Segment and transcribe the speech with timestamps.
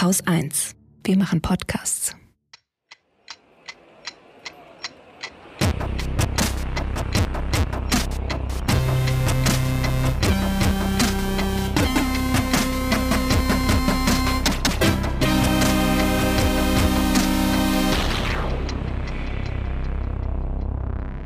[0.00, 0.76] Haus 1.
[1.04, 2.16] Wir machen Podcasts.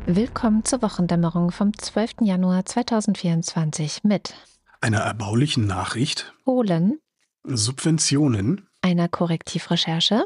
[0.05, 2.15] Willkommen zur Wochendämmerung vom 12.
[2.23, 4.33] Januar 2024 mit
[4.81, 6.99] einer erbaulichen Nachricht, Polen,
[7.47, 10.25] Subventionen, einer Korrektivrecherche,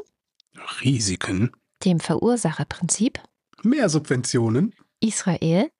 [0.82, 1.52] Risiken,
[1.84, 3.20] dem Verursacherprinzip,
[3.62, 5.70] mehr Subventionen, Israel,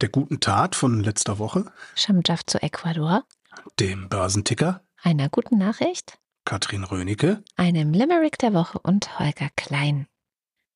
[0.00, 3.24] der guten Tat von letzter Woche, Shamjaf zu Ecuador,
[3.80, 10.06] dem Börsenticker, einer guten Nachricht, Katrin Rönecke, einem Limerick der Woche und Holger Klein.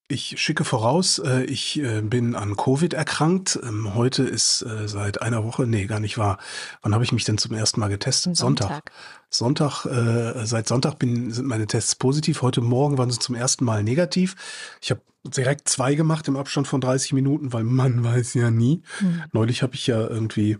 [0.09, 3.59] Ich schicke voraus, äh, ich äh, bin an Covid erkrankt.
[3.62, 6.38] Ähm, heute ist äh, seit einer Woche, nee, gar nicht wahr.
[6.83, 8.37] Wann habe ich mich denn zum ersten Mal getestet?
[8.37, 8.93] Sonntag.
[9.30, 12.43] Sonntag, Sonntag seit Sonntag bin, sind meine Tests positiv.
[12.43, 14.37] Heute Morgen waren sie zum ersten Mal negativ.
[14.82, 18.82] Ich habe direkt zwei gemacht im Abstand von 30 Minuten, weil man weiß ja nie.
[18.99, 19.23] Hm.
[19.32, 20.59] Neulich habe ich ja irgendwie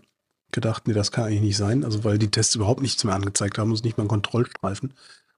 [0.53, 1.85] gedacht, nee, das kann eigentlich nicht sein.
[1.85, 4.95] Also weil die Tests überhaupt nichts mehr angezeigt haben, muss nicht mal ein Kontrollstreifen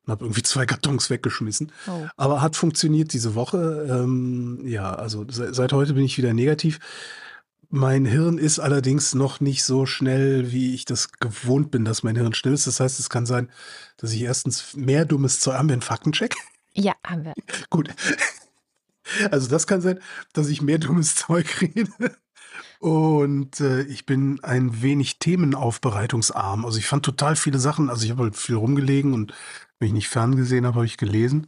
[0.07, 1.73] und habe irgendwie zwei Kartons weggeschmissen.
[1.87, 2.07] Oh.
[2.17, 3.87] Aber hat funktioniert diese Woche.
[3.89, 6.79] Ähm, ja, also seit, seit heute bin ich wieder negativ.
[7.71, 12.17] Mein Hirn ist allerdings noch nicht so schnell, wie ich das gewohnt bin, dass mein
[12.17, 12.67] Hirn schnell ist.
[12.67, 13.51] Das heißt, es kann sein,
[13.97, 15.55] dass ich erstens mehr dummes Zeug.
[15.55, 16.37] Haben wir einen Faktencheck?
[16.75, 17.35] Ja, haben wir.
[17.71, 17.89] Gut.
[19.31, 20.01] Also das kann sein,
[20.33, 22.17] dass ich mehr dummes Zeug rede.
[22.79, 26.65] Und äh, ich bin ein wenig themenaufbereitungsarm.
[26.67, 29.33] Also ich fand total viele Sachen, also ich habe halt viel rumgelegen und
[29.85, 31.47] wenn ich nicht ferngesehen habe, habe ich gelesen.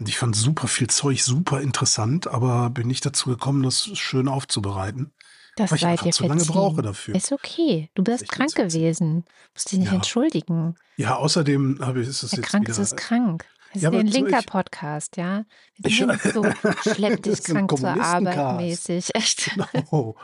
[0.00, 4.26] Und ich fand super viel Zeug super interessant, aber bin nicht dazu gekommen, das schön
[4.26, 5.12] aufzubereiten.
[5.54, 7.14] Das weil ich einfach zu lange brauche dafür.
[7.14, 7.88] Ist okay.
[7.94, 9.24] Du bist krank gewesen.
[9.54, 9.94] Musst dich nicht ja.
[9.94, 10.74] entschuldigen.
[10.96, 13.46] Ja, außerdem habe ich, ist es Der jetzt Krank ist krank.
[13.72, 15.44] Das ja, ist ein linker Podcast, ja.
[15.76, 16.44] Wir sind ich, so
[16.92, 19.10] schlepp dich krank zur Arbeit mäßig.
[19.14, 19.52] Echt.
[19.54, 20.16] Genau.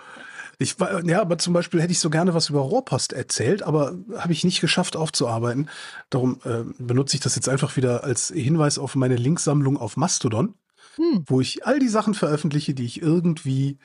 [0.59, 3.95] Ich war, ja, aber zum Beispiel hätte ich so gerne was über Rohrpost erzählt, aber
[4.17, 5.69] habe ich nicht geschafft aufzuarbeiten.
[6.09, 10.55] Darum äh, benutze ich das jetzt einfach wieder als Hinweis auf meine Linksammlung auf Mastodon,
[10.97, 11.25] hm.
[11.27, 13.79] wo ich all die Sachen veröffentliche, die ich irgendwie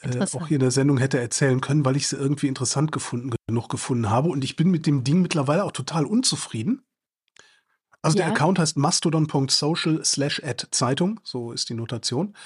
[0.00, 3.32] äh, auch hier in der Sendung hätte erzählen können, weil ich sie irgendwie interessant gefunden
[3.46, 4.28] genug gefunden habe.
[4.28, 6.82] Und ich bin mit dem Ding mittlerweile auch total unzufrieden.
[8.02, 8.24] Also ja.
[8.24, 12.36] der Account heißt mastodon.social slash at Zeitung, so ist die Notation.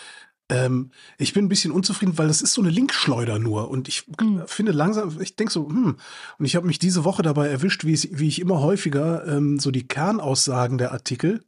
[0.51, 3.71] Ähm, ich bin ein bisschen unzufrieden, weil das ist so eine Linkschleuder nur.
[3.71, 4.43] Und ich mhm.
[4.47, 5.97] finde langsam, ich denke so, hm.
[6.39, 9.59] Und ich habe mich diese Woche dabei erwischt, wie, es, wie ich immer häufiger ähm,
[9.59, 11.41] so die Kernaussagen der Artikel,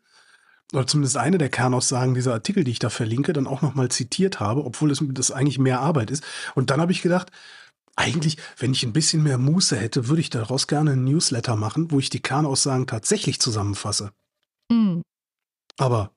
[0.72, 4.40] oder zumindest eine der Kernaussagen dieser Artikel, die ich da verlinke, dann auch nochmal zitiert
[4.40, 6.24] habe, obwohl es das eigentlich mehr Arbeit ist.
[6.54, 7.30] Und dann habe ich gedacht,
[7.94, 11.90] eigentlich, wenn ich ein bisschen mehr Muße hätte, würde ich daraus gerne ein Newsletter machen,
[11.90, 14.12] wo ich die Kernaussagen tatsächlich zusammenfasse.
[14.70, 15.02] Mhm.
[15.76, 16.12] Aber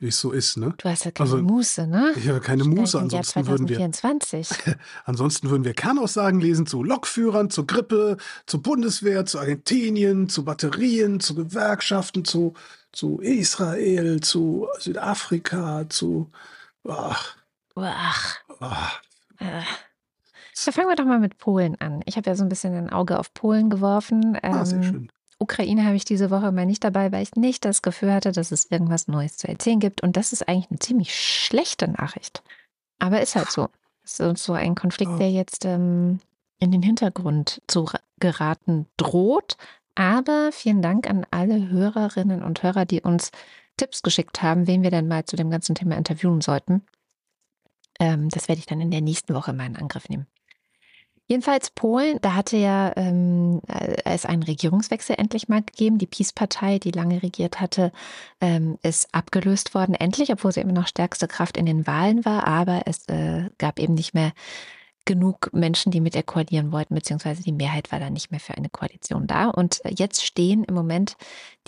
[0.00, 0.74] wie es so ist, ne?
[0.78, 2.12] Du hast ja keine also, Muße, ne?
[2.16, 3.78] Ich habe keine Muße, ansonsten würden wir
[5.04, 8.16] ansonsten würden wir Kernaussagen lesen zu Lokführern, zur Grippe,
[8.46, 12.54] zur Bundeswehr, zu Argentinien, zu Batterien, zu Gewerkschaften, zu
[12.92, 16.30] zu Israel, zu Südafrika, zu
[16.88, 17.36] ach.
[17.76, 18.36] Ach.
[18.58, 19.00] ach.
[19.38, 19.62] Äh.
[20.64, 22.02] Da fangen wir doch mal mit Polen an.
[22.04, 24.38] Ich habe ja so ein bisschen ein Auge auf Polen geworfen.
[24.42, 25.12] Ah, sehr ähm, schön.
[25.40, 28.52] Ukraine habe ich diese Woche mal nicht dabei, weil ich nicht das Gefühl hatte, dass
[28.52, 30.02] es irgendwas Neues zu erzählen gibt.
[30.02, 32.42] Und das ist eigentlich eine ziemlich schlechte Nachricht.
[32.98, 33.68] Aber ist halt so.
[34.04, 36.20] Es ist so ein Konflikt, der jetzt ähm,
[36.58, 39.56] in den Hintergrund zu geraten droht.
[39.94, 43.30] Aber vielen Dank an alle Hörerinnen und Hörer, die uns
[43.78, 46.82] Tipps geschickt haben, wen wir denn mal zu dem ganzen Thema interviewen sollten.
[47.98, 50.26] Ähm, das werde ich dann in der nächsten Woche mal in Angriff nehmen.
[51.30, 55.96] Jedenfalls Polen, da hatte ja ähm, äh, es einen Regierungswechsel endlich mal gegeben.
[55.96, 57.92] Die Peace-Partei, die lange regiert hatte,
[58.40, 62.48] ähm, ist abgelöst worden, endlich, obwohl sie immer noch stärkste Kraft in den Wahlen war.
[62.48, 64.32] Aber es äh, gab eben nicht mehr
[65.04, 68.56] genug Menschen, die mit ihr koalieren wollten, beziehungsweise die Mehrheit war da nicht mehr für
[68.56, 69.50] eine Koalition da.
[69.50, 71.16] Und jetzt stehen im Moment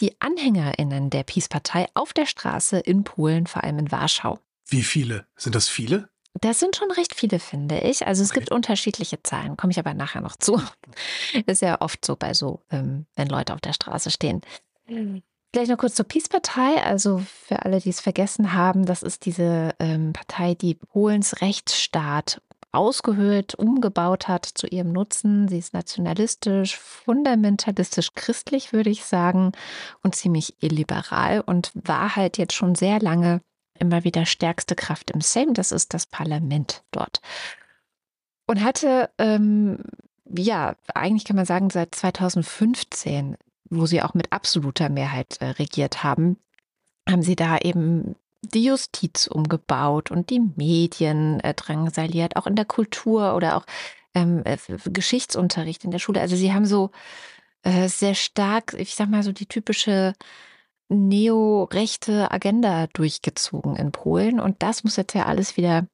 [0.00, 4.40] die AnhängerInnen der Peace-Partei auf der Straße in Polen, vor allem in Warschau.
[4.66, 5.24] Wie viele?
[5.36, 6.08] Sind das viele?
[6.40, 8.06] Das sind schon recht viele, finde ich.
[8.06, 8.40] Also es okay.
[8.40, 10.60] gibt unterschiedliche Zahlen, komme ich aber nachher noch zu.
[11.46, 14.40] Ist ja oft so bei so, ähm, wenn Leute auf der Straße stehen.
[14.86, 15.22] Mhm.
[15.52, 16.82] Vielleicht noch kurz zur Peace-Partei.
[16.82, 22.40] Also für alle, die es vergessen haben, das ist diese ähm, Partei, die Polens Rechtsstaat
[22.72, 25.48] ausgehöhlt, umgebaut hat zu ihrem Nutzen.
[25.48, 29.52] Sie ist nationalistisch, fundamentalistisch christlich, würde ich sagen,
[30.02, 33.42] und ziemlich illiberal und war halt jetzt schon sehr lange
[33.82, 37.20] immer wieder stärkste Kraft im Sejm, das ist das Parlament dort.
[38.46, 39.78] Und hatte, ähm,
[40.24, 43.36] ja, eigentlich kann man sagen, seit 2015
[43.72, 46.36] wo sie auch mit absoluter Mehrheit äh, regiert haben,
[47.08, 52.64] haben sie da eben die Justiz umgebaut und die Medien äh, drangsaliert, auch in der
[52.64, 53.64] Kultur oder auch
[54.14, 56.20] ähm, äh, Geschichtsunterricht in der Schule.
[56.20, 56.90] Also sie haben so
[57.62, 60.12] äh, sehr stark, ich sag mal so die typische
[60.92, 64.40] neorechte Agenda durchgezogen in Polen.
[64.40, 65.86] Und das muss jetzt ja alles wieder,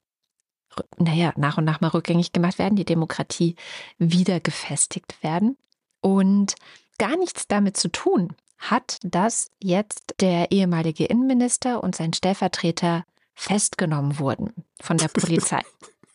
[0.98, 3.56] naja, nach und nach mal rückgängig gemacht werden, die Demokratie
[3.98, 5.56] wieder gefestigt werden.
[6.00, 6.54] Und
[6.98, 13.04] gar nichts damit zu tun hat, dass jetzt der ehemalige Innenminister und sein Stellvertreter
[13.34, 15.62] festgenommen wurden von der Polizei.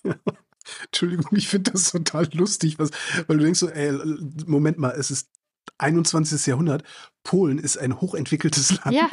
[0.86, 2.92] Entschuldigung, ich finde das total lustig, was,
[3.28, 3.92] weil du denkst so, ey,
[4.46, 5.30] Moment mal, es ist
[5.78, 6.46] 21.
[6.48, 6.84] Jahrhundert.
[7.24, 8.96] Polen ist ein hochentwickeltes Land.
[8.96, 9.10] Ja.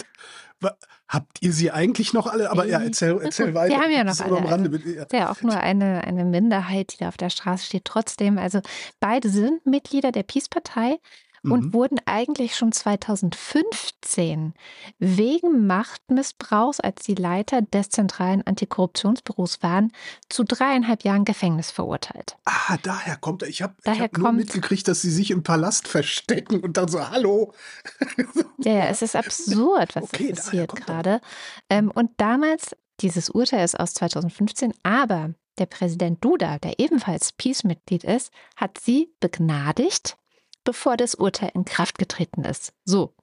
[1.08, 2.50] Habt ihr sie eigentlich noch alle?
[2.50, 3.75] Aber ja, erzähl, erzähl weiter.
[3.75, 4.37] Wir haben ja noch alle.
[4.37, 4.70] Am Rande.
[4.73, 5.06] Also, ja.
[5.12, 7.85] ja auch nur eine, eine Minderheit, die da auf der Straße steht.
[7.85, 8.61] Trotzdem, also
[9.00, 10.99] beide sind Mitglieder der Peace-Partei
[11.43, 11.73] und mhm.
[11.73, 14.55] wurden eigentlich schon 2015
[14.99, 19.93] wegen Machtmissbrauchs, als die Leiter des zentralen Antikorruptionsbüros waren,
[20.29, 22.37] zu dreieinhalb Jahren Gefängnis verurteilt.
[22.45, 23.49] Ah, daher kommt er.
[23.49, 27.53] Ich habe hab nur mitgekriegt, dass sie sich im Palast verstecken und dann so, hallo.
[28.59, 31.21] ja, ja, es ist absurd, was okay, passiert gerade.
[31.69, 38.05] Ähm, und damals, dieses Urteil ist aus 2015, aber der Präsident Duda, der ebenfalls Peace-Mitglied
[38.05, 40.17] ist, hat sie begnadigt
[40.65, 42.73] bevor das Urteil in Kraft getreten ist.
[42.85, 43.15] So,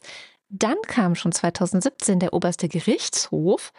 [0.50, 3.74] dann kam schon 2017 der oberste Gerichtshof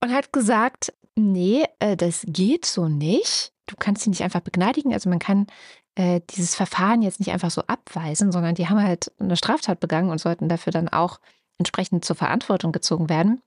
[0.00, 3.52] und hat gesagt, nee, äh, das geht so nicht.
[3.66, 4.92] Du kannst sie nicht einfach begnadigen.
[4.92, 5.46] Also man kann
[5.94, 10.10] äh, dieses Verfahren jetzt nicht einfach so abweisen, sondern die haben halt eine Straftat begangen
[10.10, 11.20] und sollten dafür dann auch
[11.58, 13.42] entsprechend zur Verantwortung gezogen werden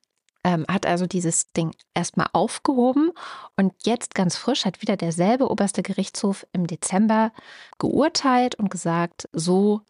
[0.45, 3.11] ähm, hat also dieses Ding erstmal aufgehoben
[3.57, 7.31] und jetzt ganz frisch hat wieder derselbe oberste Gerichtshof im Dezember
[7.79, 9.81] geurteilt und gesagt, so,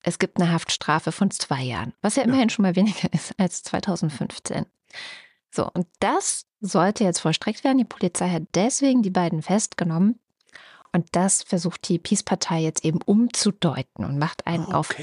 [0.00, 2.54] es gibt eine Haftstrafe von zwei Jahren, was ja immerhin ja.
[2.54, 4.66] schon mal weniger ist als 2015.
[5.50, 7.78] So, und das sollte jetzt vollstreckt werden.
[7.78, 10.20] Die Polizei hat deswegen die beiden festgenommen.
[10.92, 14.74] Und das versucht die Peace-Partei jetzt eben umzudeuten und macht einen okay.
[14.74, 14.94] auf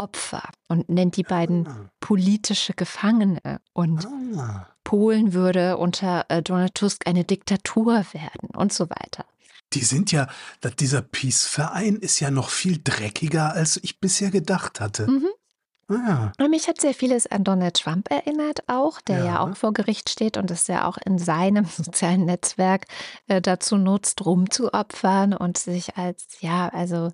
[0.00, 1.90] Opfer und nennt die beiden ah.
[2.00, 3.60] politische Gefangene.
[3.72, 4.06] Und
[4.36, 4.66] ah.
[4.82, 9.26] Polen würde unter äh, Donald Tusk eine Diktatur werden und so weiter.
[9.74, 10.26] Die sind ja,
[10.80, 15.06] dieser Peace-Verein ist ja noch viel dreckiger, als ich bisher gedacht hatte.
[15.08, 15.28] Mhm.
[15.88, 16.48] Ah, ja.
[16.48, 19.24] Mich hat sehr vieles an Donald Trump erinnert, auch, der ja.
[19.24, 22.86] ja auch vor Gericht steht und es ja auch in seinem sozialen Netzwerk
[23.28, 27.10] äh, dazu nutzt, rumzuopfern und sich als, ja, also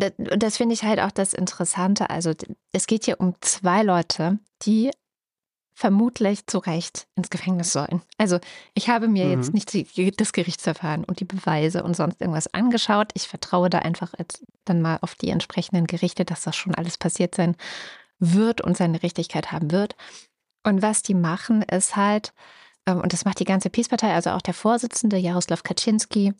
[0.00, 2.10] und das finde ich halt auch das Interessante.
[2.10, 2.32] Also
[2.72, 4.90] es geht hier um zwei Leute, die
[5.78, 8.02] vermutlich zu Recht ins Gefängnis sollen.
[8.16, 8.40] Also
[8.74, 9.30] ich habe mir mhm.
[9.30, 13.10] jetzt nicht das Gerichtsverfahren und die Beweise und sonst irgendwas angeschaut.
[13.14, 16.98] Ich vertraue da einfach jetzt dann mal auf die entsprechenden Gerichte, dass das schon alles
[16.98, 17.54] passiert sein
[18.18, 19.94] wird und seine Richtigkeit haben wird.
[20.64, 22.32] Und was die machen, ist halt,
[22.84, 26.34] ähm, und das macht die ganze Peace-Partei, also auch der Vorsitzende Jaroslav Kaczynski,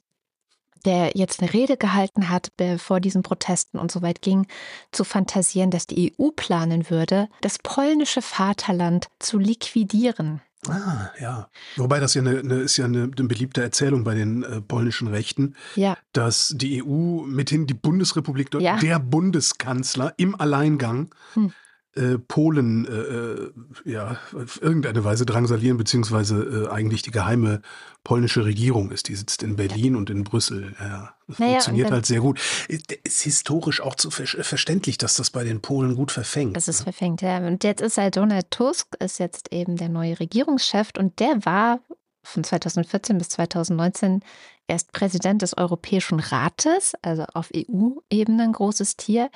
[0.84, 4.46] der jetzt eine Rede gehalten hat, bevor diesen Protesten und so weit ging,
[4.92, 10.40] zu fantasieren, dass die EU planen würde, das polnische Vaterland zu liquidieren.
[10.66, 11.48] Ah, ja.
[11.76, 15.06] Wobei das ja eine, eine ist ja eine, eine, beliebte Erzählung bei den äh, polnischen
[15.06, 15.96] Rechten, ja.
[16.12, 18.76] dass die EU mithin die Bundesrepublik, ja.
[18.78, 21.52] der Bundeskanzler im Alleingang hm
[21.98, 23.52] äh, Polen äh, äh,
[23.84, 27.60] ja, auf irgendeine Weise drangsalieren, beziehungsweise äh, eigentlich die geheime
[28.04, 29.08] polnische Regierung ist.
[29.08, 30.74] Die sitzt in Berlin und in Brüssel.
[30.78, 32.40] Ja, das naja, funktioniert halt sehr gut.
[32.68, 36.56] Ist historisch auch zu ver verständlich, dass das bei den Polen gut verfängt.
[36.56, 36.84] Das ist ne?
[36.84, 37.38] verfängt, ja.
[37.38, 41.80] Und jetzt ist halt Donald Tusk, ist jetzt eben der neue Regierungschef und der war
[42.22, 44.22] von 2014 bis 2019
[44.68, 49.30] erst Präsident des Europäischen Rates, also auf EU-Ebene ein großes Tier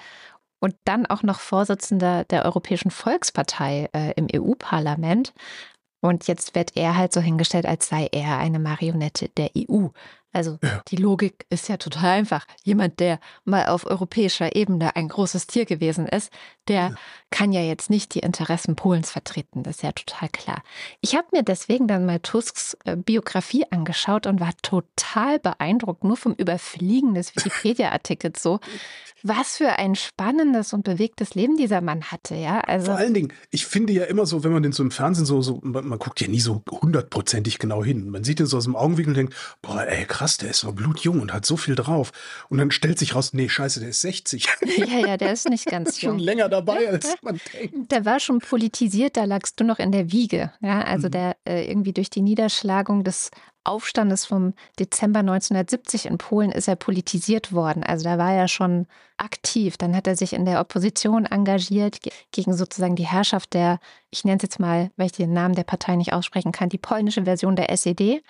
[0.63, 5.35] und dann auch noch Vorsitzender der Europäischen Volkspartei äh, im EU-Parlament.
[6.01, 9.89] Und jetzt wird er halt so hingestellt, als sei er eine Marionette der EU.
[10.33, 10.83] Also ja.
[10.89, 12.47] die Logik ist ja total einfach.
[12.65, 16.33] Jemand, der mal auf europäischer Ebene ein großes Tier gewesen ist,
[16.69, 16.95] der ja.
[17.31, 19.63] kann ja jetzt nicht die Interessen Polens vertreten.
[19.63, 20.63] Das ist ja total klar.
[21.01, 26.17] Ich habe mir deswegen dann mal Tusks äh, Biografie angeschaut und war total beeindruckt, nur
[26.17, 28.61] vom Überfliegen des Wikipedia-Artikels so,
[29.23, 32.61] was für ein spannendes und bewegtes Leben dieser Mann hatte, ja.
[32.61, 35.27] Also Vor allen Dingen, ich finde ja immer so, wenn man den so im Fernsehen
[35.27, 38.11] so, so man, man guckt ja nie so hundertprozentig genau hin.
[38.11, 40.73] Man sieht ihn so aus dem Augenwinkel und denkt, boah, ey, krass, der ist so
[40.73, 42.13] blutjung und hat so viel drauf.
[42.49, 44.49] Und dann stellt sich raus, nee, scheiße, der ist 60.
[44.77, 46.13] Ja, ja, der ist nicht ganz jung.
[46.13, 47.91] Schon länger dabei, als man denkt.
[47.93, 50.83] Der war schon politisiert, da lagst du noch in der Wiege, ja.
[50.83, 51.13] Also mhm.
[51.13, 53.31] der äh, irgendwie durch die Niederschlagung des
[53.65, 57.85] Aufstandes vom Dezember 1970 in Polen ist er politisiert worden.
[57.85, 58.87] Also da war er schon
[59.19, 59.77] aktiv.
[59.77, 61.99] Dann hat er sich in der Opposition engagiert
[62.33, 63.79] gegen sozusagen die Herrschaft der,
[64.11, 66.79] ich nenne es jetzt mal, weil ich den Namen der Partei nicht aussprechen kann, die
[66.79, 68.23] polnische Version der SED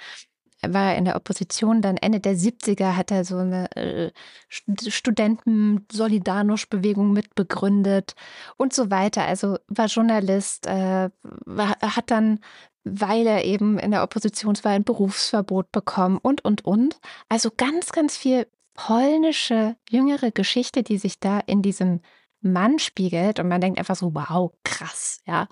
[0.66, 1.82] war er in der Opposition.
[1.82, 4.12] Dann Ende der 70er hat er so eine äh,
[4.48, 8.14] Studenten-Solidarność-Bewegung mitbegründet
[8.56, 9.24] und so weiter.
[9.24, 12.40] Also war Journalist, äh, war, hat dann,
[12.84, 17.00] weil er eben in der Opposition war, ein Berufsverbot bekommen und, und, und.
[17.28, 22.00] Also ganz, ganz viel polnische, jüngere Geschichte, die sich da in diesem
[22.40, 25.48] Mann spiegelt und man denkt einfach so, wow, krass, ja.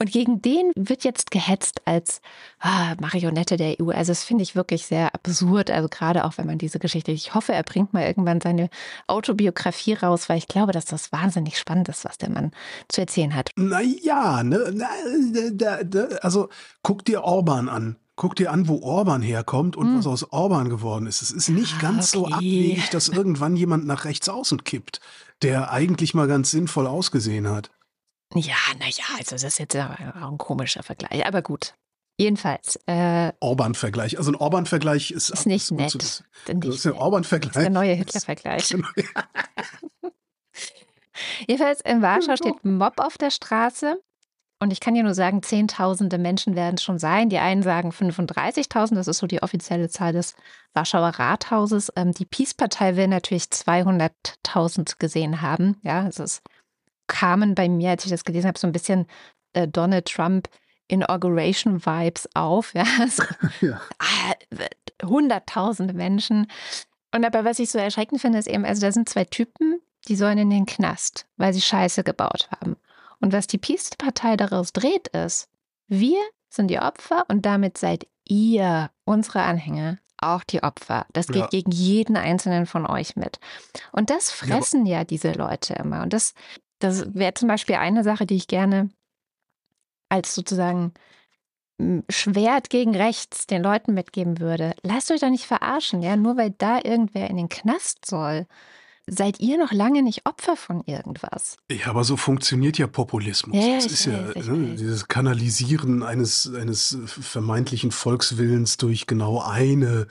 [0.00, 2.20] Und gegen den wird jetzt gehetzt als
[2.58, 3.90] ah, Marionette der EU.
[3.90, 5.70] Also das finde ich wirklich sehr absurd.
[5.70, 8.70] Also gerade auch, wenn man diese Geschichte, ich hoffe, er bringt mal irgendwann seine
[9.06, 12.50] Autobiografie raus, weil ich glaube, dass das wahnsinnig spannend ist, was der Mann
[12.88, 13.50] zu erzählen hat.
[13.56, 14.88] Naja, ne,
[16.22, 16.48] also
[16.82, 17.96] guck dir Orban an.
[18.16, 19.98] Guck dir an, wo Orban herkommt und hm.
[19.98, 21.20] was aus Orban geworden ist.
[21.20, 22.28] Es ist nicht ganz okay.
[22.28, 25.00] so abwegig, dass irgendwann jemand nach rechts außen kippt,
[25.42, 27.70] der eigentlich mal ganz sinnvoll ausgesehen hat.
[28.34, 31.74] Ja, naja, also das ist jetzt auch ein komischer Vergleich, aber gut.
[32.16, 32.78] Jedenfalls.
[32.86, 34.18] Äh, Orban-Vergleich.
[34.18, 35.94] Also ein Orban-Vergleich ist, ist nicht nett.
[35.94, 37.54] Das, das ist ein Orban-Vergleich.
[37.54, 38.70] Der neue Hitler-Vergleich.
[41.46, 44.00] Jedenfalls in Warschau steht Mob auf der Straße.
[44.60, 47.28] Und ich kann dir nur sagen, Zehntausende Menschen werden es schon sein.
[47.28, 50.36] Die einen sagen 35.000, das ist so die offizielle Zahl des
[50.72, 51.92] Warschauer Rathauses.
[51.96, 55.78] Ähm, die Peace-Partei will natürlich 200.000 gesehen haben.
[55.82, 56.42] Ja, es ist
[57.06, 59.06] kamen bei mir, als ich das gelesen habe, so ein bisschen
[59.52, 60.48] äh, Donald Trump
[60.88, 62.74] Inauguration Vibes auf.
[62.74, 63.22] Ja, so,
[63.66, 63.80] ja.
[63.98, 64.34] Ah,
[65.04, 66.46] hunderttausende Menschen.
[67.12, 70.16] Und aber was ich so erschreckend finde, ist eben, also da sind zwei Typen, die
[70.16, 72.76] sollen in den Knast, weil sie Scheiße gebaut haben.
[73.20, 75.48] Und was die Peace-Partei daraus dreht, ist,
[75.86, 76.18] wir
[76.50, 81.06] sind die Opfer und damit seid ihr, unsere Anhänger, auch die Opfer.
[81.12, 81.46] Das geht ja.
[81.48, 83.38] gegen jeden einzelnen von euch mit.
[83.92, 86.02] Und das fressen ja, ja diese Leute immer.
[86.02, 86.34] Und das
[86.78, 88.90] das wäre zum Beispiel eine Sache, die ich gerne
[90.08, 90.92] als sozusagen
[91.80, 94.74] hm, Schwert gegen rechts den Leuten mitgeben würde.
[94.82, 98.46] Lasst euch doch nicht verarschen, ja, nur weil da irgendwer in den Knast soll.
[99.06, 101.58] Seid ihr noch lange nicht Opfer von irgendwas?
[101.70, 103.54] Ja, aber so funktioniert ja Populismus.
[103.54, 110.06] Ja, das ist ja weiß, ne, dieses Kanalisieren eines, eines vermeintlichen Volkswillens durch genau eine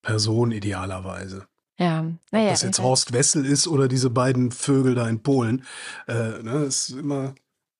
[0.00, 1.46] Person idealerweise.
[1.78, 2.46] Ja, naja.
[2.46, 5.64] Ob das jetzt Horst Wessel ist oder diese beiden Vögel da in Polen.
[6.08, 7.34] Äh, ne, ist immer,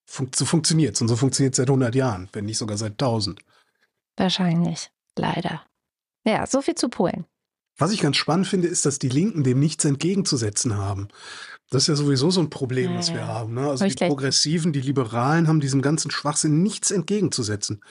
[0.07, 1.01] fun so funktioniert es.
[1.01, 3.41] Und so funktioniert es seit 100 Jahren, wenn nicht sogar seit 1000.
[4.17, 5.63] Wahrscheinlich, leider.
[6.25, 7.25] Ja, so viel zu Polen.
[7.77, 11.09] Was ich ganz spannend finde, ist, dass die Linken dem nichts entgegenzusetzen haben.
[11.71, 13.55] Das ist ja sowieso so ein Problem, ja, was wir haben.
[13.55, 13.69] Ne?
[13.69, 17.83] Also die Progressiven, die Liberalen haben diesem ganzen Schwachsinn nichts entgegenzusetzen.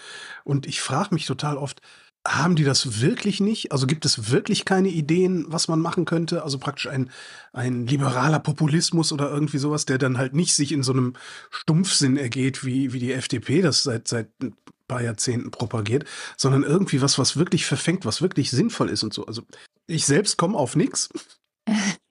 [0.43, 1.81] Und ich frage mich total oft,
[2.27, 3.71] haben die das wirklich nicht?
[3.71, 6.43] Also gibt es wirklich keine Ideen, was man machen könnte?
[6.43, 7.09] Also praktisch ein,
[7.53, 11.13] ein liberaler Populismus oder irgendwie sowas, der dann halt nicht sich in so einem
[11.49, 14.55] Stumpfsinn ergeht, wie, wie die FDP das seit, seit ein
[14.87, 16.05] paar Jahrzehnten propagiert,
[16.35, 19.25] sondern irgendwie was, was wirklich verfängt, was wirklich sinnvoll ist und so.
[19.25, 19.43] Also
[19.87, 21.09] ich selbst komme auf nichts.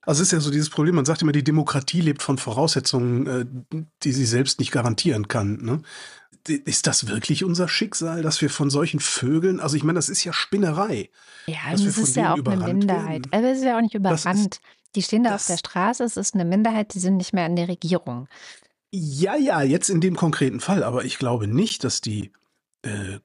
[0.02, 3.84] Also ist ja so dieses Problem, man sagt immer, die Demokratie lebt von Voraussetzungen, äh,
[4.04, 5.56] die sie selbst nicht garantieren kann.
[5.56, 5.82] Ne?
[6.48, 10.24] Ist das wirklich unser Schicksal, dass wir von solchen Vögeln, also ich meine, das ist
[10.24, 11.10] ja Spinnerei.
[11.46, 13.26] Ja, das ist ja auch eine Minderheit.
[13.30, 14.60] Aber es ist ja auch nicht überrannt.
[14.94, 17.56] die stehen da auf der Straße, es ist eine Minderheit, die sind nicht mehr in
[17.56, 18.28] der Regierung.
[18.92, 22.32] Ja, ja, jetzt in dem konkreten Fall, aber ich glaube nicht, dass die
[22.82, 23.18] äh,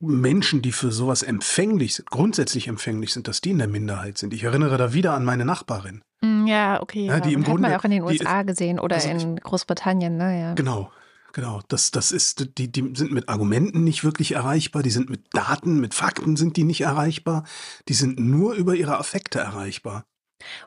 [0.00, 4.34] Menschen, die für sowas empfänglich sind, grundsätzlich empfänglich sind, dass die in der Minderheit sind.
[4.34, 6.02] Ich erinnere da wieder an meine Nachbarin.
[6.22, 7.06] Hm, ja, okay.
[7.06, 7.34] Ja, die ja.
[7.34, 10.40] im Hat Grunde, man auch in den USA gesehen oder also in Großbritannien, ne?
[10.40, 10.54] Ja.
[10.54, 10.90] Genau,
[11.34, 15.34] Genau, das, das ist, die, die sind mit Argumenten nicht wirklich erreichbar, die sind mit
[15.34, 17.42] Daten, mit Fakten sind die nicht erreichbar,
[17.88, 20.04] die sind nur über ihre Affekte erreichbar.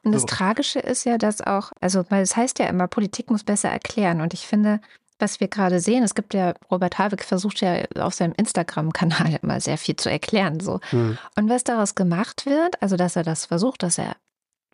[0.04, 0.28] Und das so.
[0.28, 4.20] Tragische ist ja, dass auch, also, weil es heißt ja immer, Politik muss besser erklären.
[4.20, 4.82] Und ich finde,
[5.20, 9.62] was wir gerade sehen, es gibt ja, Robert Habeck versucht ja auf seinem Instagram-Kanal immer
[9.62, 10.60] sehr viel zu erklären.
[10.60, 10.82] So.
[10.90, 11.18] Hm.
[11.38, 14.18] Und was daraus gemacht wird, also dass er das versucht, dass er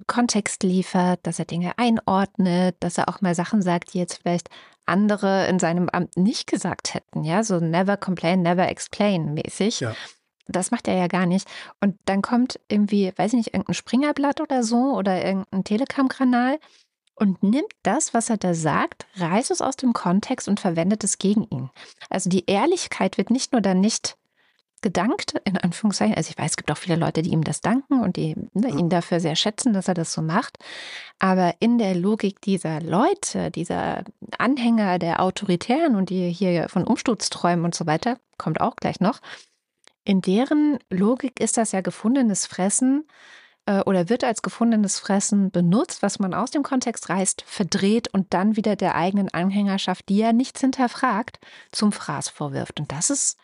[0.07, 4.49] Kontext liefert, dass er Dinge einordnet, dass er auch mal Sachen sagt, die jetzt vielleicht
[4.85, 9.79] andere in seinem Amt nicht gesagt hätten, ja, so never complain, never explain mäßig.
[9.81, 9.95] Ja.
[10.47, 11.47] Das macht er ja gar nicht.
[11.79, 16.59] Und dann kommt irgendwie, weiß ich nicht, irgendein Springerblatt oder so oder irgendein Telegram-Kanal
[17.15, 21.17] und nimmt das, was er da sagt, reißt es aus dem Kontext und verwendet es
[21.17, 21.69] gegen ihn.
[22.09, 24.17] Also die Ehrlichkeit wird nicht nur dann nicht
[24.83, 26.15] gedankt, in Anführungszeichen.
[26.15, 28.69] Also ich weiß, es gibt auch viele Leute, die ihm das danken und die ne,
[28.69, 30.59] ihn dafür sehr schätzen, dass er das so macht.
[31.17, 34.03] Aber in der Logik dieser Leute, dieser
[34.37, 38.99] Anhänger der Autoritären und die hier von Umsturz träumen und so weiter, kommt auch gleich
[38.99, 39.19] noch,
[40.05, 43.07] In deren Logik ist das ja gefundenes Fressen
[43.65, 48.33] äh, oder wird als gefundenes Fressen benutzt, was man aus dem Kontext reißt, verdreht und
[48.33, 51.39] dann wieder der eigenen Anhängerschaft, die ja nichts hinterfragt,
[51.71, 52.79] zum Fraß vorwirft.
[52.79, 53.37] Und das ist,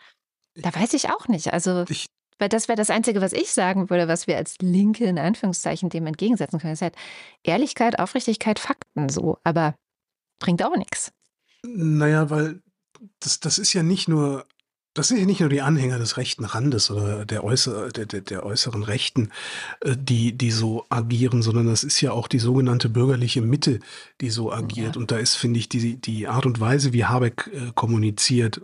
[0.56, 1.52] da weiß ich auch nicht.
[1.52, 2.06] Also, Ich,
[2.38, 5.90] weil das wäre das Einzige, was ich sagen würde, was wir als Linke in Anführungszeichen
[5.90, 6.72] dem entgegensetzen können.
[6.72, 6.96] Das ist halt
[7.42, 9.38] Ehrlichkeit, Aufrichtigkeit, Fakten so.
[9.44, 9.74] Aber
[10.38, 11.12] bringt auch nichts.
[11.62, 12.62] naja, weil
[13.20, 14.46] das, das ist ja nicht nur,
[14.94, 18.22] das sind ja nicht nur die Anhänger des rechten Randes oder der, äußer, der, der,
[18.22, 19.30] der äußeren Rechten,
[19.80, 23.80] äh, die, die so agieren, sondern das ist ja auch die sogenannte bürgerliche Mitte,
[24.20, 24.96] die so agiert.
[24.96, 28.62] Und da ist, finde ich, die, die Art und Weise, wie Habeck äh, kommuniziert,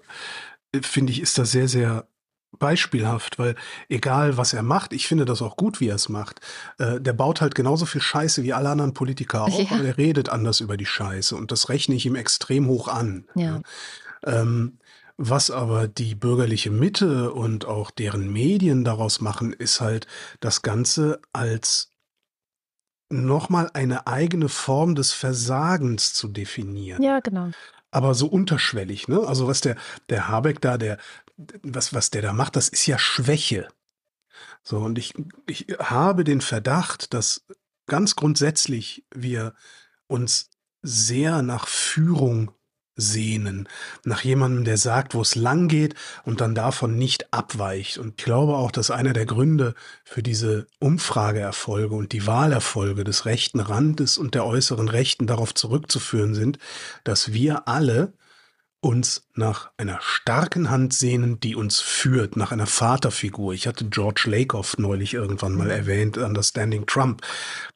[0.83, 2.09] finde ich, ist da sehr, sehr
[2.59, 3.55] beispielhaft, weil
[3.89, 6.41] egal was er macht, ich finde das auch gut, wie er es macht.
[6.79, 9.77] Äh, der baut halt genauso viel Scheiße wie alle anderen Politiker auch, Ja.
[9.77, 13.27] aber er redet anders über die Scheiße und das rechne ich ihm extrem hoch an.
[13.35, 13.61] Ja.
[14.25, 14.79] Ähm,
[15.19, 20.07] was aber die bürgerliche Mitte und auch deren Medien daraus machen, ist halt
[20.41, 21.93] das Ganze als
[23.09, 27.51] nochmal eine eigene Form des Versagens zu definieren Ja, genau.
[27.97, 29.27] Aber so unterschwellig, ne?
[29.27, 29.75] Also was der,
[30.11, 30.99] der Habeck da, der,
[31.63, 33.69] was, was der da macht, das ist ja Schwäche.
[34.63, 35.15] So, und ich,
[35.47, 37.47] ich habe den Verdacht, dass
[37.87, 39.55] ganz grundsätzlich wir
[40.09, 40.51] uns
[40.83, 42.53] sehr nach Führung
[42.97, 43.69] sehnen,
[44.05, 47.99] nach jemandem, der sagt, wo es lang geht und dann davon nicht abweicht.
[47.99, 49.75] Und ich glaube auch, dass einer der Gründe
[50.05, 56.35] für diese Umfrageerfolge und die Wahlerfolge des rechten Randes und der äußeren Rechten darauf zurückzuführen
[56.35, 56.59] sind,
[57.05, 58.13] dass wir alle
[58.81, 63.53] uns nach einer starken Hand sehnen, die uns führt, nach einer Vaterfigur.
[63.53, 67.23] Ich hatte George Lakoff neulich irgendwann mal erwähnt, Understanding Trump.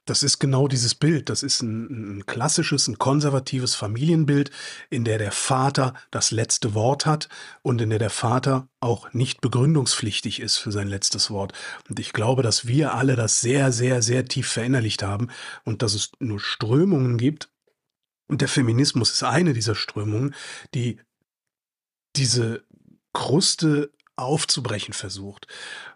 [0.04, 1.28] Das ist genau dieses Bild.
[1.28, 4.50] Das ist ein, ein klassisches, ein konservatives Familienbild,
[4.88, 7.28] in der der Vater das letzte Wort hat
[7.62, 11.54] und in der der Vater auch nicht begründungspflichtig ist für sein letztes Wort.
[11.88, 15.28] Und ich glaube, dass wir alle das sehr, sehr, sehr tief verinnerlicht haben
[15.64, 17.50] und dass es nur Strömungen gibt,
[18.30, 20.36] und der Feminismus ist eine dieser Strömungen,
[20.72, 21.00] die
[22.14, 22.64] diese
[23.12, 25.48] Kruste aufzubrechen versucht.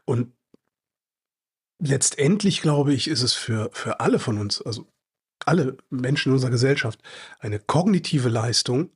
[0.04, 0.32] Und
[1.78, 4.90] letztendlich, glaube ich, ist es für, für alle von uns, also
[5.46, 7.00] alle Menschen in unserer Gesellschaft,
[7.38, 8.90] eine kognitive Leistung,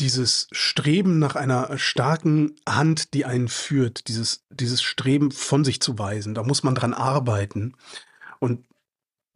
[0.00, 6.00] dieses Streben nach einer starken Hand, die einen führt, dieses, dieses Streben von sich zu
[6.00, 7.76] weisen, da muss man dran arbeiten.
[8.40, 8.66] Und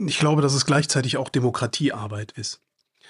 [0.06, 2.60] ich glaube, dass es gleichzeitig auch Demokratiearbeit ist.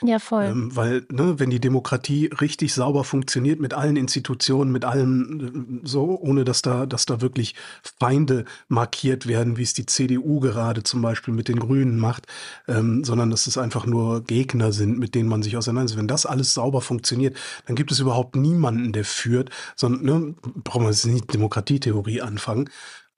[0.03, 0.45] Ja, voll.
[0.45, 5.87] Ähm, weil, ne, wenn die Demokratie richtig sauber funktioniert mit allen Institutionen, mit allem äh,
[5.87, 7.55] so, ohne dass da, dass da wirklich
[7.99, 12.27] Feinde markiert werden, wie es die CDU gerade zum Beispiel mit den Grünen macht,
[12.67, 15.99] ähm, sondern dass es einfach nur Gegner sind, mit denen man sich auseinandersetzt.
[15.99, 20.85] Wenn das alles sauber funktioniert, dann gibt es überhaupt niemanden, der führt, sondern, ne, brauchen
[20.85, 22.71] wir jetzt nicht Demokratietheorie anfangen.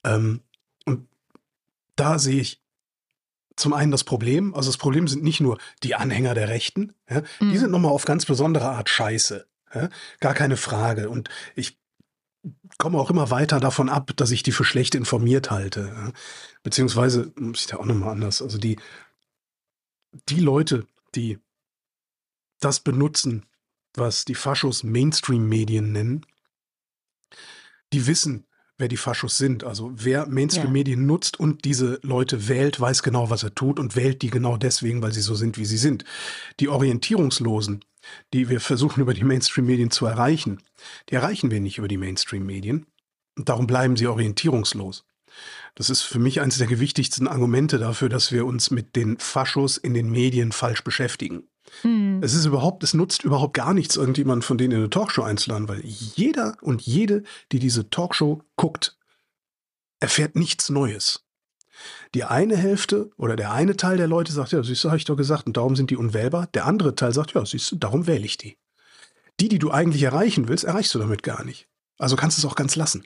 [0.03, 0.41] Ähm,
[0.85, 1.07] und
[1.95, 2.62] da sehe ich
[3.55, 7.21] zum einen das Problem, also das Problem sind nicht nur die Anhänger der Rechten, ja,
[7.39, 7.57] die Mhm.
[7.57, 9.45] sind nochmal auf ganz besondere Art scheiße.
[9.73, 9.89] Ja,
[10.19, 11.09] gar keine Frage.
[11.09, 11.79] Und ich
[12.77, 15.91] komme auch immer weiter davon ab, dass ich die für schlecht informiert halte.
[15.95, 16.11] Ja.
[16.61, 18.77] Beziehungsweise, muss ich da auch nochmal anders, also die,
[20.29, 20.85] die Leute,
[21.15, 21.39] die
[22.59, 23.45] das benutzen,
[23.95, 26.25] was die Faschos Mainstream-Medien nennen,
[27.93, 28.45] die wissen,
[28.77, 29.63] wer die Faschos sind.
[29.63, 34.21] Also wer Mainstream-Medien nutzt und diese Leute wählt, weiß genau, was er tut und wählt
[34.21, 36.03] die genau deswegen, weil sie so sind, wie sie sind.
[36.59, 37.85] Die Orientierungslosen,
[38.33, 40.61] die wir versuchen über die Mainstream-Medien zu erreichen,
[41.09, 42.85] die erreichen wir nicht über die Mainstream-Medien.
[43.37, 45.05] Und darum bleiben sie orientierungslos.
[45.75, 49.77] Das ist für mich eines der gewichtigsten Argumente dafür, dass wir uns mit den Faschos
[49.77, 51.47] in den Medien falsch beschäftigen.
[51.83, 52.21] Mhm.
[52.21, 55.67] Es ist überhaupt, es nutzt überhaupt gar nichts, irgendjemand von denen in eine Talkshow einzuladen,
[55.67, 58.97] weil jeder und jede, die diese Talkshow guckt,
[59.99, 61.23] erfährt nichts Neues.
[62.13, 65.05] Die eine Hälfte oder der eine Teil der Leute sagt, ja, siehst du, habe ich
[65.05, 66.47] doch gesagt, und darum sind die unwählbar.
[66.53, 68.57] Der andere Teil sagt, ja, siehst du, darum wähle ich die.
[69.39, 71.67] Die, die du eigentlich erreichen willst, erreichst du damit gar nicht.
[71.97, 73.03] Also kannst du es auch ganz lassen.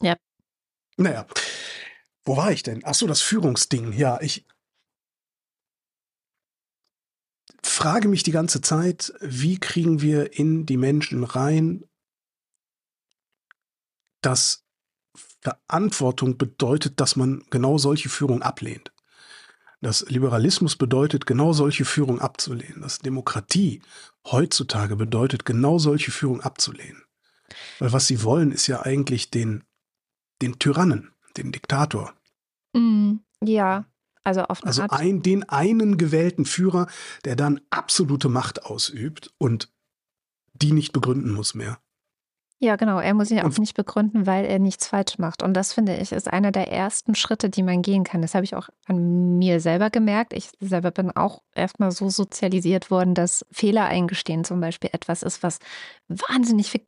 [0.00, 0.16] Ja.
[0.96, 1.26] Naja,
[2.24, 2.82] wo war ich denn?
[2.84, 3.92] Ach so, das Führungsding.
[3.92, 4.46] Ja, ich
[7.74, 11.84] frage mich die ganze Zeit, wie kriegen wir in die Menschen rein,
[14.20, 14.64] dass
[15.40, 18.92] Verantwortung bedeutet, dass man genau solche Führung ablehnt.
[19.80, 22.80] Dass Liberalismus bedeutet, genau solche Führung abzulehnen.
[22.80, 23.82] Dass Demokratie
[24.24, 27.02] heutzutage bedeutet, genau solche Führung abzulehnen.
[27.78, 29.64] Weil was sie wollen, ist ja eigentlich den,
[30.40, 32.14] den Tyrannen, den Diktator.
[32.72, 33.20] Mhm.
[33.42, 33.84] Ja,
[34.24, 34.92] also auf eine Also Art.
[34.92, 36.86] ein, den einen gewählten Führer,
[37.24, 39.70] der dann absolute Macht ausübt und
[40.54, 41.78] die nicht begründen muss mehr.
[42.60, 42.98] Ja, genau.
[42.98, 45.42] Er muss sich auch nicht begründen, weil er nichts falsch macht.
[45.42, 48.22] Und das finde ich ist einer der ersten Schritte, die man gehen kann.
[48.22, 50.32] Das habe ich auch an mir selber gemerkt.
[50.32, 55.42] Ich selber bin auch erstmal so sozialisiert worden, dass Fehler eingestehen zum Beispiel etwas ist,
[55.42, 55.58] was
[56.08, 56.86] wahnsinnig viel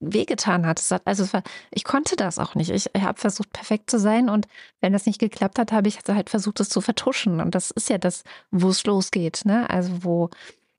[0.00, 0.80] wehgetan hat.
[0.90, 2.70] Hat also war, ich konnte das auch nicht.
[2.70, 4.28] Ich habe versucht, perfekt zu sein.
[4.28, 4.46] Und
[4.80, 7.40] wenn das nicht geklappt hat, habe ich halt versucht, es zu vertuschen.
[7.40, 9.42] Und das ist ja das, wo es losgeht.
[9.44, 9.68] Ne?
[9.70, 10.30] Also wo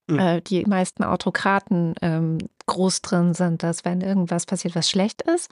[0.09, 0.19] Mhm.
[0.19, 5.49] äh, die meisten Autokraten ähm, groß drin sind, dass wenn irgendwas passiert, was schlecht ist,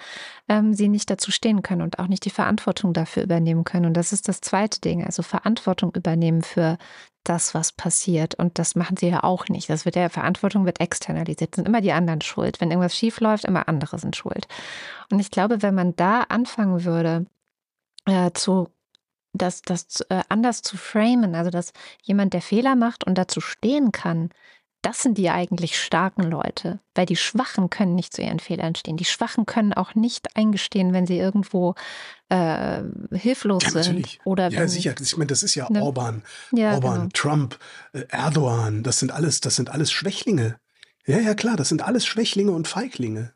[0.49, 3.85] ähm, sie nicht dazu stehen können und auch nicht die Verantwortung dafür übernehmen können.
[3.85, 6.77] Und das ist das zweite Ding, also Verantwortung übernehmen für
[7.29, 8.35] das, was passiert.
[8.35, 9.69] Und das machen sie ja auch nicht.
[9.69, 12.61] Das wird ja, Verantwortung wird externalisiert, sind immer die anderen schuld.
[12.61, 14.47] Wenn irgendwas schief läuft, immer andere sind schuld.
[15.11, 17.25] Und ich glaube, wenn man da anfangen würde,
[18.05, 18.69] äh, zu
[19.33, 23.91] das, das äh, anders zu framen, also dass jemand, der Fehler macht und dazu stehen
[23.91, 24.29] kann,
[24.87, 28.95] das sind die eigentlich starken Leute, weil die Schwachen können nicht zu ihren Fehlern stehen.
[28.95, 31.75] Die Schwachen können auch nicht eingestehen, wenn sie irgendwo
[32.29, 33.85] äh, hilflos Ja, sind.
[33.85, 34.21] natürlich.
[34.23, 34.95] Oder Ja, sicher.
[35.01, 35.81] Ich meine, das ist ja Ne?
[35.83, 36.23] Orban,
[36.53, 37.09] Ja, Orban, genau.
[37.13, 37.59] Trump,
[37.91, 38.83] äh, Erdogan.
[38.83, 40.57] Das sind alles, das sind alles Schwächlinge.
[41.05, 41.57] Ja, ja, klar.
[41.57, 43.33] Das sind alles Schwächlinge und Feiglinge.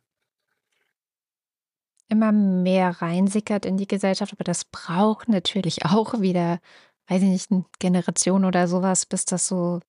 [2.08, 6.60] immer mehr reinsickert in die Gesellschaft, aber das braucht natürlich auch wieder,
[7.08, 9.80] weiß ich nicht, eine Generation oder sowas, bis das so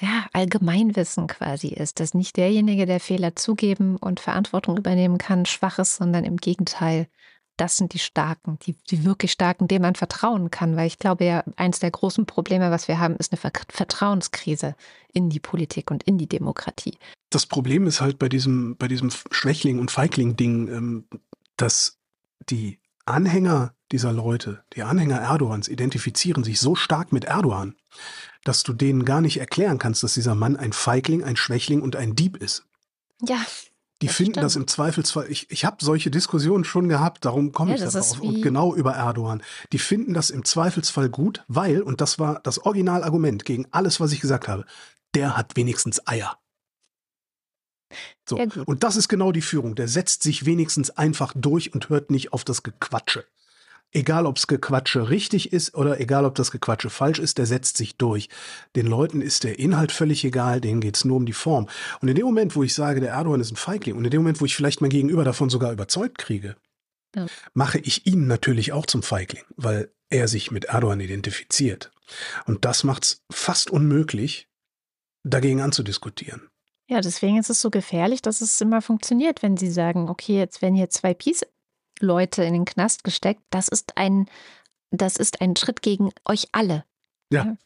[0.00, 5.78] ja, Allgemeinwissen quasi ist, dass nicht derjenige, der Fehler zugeben und Verantwortung übernehmen kann, schwach
[5.78, 7.06] ist, sondern im Gegenteil,
[7.56, 10.76] das sind die Starken, die, die wirklich Starken, denen man vertrauen kann.
[10.76, 14.74] Weil ich glaube ja, eins der großen Probleme, was wir haben, ist eine Ver Vertrauenskrise
[15.12, 16.98] in die Politik und in die Demokratie.
[17.30, 21.04] Das Problem ist halt bei diesem, bei diesem Schwächling- und Feigling-Ding, ähm,
[21.56, 21.98] dass
[22.50, 27.76] die Anhänger dieser Leute, die Anhänger Erdogans, identifizieren sich so stark mit Erdogan,
[28.44, 31.96] dass du denen gar nicht erklären kannst, dass dieser Mann ein Feigling, ein Schwächling und
[31.96, 32.64] ein Dieb ist.
[33.22, 33.38] Ja,
[34.02, 34.44] Die Das finden stimmt.
[34.44, 37.94] das im Zweifelsfall, ich, ich habe solche Diskussionen schon gehabt, darum komme Ja, ich das
[37.94, 38.20] da ist drauf.
[38.20, 39.42] Und genau über Erdogan.
[39.72, 44.12] Die finden das im Zweifelsfall gut, weil, und das war das Originalargument gegen alles, was
[44.12, 44.64] ich gesagt habe,
[45.14, 46.36] der hat wenigstens Eier.
[48.28, 48.38] So.
[48.38, 49.74] Ja, und das ist genau die Führung.
[49.76, 53.24] Der setzt sich wenigstens einfach durch und hört nicht auf das Gequatsche.
[53.92, 57.96] Egal, ob's Gequatsche richtig ist oder egal, ob das Gequatsche falsch ist, der setzt sich
[57.96, 58.28] durch.
[58.74, 61.68] Den Leuten ist der Inhalt völlig egal, denen geht's nur um die Form.
[62.00, 64.22] Und in dem Moment, wo ich sage, der Erdogan ist ein Feigling, und in dem
[64.22, 66.56] Moment, wo ich vielleicht mein Gegenüber davon sogar überzeugt kriege,
[67.14, 67.26] Ja.
[67.52, 71.92] mache ich ihn natürlich auch zum Feigling, weil er sich mit Erdogan identifiziert.
[72.46, 74.48] Und das macht's fast unmöglich,
[75.22, 76.48] dagegen anzudiskutieren.
[76.90, 80.60] Ja, deswegen ist es so gefährlich, dass es immer funktioniert, wenn sie sagen, okay, jetzt
[80.62, 81.14] werden hier zwei
[81.94, 83.42] Peace-Leute in den Knast gesteckt.
[83.50, 84.26] Das ist ein,
[84.90, 86.84] das ist ein Schritt gegen euch alle.
[87.30, 87.56] Ja.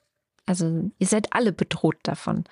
[0.46, 2.44] Also ihr seid alle bedroht davon.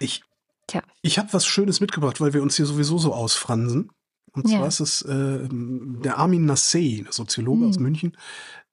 [0.00, 0.24] Ich,
[0.66, 0.82] Tja.
[1.02, 3.90] ich habe was Schönes mitgebracht, weil wir uns hier sowieso so ausfransen.
[4.34, 4.66] Und zwar Ja.
[4.66, 7.68] ist es äh, der Armin Nassei, der Soziologe Hm.
[7.70, 8.16] aus München,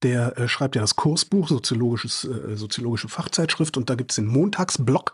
[0.01, 4.25] der äh, schreibt ja das Kursbuch, soziologisches, äh, soziologische Fachzeitschrift, und da gibt es den
[4.25, 5.13] Montagsblock.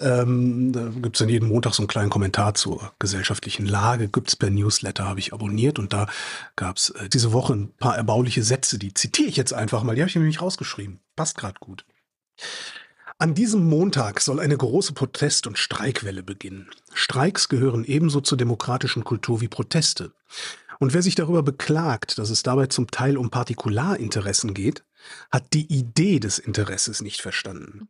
[0.00, 4.08] Ähm, da gibt es dann jeden Montag so einen kleinen Kommentar zur gesellschaftlichen Lage.
[4.08, 5.78] Gibt es per Newsletter, habe ich abonniert.
[5.78, 6.08] Und da
[6.56, 9.94] gab es äh, diese Woche ein paar erbauliche Sätze, die zitiere ich jetzt einfach mal.
[9.94, 10.98] Die habe ich nämlich rausgeschrieben.
[11.14, 11.84] Passt gerade gut.
[13.18, 16.68] An diesem Montag soll eine große Protest- und Streikwelle beginnen.
[16.92, 20.12] Streiks gehören ebenso zur demokratischen Kultur wie Proteste.
[20.80, 24.84] Und wer sich darüber beklagt, dass es dabei zum Teil um Partikularinteressen geht,
[25.30, 27.88] hat die Idee des Interesses nicht verstanden.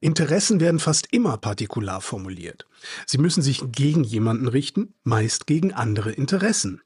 [0.00, 2.66] Interessen werden fast immer partikular formuliert.
[3.06, 6.80] Sie müssen sich gegen jemanden richten, meist gegen andere Interessen.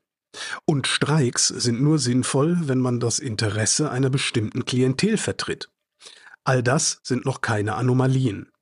[0.64, 5.70] Und Streiks sind nur sinnvoll, wenn man das Interesse einer bestimmten Klientel vertritt.
[6.46, 8.52] All das sind noch keine Anomalien.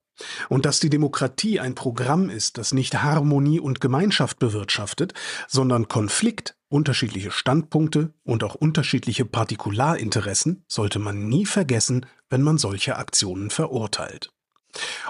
[0.49, 5.13] Und dass die Demokratie ein Programm ist, das nicht Harmonie und Gemeinschaft bewirtschaftet,
[5.49, 12.97] sondern Konflikt, unterschiedliche Standpunkte und auch unterschiedliche Partikularinteressen, sollte man nie vergessen, wenn man solche
[12.97, 14.33] Aktionen verurteilt.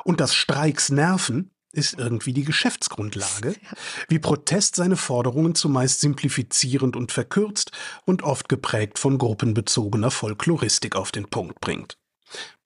[0.03, 3.55] Und dass Streiks nerven, ist irgendwie die Geschäftsgrundlage,
[4.09, 7.71] wie Protest seine Forderungen zumeist simplifizierend und verkürzt
[8.05, 11.99] und oft geprägt von gruppenbezogener Folkloristik auf den Punkt bringt.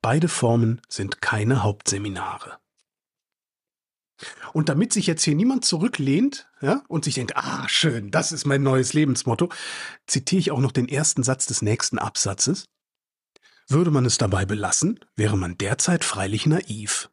[0.02, 2.58] Beide Formen sind keine Hauptseminare.
[4.52, 8.46] Und damit sich jetzt hier niemand zurücklehnt ja, und sich denkt, ah, schön, das ist
[8.46, 9.48] mein neues Lebensmotto,
[10.06, 12.68] zitiere ich auch noch den ersten Satz des nächsten Absatzes.
[13.68, 17.10] Würde man es dabei belassen, wäre man derzeit freilich naiv.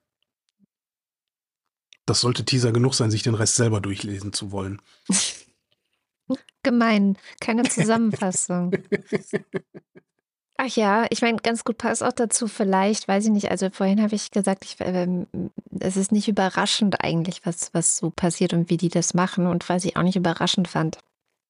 [2.05, 4.81] Das sollte Teaser genug sein, sich den Rest selber durchlesen zu wollen.
[6.63, 8.71] Gemein, keine Zusammenfassung.
[10.57, 14.01] Ach ja, ich meine, ganz gut passt auch dazu vielleicht, weiß ich nicht, also vorhin
[14.01, 15.27] habe ich gesagt, ich, ähm,
[15.79, 19.47] es ist nicht überraschend eigentlich, was, was so passiert und wie die das machen.
[19.47, 20.97] Und was ich auch nicht überraschend fand,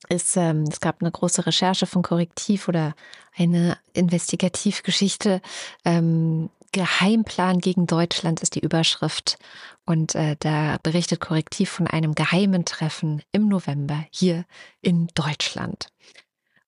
[0.10, 2.96] ist, ähm, es gab eine große Recherche von Korrektiv oder
[3.36, 5.42] eine Investigativgeschichte.
[5.84, 9.38] Ähm, Geheimplan gegen Deutschland ist die Überschrift.
[9.86, 14.46] Und äh, da berichtet Korrektiv von einem geheimen Treffen im November hier
[14.82, 15.88] in Deutschland.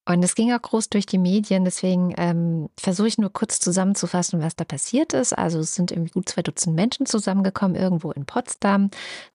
[0.08, 4.41] Und es ging auch groß durch die Medien, deswegen ähm, versuche ich nur kurz zusammenzufassen,
[4.41, 5.34] was da passiert ist.
[5.34, 8.89] Also es sind irgendwie gut zwei Dutzend Menschen zusammengekommen, irgendwo in Potsdam,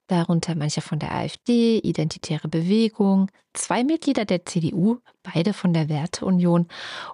[0.06, 6.68] darunter manche von der AfD, Identitäre Bewegung, zwei Mitglieder der CDU, beide von der Werteunion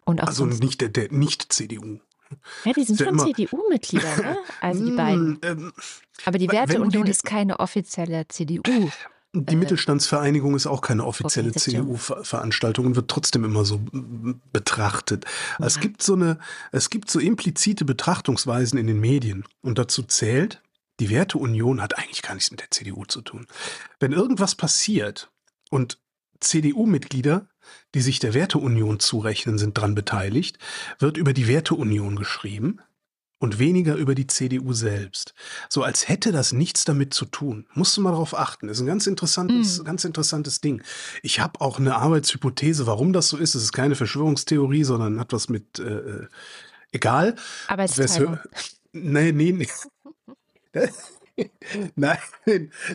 [0.04, 0.28] und auch.
[0.28, 1.98] Also nicht der, der Nicht-CDU.
[2.64, 4.38] Ja, die sind schon CDU-Mitglieder, ne?
[4.60, 5.38] Also die beiden.
[5.42, 5.72] Ähm,
[6.26, 8.62] Aber die Werteunion ist keine offizielle CDU.
[9.34, 13.80] Die äh, Mittelstandsvereinigung ist auch keine offizielle CDU-Veranstaltung und wird trotzdem immer so
[14.52, 15.26] betrachtet.
[15.58, 15.66] Ja.
[15.66, 16.38] Es gibt so eine,
[16.72, 20.62] es gibt so implizite Betrachtungsweisen in den Medien und dazu zählt,
[21.00, 23.46] die Werteunion hat eigentlich gar nichts mit der CDU zu tun.
[24.00, 25.30] Wenn irgendwas passiert
[25.70, 25.98] und
[26.40, 27.46] CDU-Mitglieder,
[27.94, 30.58] die sich der Werteunion zurechnen, sind daran beteiligt,
[30.98, 32.80] wird über die Werteunion geschrieben
[33.38, 35.34] und weniger über die CDU selbst.
[35.68, 37.66] So als hätte das nichts damit zu tun.
[37.74, 38.66] Musst du mal darauf achten.
[38.66, 39.84] Das ist ein ganz interessantes, mm.
[39.84, 40.82] ganz interessantes Ding.
[41.22, 43.54] Ich habe auch eine Arbeitshypothese, warum das so ist.
[43.54, 46.26] Es ist keine Verschwörungstheorie, sondern hat was mit äh, äh
[46.92, 47.36] egal.
[47.68, 48.38] Arbeitsteilung.
[48.90, 49.68] Nee, nee, nee.
[51.94, 52.18] nein,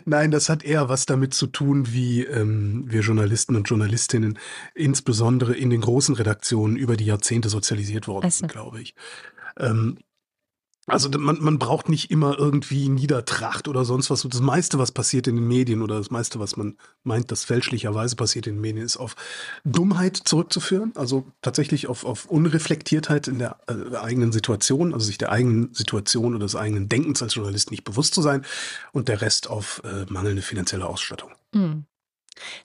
[0.04, 4.38] nein, das hat eher was damit zu tun, wie ähm, wir Journalisten und Journalistinnen
[4.74, 8.94] insbesondere in den großen Redaktionen über die Jahrzehnte sozialisiert worden sind, glaube ich.
[9.56, 9.98] Ähm,
[10.86, 14.22] also man, man braucht nicht immer irgendwie Niedertracht oder sonst was.
[14.22, 18.16] Das meiste, was passiert in den Medien oder das meiste, was man meint, das fälschlicherweise
[18.16, 19.16] passiert in den Medien, ist auf
[19.64, 20.92] Dummheit zurückzuführen.
[20.94, 26.34] Also tatsächlich auf, auf Unreflektiertheit in der, äh, eigenen Situation, also sich der eigenen Situation
[26.34, 28.44] oder des eigenen Denkens als Journalist nicht bewusst zu sein
[28.92, 31.30] und der Rest auf äh, mangelnde finanzielle Ausstattung.
[31.54, 31.86] Hm.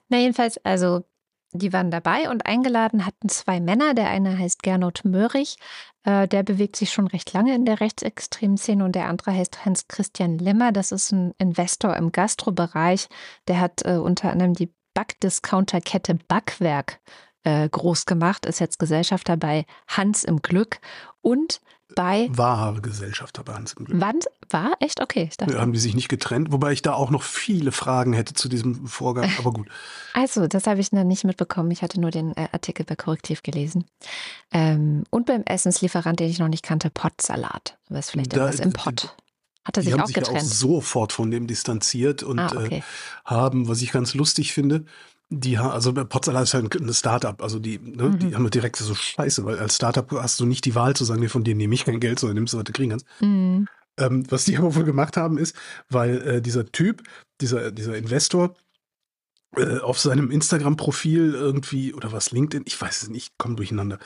[0.08, 1.04] Na jedenfalls, also
[1.52, 3.94] die waren dabei und eingeladen hatten zwei Männer.
[3.94, 5.56] Der eine heißt Gernot Möhrig,
[6.04, 9.64] äh, der bewegt sich schon recht lange in der rechtsextremen Szene und der andere heißt
[9.64, 10.72] Hans-Christian Lemmer.
[10.72, 13.08] Das ist ein Investor im Gastrobereich.
[13.48, 17.00] Der hat äh, unter anderem die Backdiscounterkette Backwerk
[17.44, 20.80] äh, groß gemacht, ist jetzt Gesellschafter bei Hans im Glück
[21.20, 21.60] und
[22.00, 22.28] bei.
[22.30, 24.00] War Gesellschafter bei Hans im Glück.
[24.00, 24.20] Wann?
[24.48, 24.72] War?
[24.80, 25.02] Echt?
[25.02, 25.28] Okay.
[25.30, 25.60] Ich dachte.
[25.60, 26.50] Haben die sich nicht getrennt?
[26.50, 29.68] Wobei ich da auch noch viele Fragen hätte zu diesem Vorgang, aber gut.
[30.14, 31.70] Also, das habe ich noch nicht mitbekommen.
[31.70, 33.84] Ich hatte nur den äh, Artikel bei Korrektiv gelesen.
[34.50, 37.76] Ähm, und beim Essenslieferant, den ich noch nicht kannte, Pottsalat.
[37.90, 39.14] Was vielleicht da, irgendwas im Pott.
[39.64, 40.38] Hat er sich auch sich getrennt?
[40.38, 42.78] Auch sofort von dem distanziert und ah, okay.
[42.78, 42.82] äh,
[43.26, 44.86] haben, was ich ganz lustig finde,
[45.30, 48.18] die haben, also Potsdam ist halt ein Startup, also die, ne, mhm.
[48.18, 51.20] die haben direkt so Scheiße, weil als Startup hast du nicht die Wahl zu sagen,
[51.20, 53.06] nee, von denen nehme ich kein Geld, sondern nimmst du, was du kriegen kannst.
[53.20, 53.68] Mhm.
[53.96, 55.54] Ähm, was die aber wohl gemacht haben, ist,
[55.88, 57.02] weil äh, dieser Typ,
[57.40, 58.56] dieser, dieser Investor,
[59.82, 63.98] auf seinem Instagram-Profil irgendwie oder was LinkedIn, ich weiß es nicht, komm durcheinander.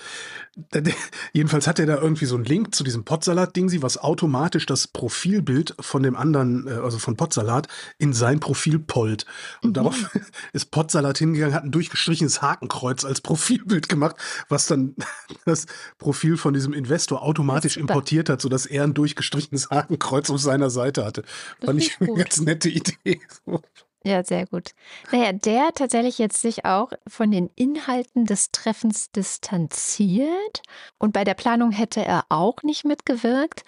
[1.34, 5.74] Jedenfalls hat er da irgendwie so einen Link zu diesem Potsalat-Ding, was automatisch das Profilbild
[5.80, 9.26] von dem anderen, äh, also von Potsalat, in sein Profil pollt.
[9.62, 9.74] Und mhm.
[9.74, 9.96] darauf
[10.54, 14.16] ist Potsalat hingegangen, hat ein durchgestrichenes Hakenkreuz als Profilbild gemacht,
[14.48, 14.96] was dann
[15.44, 15.66] das
[15.98, 21.04] Profil von diesem Investor automatisch importiert hat, sodass er ein durchgestrichenes Hakenkreuz auf seiner Seite
[21.04, 21.22] hatte.
[21.62, 23.20] Fand ich eine ganz nette Idee.
[24.06, 24.72] Ja, sehr gut.
[25.12, 30.62] Naja, der tatsächlich jetzt sich auch von den Inhalten des Treffens distanziert
[30.98, 33.62] und bei der Planung hätte er auch nicht mitgewirkt,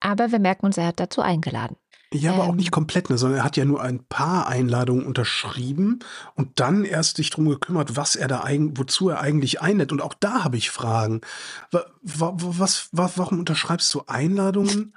[0.00, 1.76] aber wir merken uns, er hat dazu eingeladen.
[2.12, 5.06] Ja, aber ähm, auch nicht komplett, ne, sondern er hat ja nur ein paar Einladungen
[5.06, 6.00] unterschrieben
[6.34, 9.92] und dann erst sich drum gekümmert, was er da eigentlich, wozu er eigentlich einlädt.
[9.92, 11.20] Und auch da habe ich Fragen.
[11.70, 14.94] Was, was, warum unterschreibst du Einladungen?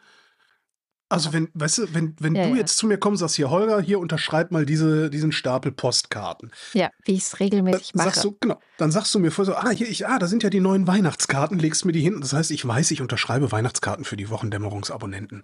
[1.12, 2.56] Also wenn, weißt du, wenn, wenn ja, du ja.
[2.56, 6.52] jetzt zu mir kommst, sagst hier, Holger, hier unterschreib mal diese, diesen Stapel Postkarten.
[6.72, 8.12] Ja, wie ich es regelmäßig mache.
[8.12, 10.42] Sagst du, genau, dann sagst du mir vor so, ah, hier, ich, ah, da sind
[10.42, 12.22] ja die neuen Weihnachtskarten, legst mir die hin.
[12.22, 15.44] Das heißt, ich weiß, ich unterschreibe Weihnachtskarten für die Wochendämmerungsabonnenten.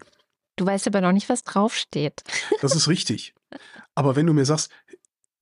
[0.55, 2.23] Du weißt aber noch nicht, was draufsteht.
[2.61, 3.35] Das ist richtig.
[3.93, 4.71] Aber wenn du mir sagst,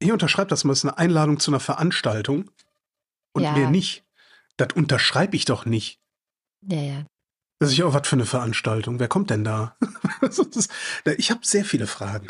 [0.02, 2.50] hier unterschreib das mal, das ist eine Einladung zu einer Veranstaltung
[3.34, 3.52] und ja.
[3.52, 4.04] mehr nicht,
[4.58, 6.00] das unterschreibe ich doch nicht.
[6.62, 7.06] Ja, ja.
[7.60, 9.00] Das ist ja auch was für eine Veranstaltung.
[9.00, 9.78] Wer kommt denn da?
[11.18, 12.28] ich habe sehr viele Fragen.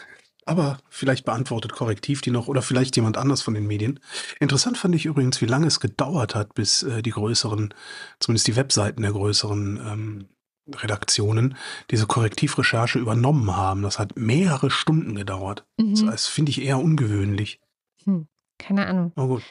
[0.47, 3.99] Aber vielleicht beantwortet korrektiv die noch oder vielleicht jemand anders von den Medien.
[4.39, 7.73] Interessant fand ich übrigens, wie lange es gedauert hat, bis äh, die größeren,
[8.19, 10.25] zumindest die Webseiten der größeren ähm,
[10.71, 11.57] Redaktionen,
[11.89, 13.81] diese Korrektivrecherche übernommen haben.
[13.81, 15.65] Das hat mehrere Stunden gedauert.
[15.77, 15.91] Mhm.
[15.91, 17.59] Das, das finde ich eher ungewöhnlich.
[18.03, 18.27] Hm,
[18.59, 19.13] keine Ahnung.
[19.15, 19.43] Oh gut.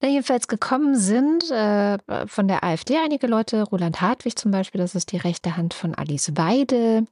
[0.00, 4.94] Na, jedenfalls gekommen sind äh, von der AfD einige Leute, Roland Hartwig zum Beispiel, das
[4.94, 7.06] ist die rechte Hand von Alice Weide,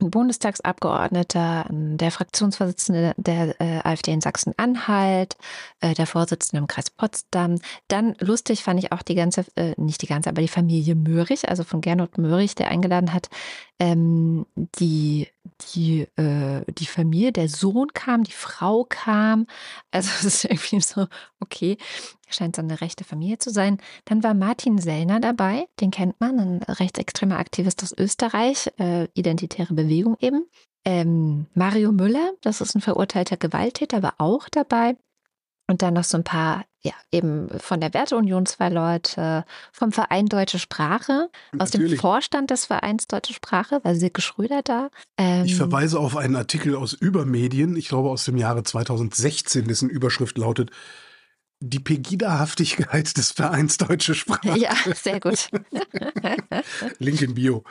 [0.00, 5.36] ein Bundestagsabgeordneter, der Fraktionsvorsitzende der äh, AfD in Sachsen-Anhalt,
[5.80, 7.58] äh, der Vorsitzende im Kreis Potsdam.
[7.88, 11.48] Dann lustig fand ich auch die ganze, äh, nicht die ganze, aber die Familie Möhrig,
[11.48, 13.30] also von Gernot Möhrig, der eingeladen hat,
[13.78, 15.28] ähm, die,
[15.74, 19.46] die, äh, die Familie, der Sohn kam, die Frau kam.
[19.90, 21.06] Also es ist irgendwie so,
[21.40, 21.76] okay,
[22.28, 23.78] scheint so eine rechte Familie zu sein.
[24.04, 29.74] Dann war Martin Sellner dabei, den kennt man, ein rechtsextremer Aktivist aus Österreich, äh, identitäre
[29.74, 30.46] Bewegung eben.
[30.84, 34.96] Ähm, Mario Müller, das ist ein verurteilter Gewalttäter, war auch dabei.
[35.68, 40.26] Und dann noch so ein paar, ja, eben von der Werteunion zwei Leute, vom Verein
[40.26, 44.90] Deutsche Sprache, aus dem Vorstand des Vereins Deutsche Sprache, war Silke Schröder da.
[45.18, 49.90] Ähm, ich verweise auf einen Artikel aus Übermedien, ich glaube aus dem Jahre 2016, dessen
[49.90, 50.70] Überschrift lautet
[51.60, 54.36] die Pegida-Haftigkeit des Vereins Deutsche Sprache.
[54.58, 55.48] Ja, sehr gut.
[56.98, 57.64] Link in Bio.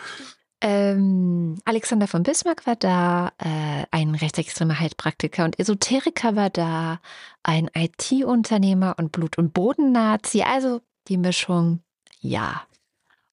[0.67, 6.99] Ähm, Alexander von Bismarck war da, äh, ein rechtsextremer Heilpraktiker und Esoteriker war da,
[7.43, 11.83] ein IT-Unternehmer und Blut- und Boden-Nazi, also die Mischung,
[12.19, 12.63] ja.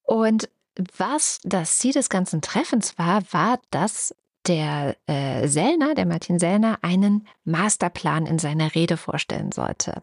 [0.03, 0.51] Und
[0.99, 4.15] was das Ziel des ganzen Treffens war, war, dass
[4.47, 10.03] der äh, Sellner, der Martin Sellner, einen Masterplan in seiner Rede vorstellen sollte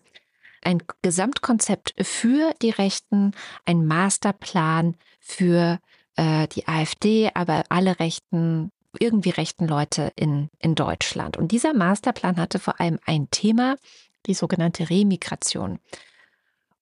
[0.61, 3.31] ein Gesamtkonzept für die Rechten,
[3.65, 5.79] ein Masterplan für
[6.19, 11.38] äh, die AfD, aber alle Rechten, irgendwie rechten Leute in, in Deutschland.
[11.38, 13.77] Und dieser Masterplan hatte vor allem ein Thema,
[14.25, 15.79] die sogenannte Remigration.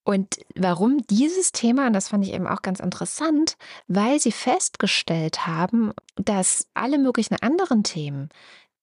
[0.03, 5.45] Und warum dieses Thema, und das fand ich eben auch ganz interessant, weil sie festgestellt
[5.45, 8.29] haben, dass alle möglichen anderen Themen,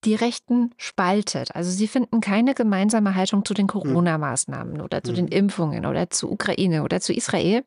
[0.04, 1.56] die Rechten spaltet.
[1.56, 3.68] Also sie finden keine gemeinsame Haltung zu den hm.
[3.68, 5.32] Corona-Maßnahmen oder zu den hm.
[5.32, 7.64] Impfungen oder zu Ukraine oder zu Israel.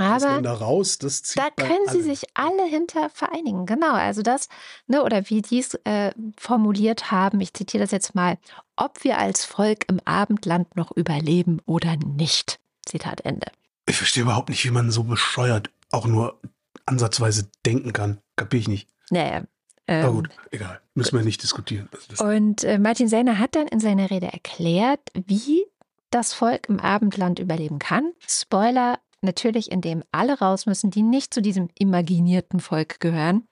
[0.00, 3.66] Aber da, raus, da können sie sich alle hinter vereinigen.
[3.66, 4.48] Genau, also das,
[4.86, 8.38] ne, oder wie die es äh, formuliert haben, ich zitiere das jetzt mal,
[8.76, 12.58] ob wir als Volk im Abendland noch überleben oder nicht.
[12.86, 13.46] Zitat Ende.
[13.86, 16.40] Ich verstehe überhaupt nicht, wie man so bescheuert auch nur
[16.86, 18.18] ansatzweise denken kann.
[18.36, 18.88] Kapier ich nicht.
[19.10, 19.42] Naja,
[19.90, 20.80] ähm, Aber gut, egal.
[20.94, 21.88] Müssen wir nicht diskutieren.
[22.18, 25.66] Und äh, Martin Sellner hat dann in seiner Rede erklärt, wie
[26.10, 28.12] das Volk im Abendland überleben kann.
[28.26, 33.44] Spoiler, natürlich, indem alle raus müssen, die nicht zu diesem imaginierten Volk gehören.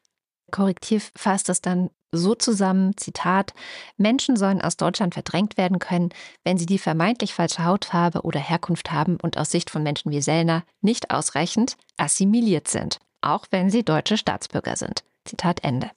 [0.51, 3.53] Korrektiv fasst es dann so zusammen, Zitat,
[3.97, 6.09] Menschen sollen aus Deutschland verdrängt werden können,
[6.43, 10.23] wenn sie die vermeintlich falsche Hautfarbe oder Herkunft haben und aus Sicht von Menschen wie
[10.23, 15.05] Sellner nicht ausreichend assimiliert sind, auch wenn sie deutsche Staatsbürger sind.
[15.27, 15.91] Zitat Ende.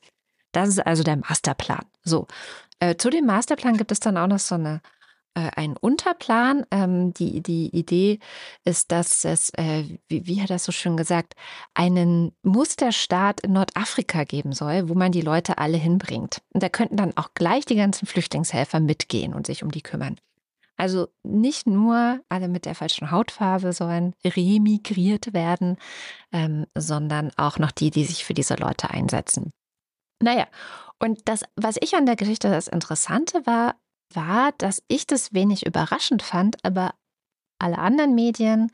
[0.52, 1.86] Das ist also der Masterplan.
[2.04, 2.28] So.
[2.80, 4.82] Äh, zu dem Masterplan gibt es dann auch noch so eine
[5.34, 6.66] äh, einen Unterplan.
[6.72, 8.20] Ähm, die, die Idee
[8.64, 11.34] ist, dass es, äh, wie, wie hat er so schön gesagt,
[11.74, 16.42] einen Musterstaat in Nordafrika geben soll, wo man die Leute alle hinbringt.
[16.54, 20.18] Und da könnten dann auch gleich die ganzen Flüchtlingshelfer mitgehen und sich um die kümmern.
[20.78, 25.78] Also nicht nur alle mit der falschen Hautfarbe sollen remigriert werden,
[26.32, 29.52] ähm, sondern auch noch die, die sich für diese Leute einsetzen.
[30.24, 30.48] Naja,
[30.98, 33.76] und das, was ich an der Geschichte das Interessante war,
[34.16, 36.96] war, dass ich das wenig überraschend fand, aber
[37.60, 38.72] alle anderen Medien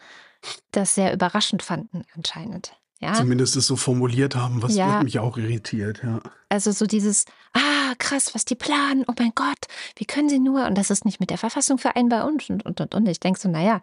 [0.71, 2.77] das sehr überraschend fanden anscheinend.
[2.99, 3.13] Ja?
[3.13, 5.03] Zumindest es so formuliert haben, was ja.
[5.03, 6.19] mich auch irritiert, ja.
[6.49, 10.65] Also so dieses, ah, krass, was die planen, oh mein Gott, wie können sie nur,
[10.65, 12.95] und das ist nicht mit der Verfassung vereinbar und, und, und, und.
[12.95, 13.07] und.
[13.07, 13.81] Ich denke so, naja,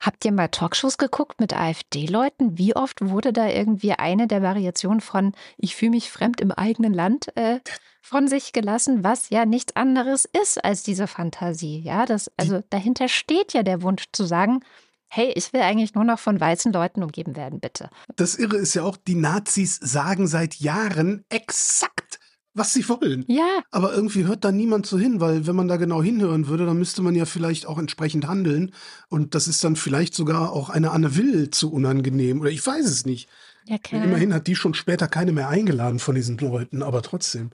[0.00, 2.58] habt ihr mal Talkshows geguckt mit AfD-Leuten?
[2.58, 6.94] Wie oft wurde da irgendwie eine der Variationen von, ich fühle mich fremd im eigenen
[6.94, 7.60] Land äh,
[8.06, 13.08] von sich gelassen, was ja nichts anderes ist als diese Fantasie, ja, das, also dahinter
[13.08, 14.60] steht ja der Wunsch zu sagen,
[15.08, 17.90] hey, ich will eigentlich nur noch von weißen Leuten umgeben werden, bitte.
[18.16, 22.18] Das Irre ist ja auch, die Nazis sagen seit Jahren exakt,
[22.54, 23.24] was sie wollen.
[23.28, 23.60] Ja.
[23.70, 26.78] Aber irgendwie hört da niemand so hin, weil wenn man da genau hinhören würde, dann
[26.78, 28.72] müsste man ja vielleicht auch entsprechend handeln.
[29.08, 32.40] Und das ist dann vielleicht sogar auch eine Anne Will zu unangenehm.
[32.40, 33.28] Oder ich weiß es nicht.
[33.66, 37.50] Ja, Immerhin hat die schon später keine mehr eingeladen von diesen Leuten, aber trotzdem.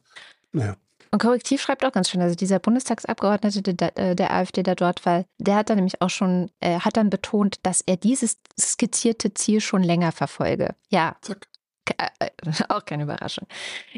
[0.52, 0.76] Naja.
[1.12, 5.04] Und Korrektiv schreibt auch ganz schön, also dieser Bundestagsabgeordnete der, äh, der AfD, der dort
[5.04, 9.34] war, der hat dann nämlich auch schon, äh, hat dann betont, dass er dieses skizzierte
[9.34, 10.74] Ziel schon länger verfolge.
[10.88, 11.16] Ja.
[11.20, 11.48] Zack.
[11.98, 12.30] Äh,
[12.70, 13.46] auch keine Überraschung.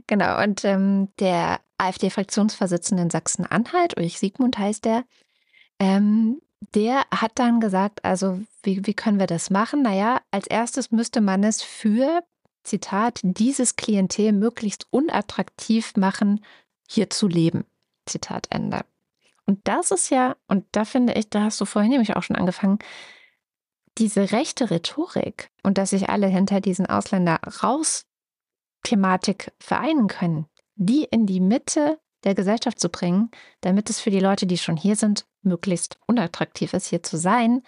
[0.08, 0.42] Genau.
[0.42, 5.04] Und ähm, der AfD-Fraktionsvorsitzende in Sachsen-Anhalt, Ulrich Siegmund heißt der,
[5.78, 6.40] ähm,
[6.74, 9.82] der hat dann gesagt, also wie, wie können wir das machen?
[9.82, 12.22] Naja, als erstes müsste man es für,
[12.64, 16.40] Zitat, dieses Klientel möglichst unattraktiv machen
[16.88, 17.64] hier zu leben.
[18.06, 18.84] Zitat Ende.
[19.46, 22.36] Und das ist ja, und da finde ich, da hast du vorhin nämlich auch schon
[22.36, 22.78] angefangen,
[23.98, 28.06] diese rechte Rhetorik und dass sich alle hinter diesen Ausländer raus
[28.82, 33.30] Thematik vereinen können, die in die Mitte der Gesellschaft zu bringen,
[33.60, 37.62] damit es für die Leute, die schon hier sind, möglichst unattraktiv ist, hier zu sein.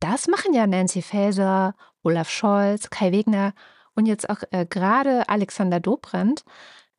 [0.00, 3.54] Das machen ja Nancy Faeser, Olaf Scholz, Kai Wegner
[3.94, 6.44] und jetzt auch äh, gerade Alexander Dobrindt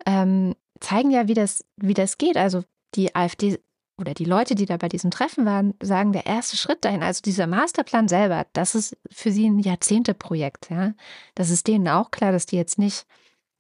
[0.06, 2.38] ähm, zeigen ja, wie das, wie das geht.
[2.38, 2.64] Also
[2.96, 3.60] die AfD
[4.00, 7.22] oder die Leute, die da bei diesem Treffen waren, sagen, der erste Schritt dahin, also
[7.22, 10.70] dieser Masterplan selber, das ist für sie ein Jahrzehnteprojekt.
[10.70, 10.94] Ja?
[11.36, 13.06] Das ist denen auch klar, dass die jetzt nicht,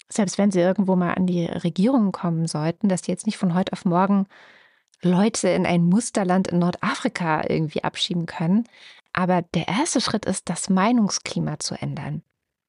[0.07, 3.53] selbst wenn sie irgendwo mal an die Regierung kommen sollten, dass die jetzt nicht von
[3.53, 4.27] heute auf morgen
[5.01, 8.65] Leute in ein Musterland in Nordafrika irgendwie abschieben können.
[9.13, 12.21] Aber der erste Schritt ist, das Meinungsklima zu ändern.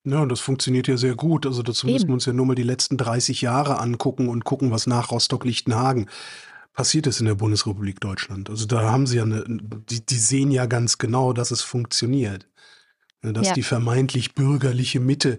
[0.05, 1.47] Ja, und das funktioniert ja sehr gut.
[1.47, 1.95] Also dazu Eben.
[1.95, 5.11] müssen wir uns ja nur mal die letzten 30 Jahre angucken und gucken, was nach
[5.11, 6.09] Rostock-Lichtenhagen
[6.73, 8.49] passiert ist in der Bundesrepublik Deutschland.
[8.49, 12.47] Also da haben sie ja eine, die, die sehen ja ganz genau, dass es funktioniert.
[13.23, 13.53] Ne, dass ja.
[13.53, 15.39] die vermeintlich bürgerliche Mitte,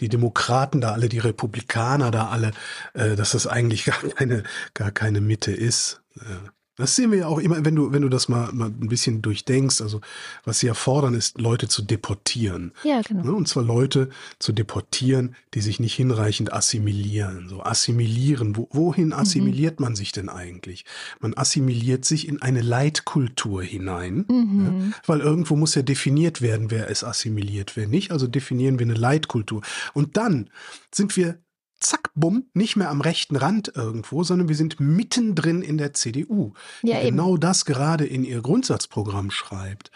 [0.00, 2.50] die Demokraten da alle, die Republikaner da alle,
[2.92, 4.42] äh, dass das eigentlich gar keine,
[4.74, 6.02] gar keine Mitte ist.
[6.16, 8.88] Äh, das sehen wir ja auch immer, wenn du, wenn du das mal, mal ein
[8.88, 9.82] bisschen durchdenkst.
[9.82, 10.00] Also,
[10.44, 12.72] was sie ja fordern, ist, Leute zu deportieren.
[12.82, 13.24] Ja, genau.
[13.24, 14.08] Ne, und zwar Leute
[14.38, 17.48] zu deportieren, die sich nicht hinreichend assimilieren.
[17.50, 18.56] So assimilieren.
[18.56, 19.12] Wo, wohin mhm.
[19.12, 19.84] assimiliert mhm.
[19.84, 20.86] man sich denn eigentlich?
[21.20, 24.24] Man assimiliert sich in eine Leitkultur hinein.
[24.28, 24.90] Mhm.
[24.92, 28.12] Ja, weil irgendwo muss ja definiert werden, wer es assimiliert, wer nicht.
[28.12, 29.60] Also definieren wir eine Leitkultur.
[29.92, 30.48] Und dann
[30.90, 31.38] sind wir
[31.82, 36.52] zack, bumm, nicht mehr am rechten Rand irgendwo, sondern wir sind mittendrin in der CDU,
[36.82, 37.16] ja, die eben.
[37.16, 39.90] genau das gerade in ihr Grundsatzprogramm schreibt.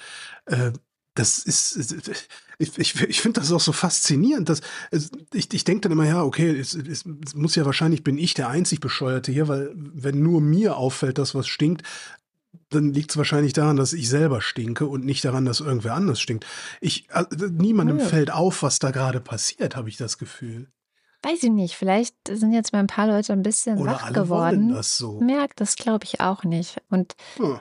[0.46, 0.72] Äh,
[1.14, 1.94] das ist,
[2.58, 4.48] ich, ich, ich finde das auch so faszinierend.
[4.48, 4.60] Dass,
[5.32, 8.34] ich ich denke dann immer, ja, okay, es, es, es muss ja wahrscheinlich, bin ich
[8.34, 11.82] der einzig Bescheuerte hier, weil wenn nur mir auffällt, dass was stinkt,
[12.70, 16.20] dann liegt es wahrscheinlich daran, dass ich selber stinke und nicht daran, dass irgendwer anders
[16.20, 16.46] stinkt.
[16.80, 18.04] Ich, äh, niemandem ja.
[18.04, 20.68] fällt auf, was da gerade passiert, habe ich das Gefühl.
[21.26, 24.68] Weiß ich nicht, vielleicht sind jetzt mal ein paar Leute ein bisschen Oder wach geworden.
[24.74, 25.18] Das so.
[25.20, 26.80] Merkt, das glaube ich auch nicht.
[26.88, 27.58] Und hm.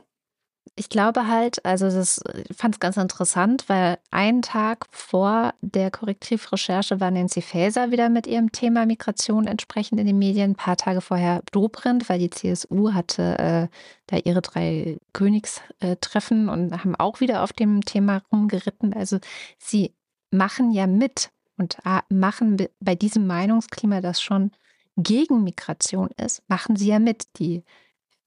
[0.76, 2.22] ich glaube halt, also das
[2.56, 8.28] fand es ganz interessant, weil einen Tag vor der Korrektivrecherche war Nancy Faeser wieder mit
[8.28, 10.52] ihrem Thema Migration entsprechend in den Medien.
[10.52, 13.68] Ein paar Tage vorher Dobrindt, weil die CSU hatte äh,
[14.06, 18.94] da ihre drei Königstreffen und haben auch wieder auf dem Thema rumgeritten.
[18.94, 19.18] Also
[19.58, 19.96] sie
[20.30, 21.78] machen ja mit und
[22.10, 24.52] machen bei diesem Meinungsklima, das schon
[24.98, 27.64] gegen Migration ist, machen sie ja mit, die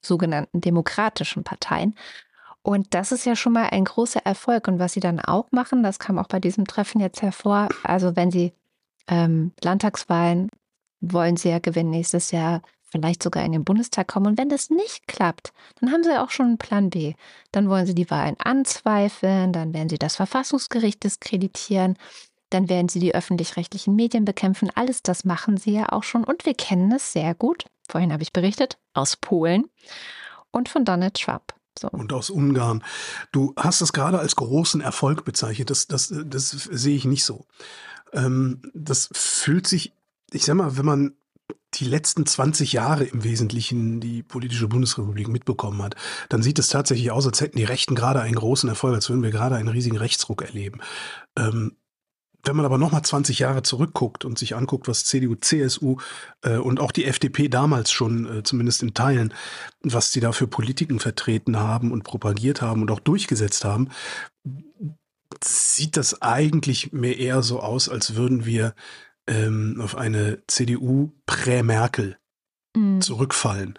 [0.01, 1.95] sogenannten demokratischen Parteien.
[2.61, 4.67] Und das ist ja schon mal ein großer Erfolg.
[4.67, 8.15] Und was sie dann auch machen, das kam auch bei diesem Treffen jetzt hervor, also
[8.15, 8.53] wenn sie
[9.07, 10.49] ähm, Landtagswahlen
[11.01, 14.27] wollen sie ja gewinnen nächstes Jahr, vielleicht sogar in den Bundestag kommen.
[14.27, 17.13] Und wenn das nicht klappt, dann haben sie auch schon einen Plan B.
[17.51, 21.97] Dann wollen sie die Wahlen anzweifeln, dann werden sie das Verfassungsgericht diskreditieren
[22.49, 24.69] dann werden sie die öffentlich-rechtlichen Medien bekämpfen.
[24.75, 27.65] Alles das machen sie ja auch schon und wir kennen es sehr gut.
[27.89, 29.65] Vorhin habe ich berichtet, aus Polen
[30.51, 31.53] und von Donald Trump.
[31.77, 31.87] So.
[31.89, 32.83] Und aus Ungarn.
[33.31, 35.69] Du hast es gerade als großen Erfolg bezeichnet.
[35.69, 37.45] Das, das, das sehe ich nicht so.
[38.11, 39.93] Ähm, das fühlt sich,
[40.31, 41.13] ich sag mal, wenn man
[41.75, 45.95] die letzten 20 Jahre im Wesentlichen die politische Bundesrepublik mitbekommen hat,
[46.27, 49.23] dann sieht es tatsächlich aus, als hätten die Rechten gerade einen großen Erfolg, als würden
[49.23, 50.81] wir gerade einen riesigen Rechtsruck erleben.
[51.37, 51.75] Ähm,
[52.43, 55.97] wenn man aber nochmal 20 Jahre zurückguckt und sich anguckt, was CDU, CSU
[56.41, 59.33] äh, und auch die FDP damals schon, äh, zumindest in Teilen,
[59.81, 63.89] was sie da für Politiken vertreten haben und propagiert haben und auch durchgesetzt haben,
[65.43, 68.73] sieht das eigentlich mehr eher so aus, als würden wir
[69.27, 72.17] ähm, auf eine CDU prä-Merkel
[72.75, 73.01] mhm.
[73.01, 73.77] zurückfallen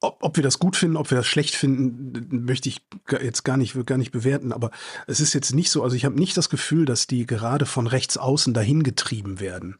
[0.00, 2.80] ob, ob wir das gut finden, ob wir das schlecht finden, möchte ich
[3.22, 4.52] jetzt gar nicht, gar nicht bewerten.
[4.52, 4.70] Aber
[5.06, 7.86] es ist jetzt nicht so, also ich habe nicht das Gefühl, dass die gerade von
[7.86, 9.76] rechts außen dahin getrieben werden.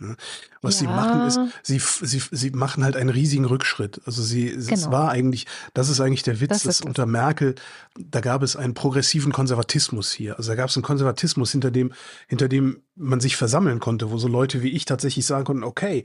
[0.00, 0.16] Ne?
[0.62, 0.80] Was ja.
[0.80, 4.00] sie machen ist, sie, sie, sie machen halt einen riesigen Rückschritt.
[4.06, 4.72] Also sie, genau.
[4.72, 7.56] es war eigentlich, das ist eigentlich der Witz, das dass unter Merkel,
[7.98, 10.36] da gab es einen progressiven Konservatismus hier.
[10.36, 11.92] Also da gab es einen Konservatismus, hinter dem,
[12.28, 16.04] hinter dem man sich versammeln konnte, wo so Leute wie ich tatsächlich sagen konnten, okay,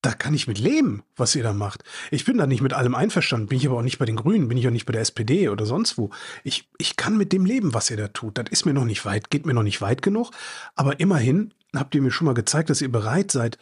[0.00, 1.82] da kann ich mit leben, was ihr da macht.
[2.10, 4.48] Ich bin da nicht mit allem einverstanden, bin ich aber auch nicht bei den Grünen,
[4.48, 6.10] bin ich auch nicht bei der SPD oder sonst wo.
[6.44, 8.38] Ich, ich kann mit dem leben, was ihr da tut.
[8.38, 10.30] Das ist mir noch nicht weit, geht mir noch nicht weit genug.
[10.76, 13.58] Aber immerhin habt ihr mir schon mal gezeigt, dass ihr bereit seid,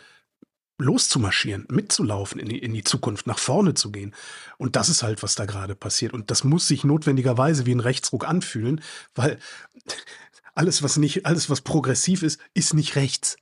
[0.78, 4.14] loszumarschieren, mitzulaufen in die, in die Zukunft, nach vorne zu gehen.
[4.58, 6.12] Und das ist halt, was da gerade passiert.
[6.12, 8.82] Und das muss sich notwendigerweise wie ein Rechtsruck anfühlen,
[9.14, 9.38] weil
[10.54, 13.36] alles, was nicht, alles, was progressiv ist, ist nicht rechts.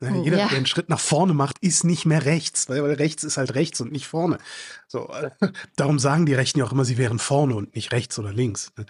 [0.00, 0.48] Hm, jeder, ja.
[0.48, 3.80] der einen Schritt nach vorne macht, ist nicht mehr rechts, weil, rechts ist halt rechts
[3.80, 4.38] und nicht vorne.
[4.88, 5.10] So,
[5.76, 8.72] darum sagen die Rechten ja auch immer, sie wären vorne und nicht rechts oder links.
[8.76, 8.86] ne?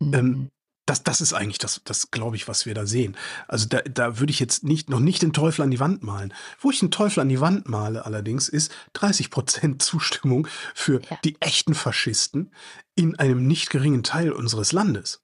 [0.00, 0.50] Ähm, Mhm.
[0.86, 3.16] das, das ist eigentlich das, das glaube ich, was wir da sehen.
[3.48, 6.34] Also da, da würde ich jetzt nicht, noch nicht den Teufel an die Wand malen.
[6.60, 11.18] Wo ich den Teufel an die Wand male allerdings, ist 30 Prozent Zustimmung für Ja.
[11.24, 12.52] die echten Faschisten
[12.94, 15.20] in einem nicht geringen Teil unseres Landes.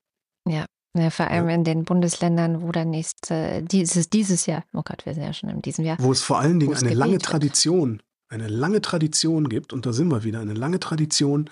[0.48, 0.64] Ja.
[1.00, 5.14] Ja, vor allem in den Bundesländern, wo dann nächste, dieses, dieses Jahr, oh Gott, wir
[5.14, 7.22] sind ja schon in diesem Jahr, Wo es vor allen Dingen eine lange wird.
[7.22, 11.48] Tradition, eine lange Tradition gibt, und da sind wir wieder, eine lange Tradition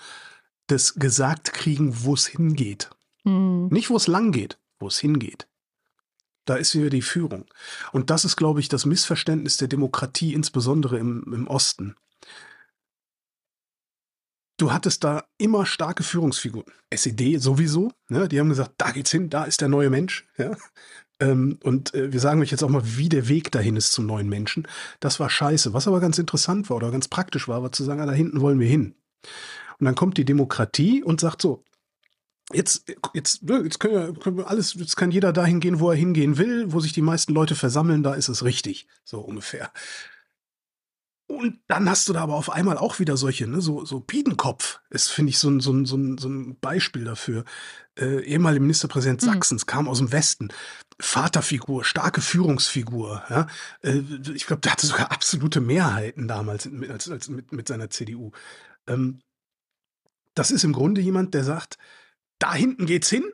[0.69, 2.89] des Gesagtkriegen, wo es hingeht.
[3.23, 3.67] Hm.
[3.69, 5.47] Nicht, wo es lang geht, wo es hingeht.
[6.45, 7.45] Da ist wieder die Führung.
[7.91, 11.95] Und das ist, glaube ich, das Missverständnis der Demokratie, insbesondere im, im Osten.
[14.57, 16.73] Du hattest da immer starke Führungsfiguren.
[16.89, 18.27] SED sowieso, ne?
[18.27, 20.25] die haben gesagt, da geht's hin, da ist der neue Mensch.
[20.37, 20.57] Ja?
[21.19, 24.05] Ähm, und äh, wir sagen euch jetzt auch mal, wie der Weg dahin ist zum
[24.05, 24.67] neuen Menschen.
[24.99, 25.73] Das war scheiße.
[25.73, 28.41] Was aber ganz interessant war oder ganz praktisch war, war zu sagen, ah, da hinten
[28.41, 28.95] wollen wir hin.
[29.79, 31.63] Und dann kommt die Demokratie und sagt so,
[32.53, 35.89] Jetzt, jetzt, ne, jetzt können wir, können wir alles, jetzt kann jeder dahin gehen, wo
[35.89, 39.69] er hingehen will, wo sich die meisten Leute versammeln, da ist es richtig, so ungefähr.
[41.27, 44.79] Und dann hast du da aber auf einmal auch wieder solche, ne, so, so Biedenkopf
[44.89, 47.43] ist, finde ich, so ein, so, ein, so, ein, so ein Beispiel dafür.
[47.99, 49.25] Äh, ehemaliger Ministerpräsident Mhm.
[49.25, 50.49] Sachsens kam aus dem Westen.
[50.99, 53.23] Vaterfigur, starke Führungsfigur.
[53.29, 53.47] Ja?
[53.81, 54.03] Äh,
[54.33, 58.31] ich glaube, der hatte sogar absolute Mehrheiten damals mit, als, als mit, mit seiner CDU.
[58.87, 59.19] Ähm,
[60.33, 61.77] das ist im Grunde jemand, der sagt,
[62.39, 63.25] da hinten geht's hin.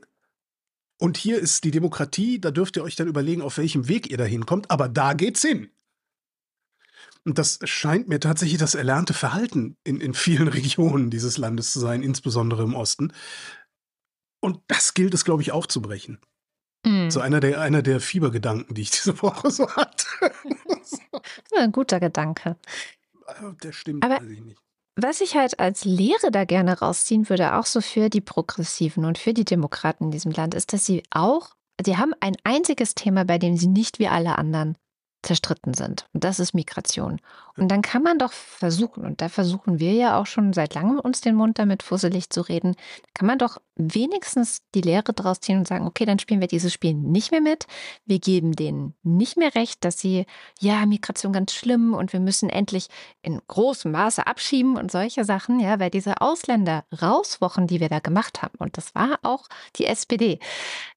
[0.98, 4.18] Und hier ist die Demokratie, da dürft ihr euch dann überlegen, auf welchem Weg ihr
[4.18, 5.70] da hinkommt, aber da geht's hin.
[7.26, 11.80] Und das scheint mir tatsächlich das erlernte Verhalten in, in vielen Regionen dieses Landes zu
[11.80, 13.14] sein, insbesondere im Osten.
[14.42, 16.20] Und das gilt es, glaube ich, aufzubrechen.
[16.86, 17.10] Hm.
[17.10, 20.06] So einer der, einer der Fiebergedanken, die ich diese Woche so hatte.
[21.56, 22.58] Ein guter Gedanke.
[23.64, 24.60] der stimmt, Aber- weiß ich nicht.
[24.96, 29.18] Was ich halt als Lehre da gerne rausziehen würde, auch so für die Progressiven und
[29.18, 33.26] für die Demokraten in diesem Land, ist, dass sie auch, sie haben ein einziges Thema,
[33.26, 34.78] bei dem sie nicht wie alle anderen
[35.24, 36.06] zerstritten sind.
[36.14, 37.20] Und das ist Migration.
[37.56, 41.00] Und dann kann man doch versuchen, und da versuchen wir ja auch schon seit langem
[41.00, 42.76] uns den Mund damit fusselig zu reden,
[43.14, 46.74] kann man doch wenigstens die Lehre draus ziehen und sagen, okay, dann spielen wir dieses
[46.74, 47.68] Spiel nicht mehr mit.
[48.06, 50.26] Wir geben denen nicht mehr recht, dass sie,
[50.60, 52.88] ja, Migration ganz schlimm und wir müssen endlich
[53.22, 58.42] in großem Maße abschieben und solche Sachen, ja, weil diese Ausländer-Rauswochen, die wir da gemacht
[58.42, 60.40] haben, und das war auch die SPD,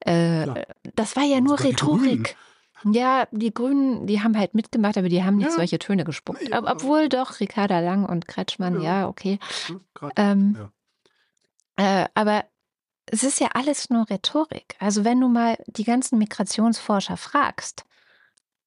[0.01, 0.47] äh,
[0.95, 1.59] das war ja nur.
[1.59, 2.35] Rhetorik.
[2.83, 5.55] Ja, die Grünen, die haben halt mitgemacht, aber die haben nicht Ja.
[5.55, 6.51] solche Töne gespuckt.
[6.53, 9.01] Aber- obwohl doch Ricarda Lang und Kretschmann, Ja.
[9.01, 9.39] ja, okay.
[9.67, 10.69] Hm, grad- Ähm,
[11.77, 12.03] Ja.
[12.03, 12.45] äh, aber
[13.07, 14.75] es ist ja alles nur Rhetorik.
[14.79, 17.83] Also wenn du mal die ganzen Migrationsforscher fragst,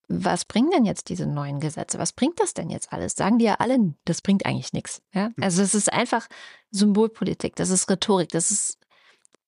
[0.08, 1.98] was bringen denn jetzt diese neuen Gesetze?
[2.00, 3.14] Was bringt das denn jetzt alles?
[3.14, 5.02] Sagen die ja alle, das bringt eigentlich nichts.
[5.12, 5.26] Ja?
[5.26, 5.34] Hm.
[5.40, 6.26] Also es ist einfach
[6.72, 8.78] Symbolpolitik, das ist Rhetorik, das ist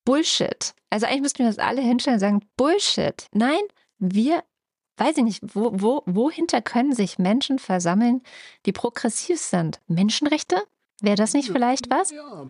[0.05, 0.75] Bullshit.
[0.91, 3.27] Also eigentlich müssten wir das alle hinstellen und sagen, Bullshit.
[3.33, 3.61] Nein,
[3.99, 4.45] wir,
[5.03, 8.23] weiß ich nicht, wo, wo, wohinter können sich Menschen versammeln,
[8.67, 9.81] die progressiv sind?
[9.89, 10.63] Menschenrechte?
[11.01, 12.11] Wäre das nicht vielleicht was?
[12.13, 12.47] Ja.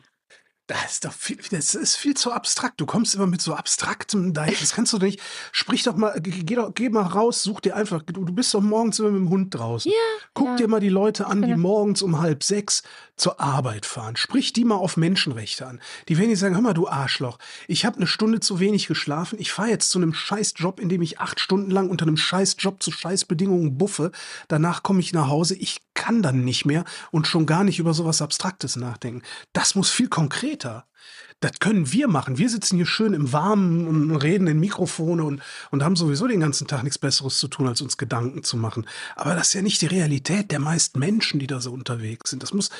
[0.68, 2.80] Das ist doch viel, das ist viel zu abstrakt.
[2.80, 4.54] Du kommst immer mit so abstraktem dahin.
[4.60, 5.20] Das kannst du nicht.
[5.50, 8.00] Sprich doch mal, geh, geh doch, geh mal raus, such dir einfach.
[8.02, 9.90] Du, du bist doch morgens immer mit dem Hund draußen.
[9.90, 9.98] Ja,
[10.34, 10.56] Guck ja.
[10.56, 11.58] dir mal die Leute an, die Genau.
[11.68, 12.82] morgens um halb sechs
[13.16, 14.16] zur Arbeit fahren.
[14.16, 15.80] Sprich die mal auf Menschenrechte an.
[16.08, 19.38] Die werden dir sagen, hör mal, du Arschloch, ich habe eine Stunde zu wenig geschlafen.
[19.40, 22.82] Ich fahre jetzt zu einem Scheißjob, in dem ich acht Stunden lang unter einem Scheißjob
[22.82, 24.12] zu Scheißbedingungen buffe.
[24.48, 25.54] Danach komme ich nach Hause.
[25.56, 29.22] Ich kann dann nicht mehr und schon gar nicht über sowas Abstraktes nachdenken.
[29.52, 30.86] Das muss viel konkreter später.
[31.42, 32.38] Das können wir machen.
[32.38, 36.38] Wir sitzen hier schön im Warmen und reden in Mikrofone und, und haben sowieso den
[36.38, 38.86] ganzen Tag nichts Besseres zu tun, als uns Gedanken zu machen.
[39.16, 42.44] Aber das ist ja nicht die Realität der meisten Menschen, die da so unterwegs sind.
[42.44, 42.70] Das muss,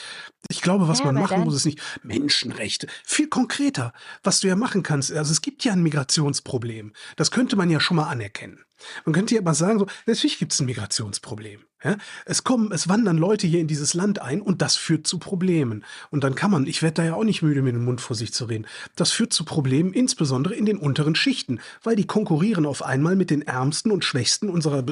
[0.48, 2.86] ich glaube, was Ja, man machen dann- muss, ist nicht Menschenrechte.
[3.04, 3.92] Viel konkreter,
[4.22, 5.12] was du ja machen kannst.
[5.12, 6.92] Also es gibt ja ein Migrationsproblem.
[7.16, 8.60] Das könnte man ja schon mal anerkennen.
[9.04, 11.60] Man könnte ja aber sagen, so, natürlich gibt es ein Migrationsproblem.
[11.84, 11.96] Ja?
[12.24, 15.84] Es kommen, es wandern Leute hier in dieses Land ein und das führt zu Problemen.
[16.10, 18.16] Und dann kann man, ich werde da ja auch nicht müde, mit dem Mund vor
[18.16, 18.51] sich zu reden,
[18.96, 23.30] das führt zu Problemen, insbesondere in den unteren Schichten, weil die konkurrieren auf einmal mit
[23.30, 24.84] den Ärmsten und Schwächsten unserer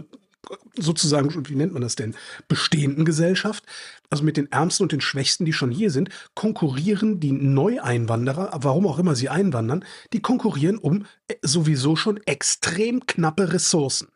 [0.76, 2.14] sozusagen, wie nennt man das denn,
[2.48, 3.64] bestehenden Gesellschaft,
[4.08, 8.86] also mit den Ärmsten und den Schwächsten, die schon hier sind, konkurrieren die Neueinwanderer, warum
[8.86, 14.08] auch immer sie einwandern, die konkurrieren um äh, sowieso schon extrem knappe Ressourcen.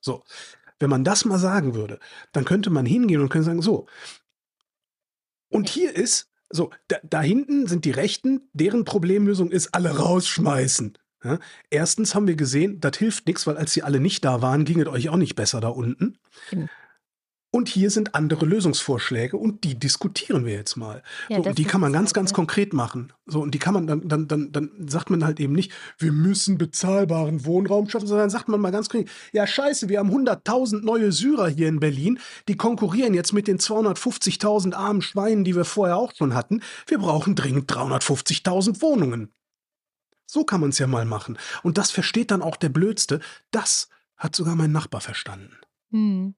[0.00, 0.24] So,
[0.78, 1.98] wenn man das mal sagen würde,
[2.32, 3.86] dann könnte man hingehen und könnte sagen, so,
[5.48, 10.98] und hier ist, so, da, da hinten sind die Rechten, deren Problemlösung ist, alle rausschmeißen.
[11.24, 11.38] Ja?
[11.70, 14.80] Erstens haben wir gesehen, das hilft nichts, weil als sie alle nicht da waren, ging
[14.80, 16.18] es euch auch nicht besser da unten.
[16.50, 16.68] Eben.
[17.54, 21.02] Und hier sind andere Lösungsvorschläge und die diskutieren wir jetzt mal.
[21.28, 22.36] Ja, so, und die kann man ganz, halt, ganz ne?
[22.36, 23.12] konkret machen.
[23.26, 26.12] So, und die kann man dann, dann, dann, dann sagt man halt eben nicht, wir
[26.12, 30.10] müssen bezahlbaren Wohnraum schaffen, sondern dann sagt man mal ganz konkret, ja scheiße, wir haben
[30.10, 35.54] 100.000 neue Syrer hier in Berlin, die konkurrieren jetzt mit den 250.000 armen Schweinen, die
[35.54, 36.62] wir vorher auch schon hatten.
[36.86, 39.30] Wir brauchen dringend 350.000 Wohnungen.
[40.24, 41.36] So kann man es ja mal machen.
[41.62, 43.20] Und das versteht dann auch der Blödste.
[43.50, 45.58] Das hat sogar mein Nachbar verstanden.
[45.90, 46.34] Hm.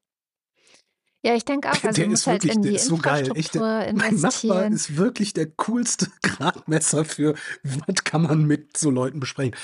[1.25, 3.27] Ja, ich denke auch, also der du ist halt wirklich, in der ist so geil.
[3.27, 8.91] Infrastruktur der, mein Nachbar ist wirklich der coolste Gradmesser für, was kann man mit so
[8.91, 9.57] Leuten besprechen.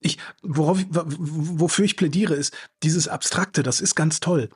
[0.00, 4.50] Ich, worauf ich, wofür ich plädiere, ist, dieses Abstrakte, das ist ganz toll.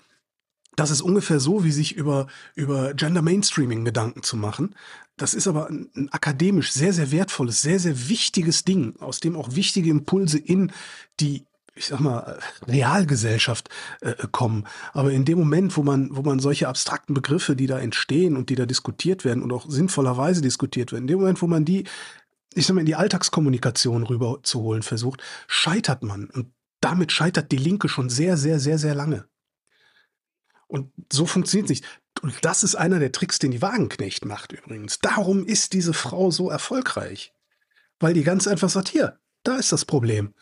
[0.77, 4.75] Das ist ungefähr so, wie sich über, über Gender Mainstreaming Gedanken zu machen.
[5.17, 9.37] Das ist aber ein, ein akademisch sehr, sehr wertvolles, sehr, sehr wichtiges Ding, aus dem
[9.37, 10.71] auch wichtige Impulse in
[11.19, 11.45] die,
[11.79, 13.69] ich sag mal, Realgesellschaft
[14.01, 14.67] äh, kommen.
[14.93, 18.51] Aber in dem Moment, wo man, wo man solche abstrakten Begriffe, die da entstehen und
[18.51, 21.85] die da diskutiert werden und auch sinnvollerweise diskutiert werden, in dem Moment, wo man die,
[22.55, 26.29] ich sag mal, in die Alltagskommunikation rüber zu holen versucht, scheitert man.
[26.31, 29.27] Und damit scheitert die Linke schon sehr, sehr, sehr, sehr lange.
[30.67, 31.85] Und so funktioniert es nicht.
[32.21, 34.99] Und das ist einer der Tricks, den die Wagenknecht macht übrigens.
[34.99, 37.33] Darum ist diese Frau so erfolgreich.
[38.01, 40.35] Weil die ganz einfach sagt, hier, da ist das Problem.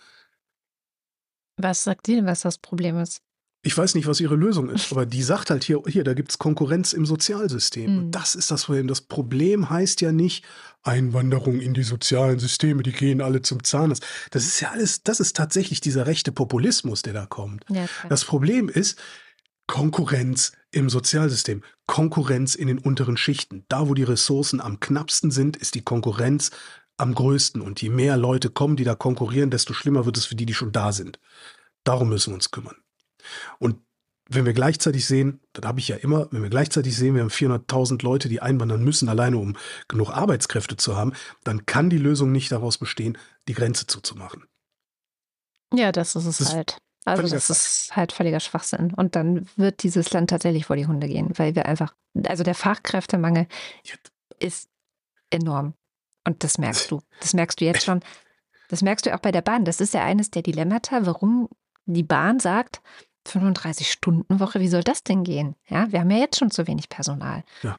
[1.56, 3.20] Was sagt die denn, was das Problem ist?
[3.62, 6.30] Ich weiß nicht, was ihre Lösung ist, aber die sagt halt hier, hier, da gibt
[6.30, 7.92] es Konkurrenz im Sozialsystem.
[7.92, 7.98] Mhm.
[7.98, 8.86] Und das ist das Problem.
[8.86, 10.44] Das Problem heißt ja nicht
[10.82, 14.06] Einwanderung in die sozialen Systeme, die gehen alle zum Zahnarzt.
[14.30, 17.64] Das ist ja alles, das ist tatsächlich dieser rechte Populismus, der da kommt.
[17.68, 17.86] Ja.
[18.08, 18.98] Das Problem ist
[19.66, 23.64] Konkurrenz im Sozialsystem, Konkurrenz in den unteren Schichten.
[23.68, 26.52] Da, wo die Ressourcen am knappsten sind, ist die Konkurrenz
[26.96, 27.60] am größten.
[27.60, 30.54] Und je mehr Leute kommen, die da konkurrieren, desto schlimmer wird es für die, die
[30.54, 31.18] schon da sind.
[31.84, 32.76] Darum müssen wir uns kümmern.
[33.58, 33.78] Und
[34.28, 37.30] wenn wir gleichzeitig sehen, das habe ich ja immer, wenn wir gleichzeitig sehen, wir haben
[37.30, 41.12] 400.000 Leute, die einwandern müssen, alleine um genug Arbeitskräfte zu haben,
[41.44, 44.44] dann kann die Lösung nicht daraus bestehen, die Grenze zuzumachen.
[45.72, 46.78] ja, das ist es Das halt.
[47.04, 48.92] Also völliger das ist halt völliger Schwachsinn.
[48.92, 51.94] Und dann wird dieses Land tatsächlich vor die Hunde gehen, weil wir einfach,
[52.26, 53.46] also der Fachkräftemangel
[53.84, 53.94] Ja,
[54.40, 54.68] ist
[55.30, 55.74] enorm.
[56.26, 57.00] Und das merkst du.
[57.20, 58.00] Das merkst du jetzt schon.
[58.68, 59.64] Das merkst du auch bei der Bahn.
[59.64, 61.48] Das ist ja eines der Dilemmata, warum
[61.86, 62.80] die Bahn sagt,
[63.28, 65.54] 35-Stunden-Woche, wie soll das denn gehen?
[65.68, 67.44] Ja, wir haben ja jetzt schon zu wenig Personal.
[67.62, 67.76] Ja.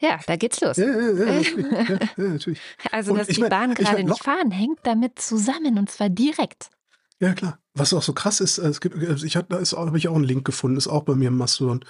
[0.00, 0.76] Ja, da geht's los.
[0.76, 1.98] Ja, ja, ja.
[2.92, 6.08] Also, dass die mein- Bahnen ich mein, gerade nicht fahren, hängt damit zusammen und zwar
[6.08, 6.70] direkt.
[7.18, 7.58] Ja, klar.
[7.74, 10.06] Was auch so krass ist, äh, es gibt, also ich hab, da ist, habe ich
[10.06, 11.84] auch einen Link gefunden, ist auch bei mir im Mastodon,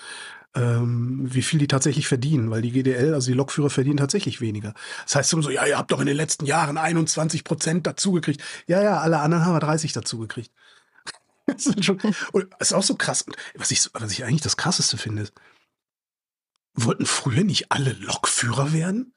[0.55, 4.74] ähm, wie viel die tatsächlich verdienen, weil die GDL, also die Lokführer verdienen tatsächlich weniger.
[5.05, 8.42] Das heißt immer so, ja, ihr habt doch in den letzten Jahren 21 Prozent dazugekriegt.
[8.66, 10.53] Ja, ja, alle anderen haben wir 30 dazugekriegt.
[11.46, 11.88] Das ist das
[12.61, 13.24] ist auch so krass.
[13.55, 15.32] Was ich, was ich eigentlich das krasseste finde, ist,
[16.74, 19.14] wollten früher nicht alle Lokführer werden?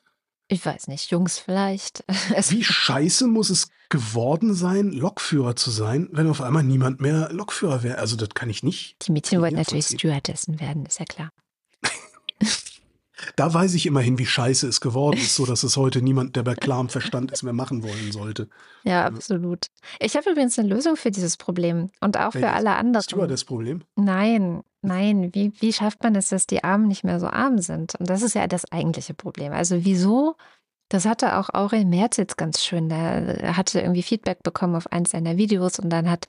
[0.52, 2.04] Ich weiß nicht, Jungs vielleicht.
[2.50, 7.84] Wie scheiße muss es geworden sein, Lokführer zu sein, wenn auf einmal niemand mehr Lokführer
[7.84, 8.00] wäre?
[8.00, 9.08] Also das kann ich nicht.
[9.08, 9.88] die Mädchen wollten natürlich.
[9.88, 11.30] Stewardessen werden, ist ja klar.
[13.38, 16.44] Da weiß ich immerhin, wie scheiße es geworden ist, so dass es heute niemand, der
[16.44, 18.50] bei klarem Verstand ist, mehr machen wollen sollte.
[18.84, 19.68] Ja, absolut.
[20.00, 22.58] Ich habe übrigens eine Lösung für dieses Problem und auch für Welches?
[22.58, 23.04] alle anderen.
[23.04, 23.84] Stewardess-Problem.
[23.96, 25.34] Nein, nein.
[25.34, 27.96] Wie, wie schafft man es, dass die Armen nicht mehr so arm sind?
[27.96, 29.54] Und das ist ja das eigentliche Problem.
[29.54, 30.36] Also wieso?
[30.90, 32.90] Das hatte auch Aurel Merz jetzt ganz schön.
[32.90, 36.28] Der hatte irgendwie Feedback bekommen auf eins seiner Videos und dann hat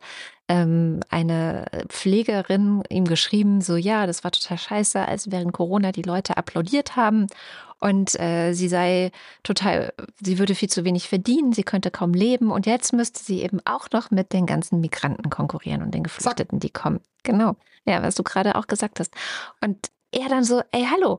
[0.48, 6.02] ähm, eine Pflegerin ihm geschrieben, so ja, das war total scheiße, als während Corona die
[6.02, 7.26] Leute applaudiert haben
[7.82, 9.10] und äh, sie sei
[9.42, 13.42] total, sie würde viel zu wenig verdienen, sie könnte kaum leben und jetzt müsste sie
[13.42, 17.00] eben auch noch mit den ganzen Migranten konkurrieren und den Geflüchteten, die kommen.
[17.24, 19.12] Genau, ja, was du gerade auch gesagt hast.
[19.60, 21.18] Und er dann so, ey, hallo,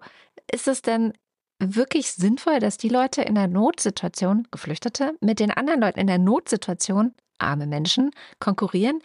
[0.49, 1.11] ist es denn
[1.59, 6.17] wirklich sinnvoll, dass die Leute in der Notsituation, Geflüchtete, mit den anderen Leuten in der
[6.17, 9.01] Notsituation, arme Menschen, konkurrieren?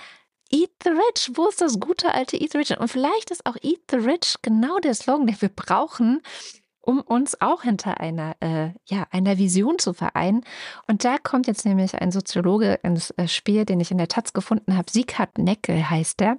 [0.51, 2.79] Eat the rich, wo ist das gute alte Eat the rich?
[2.79, 6.23] Und vielleicht ist auch Eat the rich genau der Slogan, den wir brauchen,
[6.89, 10.43] um uns auch hinter einer, äh, ja, einer Vision zu vereinen.
[10.86, 14.32] Und da kommt jetzt nämlich ein Soziologe ins äh, Spiel, den ich in der Taz
[14.32, 14.91] gefunden habe.
[14.91, 16.39] Sieghard Neckel heißt der,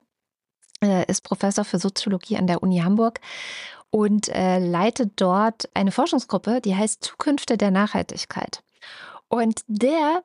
[0.84, 3.20] äh, ist Professor für Soziologie an der Uni Hamburg
[3.92, 8.64] und äh, leitet dort eine Forschungsgruppe, die heißt Zukünfte der Nachhaltigkeit.
[9.28, 10.24] Und der,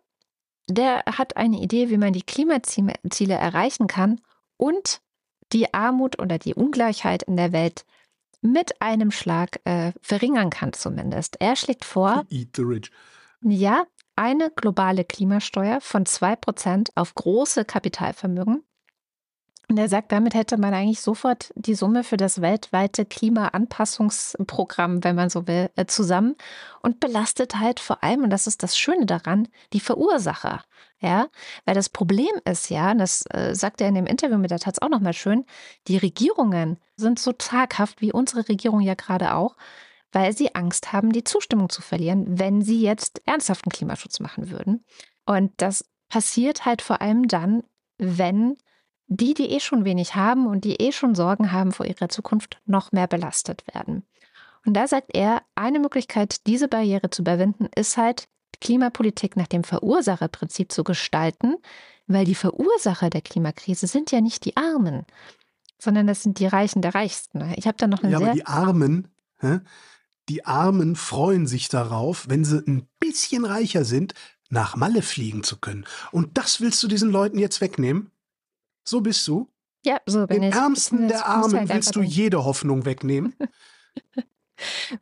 [0.70, 4.22] der hat eine Idee, wie man die Klimaziele erreichen kann
[4.56, 5.02] und
[5.52, 7.84] die Armut oder die Ungleichheit in der Welt
[8.44, 11.36] mit einem Schlag äh, verringern kann zumindest.
[11.40, 12.90] Er schlägt vor, Eat the rich.
[13.40, 13.84] ja,
[14.16, 18.62] eine globale Klimasteuer von 2% auf große Kapitalvermögen.
[19.74, 25.16] Und er sagt, damit hätte man eigentlich sofort die Summe für das weltweite Klimaanpassungsprogramm, wenn
[25.16, 26.36] man so will, äh, zusammen
[26.80, 30.62] und belastet halt vor allem, und das ist das Schöne daran, die Verursacher.
[31.00, 31.26] Ja,
[31.64, 34.60] weil das Problem ist ja, und das äh, sagt er in dem Interview mit der
[34.60, 35.44] Taz auch nochmal schön,
[35.88, 39.56] die Regierungen sind so taghaft, wie unsere Regierung ja gerade auch,
[40.12, 44.84] weil sie Angst haben, die Zustimmung zu verlieren, wenn sie jetzt ernsthaften Klimaschutz machen würden.
[45.26, 47.64] Und das passiert halt vor allem dann,
[47.98, 48.56] wenn
[49.06, 52.60] die, die eh schon wenig haben und die eh schon Sorgen haben vor ihrer Zukunft,
[52.66, 54.04] noch mehr belastet werden.
[54.66, 58.28] Und da sagt er, eine Möglichkeit, diese Barriere zu überwinden, ist halt,
[58.60, 61.56] Klimapolitik nach dem Verursacherprinzip zu gestalten,
[62.06, 65.04] weil die Verursacher der Klimakrise sind ja nicht die Armen,
[65.78, 67.52] sondern das sind die Reichen der Reichsten.
[67.56, 69.08] Ich habe da noch eine Ja, sehr aber die Armen,
[69.40, 69.60] hä?
[70.28, 74.14] die Armen freuen sich darauf, wenn sie ein bisschen reicher sind,
[74.48, 75.84] nach Malle fliegen zu können.
[76.10, 78.10] Und das willst du diesen Leuten jetzt wegnehmen?
[78.84, 79.48] So bist du?
[79.84, 80.54] ja, so bin Den ich.
[80.54, 83.34] Ärmsten Ich der muss Armen halt willst du jede Hoffnung wegnehmen?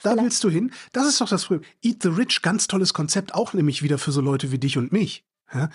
[0.03, 0.73] Da willst du hin?
[0.93, 1.63] Das ist doch das Problem.
[1.83, 4.93] Eat the Rich, ganz tolles Konzept, auch nämlich wieder für so Leute wie dich und
[4.93, 5.27] mich.
[5.53, 5.69] Ja?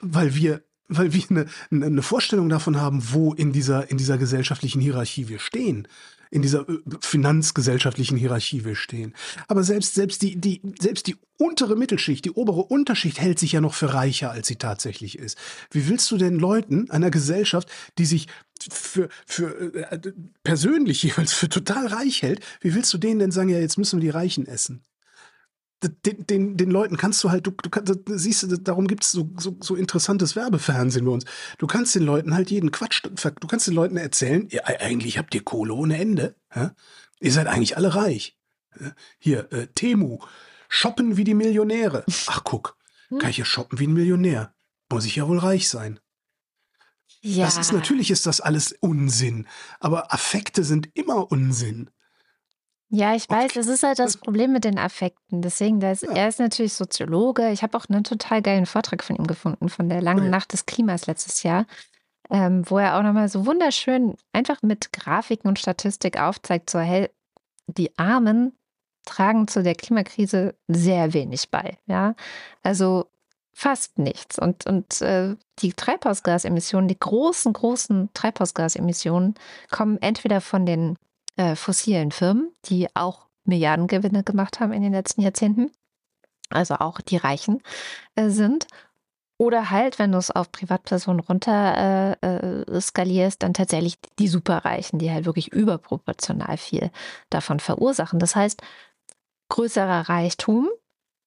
[0.00, 4.18] Weil wir, weil wir eine, eine eine Vorstellung davon haben, wo in dieser, in dieser
[4.18, 5.86] gesellschaftlichen Hierarchie wir stehen.
[6.30, 9.14] In dieser äh, finanzgesellschaftlichen Hierarchie wir stehen.
[9.48, 13.60] Aber selbst, selbst die, die, selbst die untere Mittelschicht, die obere Unterschicht hält sich ja
[13.60, 15.38] noch für reicher, als sie tatsächlich ist.
[15.70, 17.68] Wie willst du denn Leuten einer Gesellschaft,
[17.98, 18.28] die sich
[18.70, 20.12] für, für äh,
[20.44, 24.00] persönlich jeweils für total reich hält, wie willst du denen denn sagen, ja, jetzt müssen
[24.00, 24.84] wir die Reichen essen?
[25.82, 29.12] Den, den, den Leuten kannst du halt, du, du kannst, siehst du, darum gibt es
[29.12, 31.24] so, so, so interessantes Werbefernsehen bei uns.
[31.56, 35.34] Du kannst den Leuten halt jeden Quatsch, du kannst den Leuten erzählen, ja, eigentlich habt
[35.34, 36.36] ihr Kohle ohne Ende.
[36.54, 36.74] Ja?
[37.20, 38.36] Ihr seid eigentlich alle reich.
[38.78, 38.92] Ja?
[39.18, 40.18] Hier, äh, Temu,
[40.68, 42.04] shoppen wie die Millionäre.
[42.26, 42.76] Ach guck,
[43.18, 44.54] kann ich ja shoppen wie ein Millionär.
[44.90, 45.98] Muss ich ja wohl reich sein.
[47.22, 49.46] Ja, Das ist natürlich ist das alles Unsinn,
[49.78, 51.90] aber Affekte sind immer Unsinn.
[52.92, 55.42] Ja, ich weiß, das ist halt das Problem mit den Affekten.
[55.42, 56.10] Deswegen, der ist, Ja.
[56.12, 57.50] er ist natürlich Soziologe.
[57.50, 60.30] Ich habe auch einen total geilen Vortrag von ihm gefunden, von der langen Okay.
[60.30, 61.66] Nacht des Klimas letztes Jahr,
[62.30, 67.08] ähm, wo er auch nochmal so wunderschön einfach mit Grafiken und Statistik aufzeigt, so, hey,
[67.68, 68.58] die Armen
[69.06, 71.78] tragen zu der Klimakrise sehr wenig bei.
[71.86, 72.14] Ja,
[72.64, 73.06] also
[73.54, 74.36] fast nichts.
[74.38, 79.34] Und, und äh, die Treibhausgasemissionen, die großen, großen Treibhausgasemissionen
[79.70, 80.96] kommen entweder von den
[81.36, 85.70] äh, fossilen Firmen, die auch Milliardengewinne gemacht haben in den letzten Jahrzehnten,
[86.50, 87.62] also auch die Reichen
[88.14, 88.66] äh, sind.
[89.38, 92.26] Oder halt, wenn du es auf Privatpersonen runter äh,
[92.66, 96.90] äh, skalierst, dann tatsächlich die Superreichen, die halt wirklich überproportional viel
[97.30, 98.18] davon verursachen.
[98.18, 98.60] Das heißt,
[99.48, 100.68] größerer Reichtum,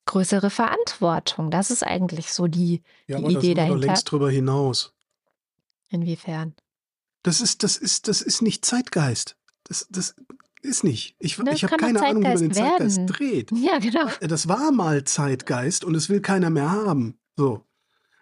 [0.06, 1.50] größere Verantwortung.
[1.50, 4.94] Das ist eigentlich so die, Ja, Die aber Idee wir doch dahinter- längst drüber hinaus.
[5.90, 6.56] inwiefern.
[7.24, 9.38] Das ist, das ist, das ist nicht Zeitgeist.
[9.66, 10.16] Das, das
[10.62, 11.16] ist nicht.
[11.20, 13.08] Ich, Das ich habe keine Ahnung, wie man den Zeitgeist werden.
[13.08, 13.52] dreht.
[13.52, 14.08] Ja, genau.
[14.22, 17.18] Das war mal Zeitgeist und es will keiner mehr haben.
[17.36, 17.66] So.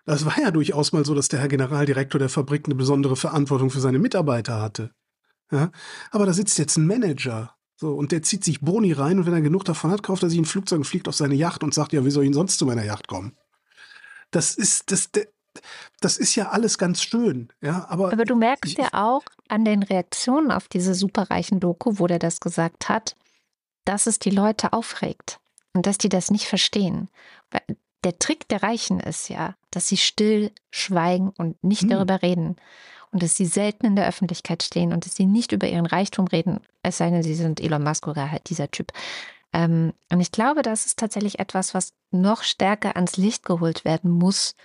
[0.05, 3.69] Das war ja durchaus mal so, dass der Herr Generaldirektor der Fabrik eine besondere Verantwortung
[3.69, 4.91] für seine Mitarbeiter hatte.
[5.51, 5.71] Ja?
[6.09, 7.55] Aber da sitzt jetzt ein Manager.
[7.75, 10.29] So, und der zieht sich Boni rein und wenn er genug davon hat, kauft er
[10.29, 12.33] sich ein Flugzeug und fliegt auf seine Yacht und sagt, ja, wie soll ich denn
[12.35, 13.35] sonst zu meiner Yacht kommen?
[14.29, 15.27] Das ist, das, der-
[15.99, 19.65] das ist ja alles ganz schön, ja, aber, Aber du merkst ich- ja auch an
[19.65, 23.15] den Reaktionen auf diese superreichen Doku, wo der das gesagt hat,
[23.85, 25.39] dass es die Leute aufregt
[25.73, 27.09] und dass die das nicht verstehen.
[27.51, 27.61] Weil
[28.03, 31.89] der Trick der Reichen ist ja, dass sie still schweigen und nicht Hm.
[31.89, 32.55] darüber reden.
[33.11, 36.27] Und dass sie selten in der Öffentlichkeit stehen und dass sie nicht über ihren Reichtum
[36.27, 38.93] reden, es sei denn, sie sind Elon Musk oder halt dieser Typ.
[39.53, 44.09] Ähm, und ich glaube, das ist tatsächlich etwas, was noch stärker ans Licht geholt werden
[44.11, 44.55] muss.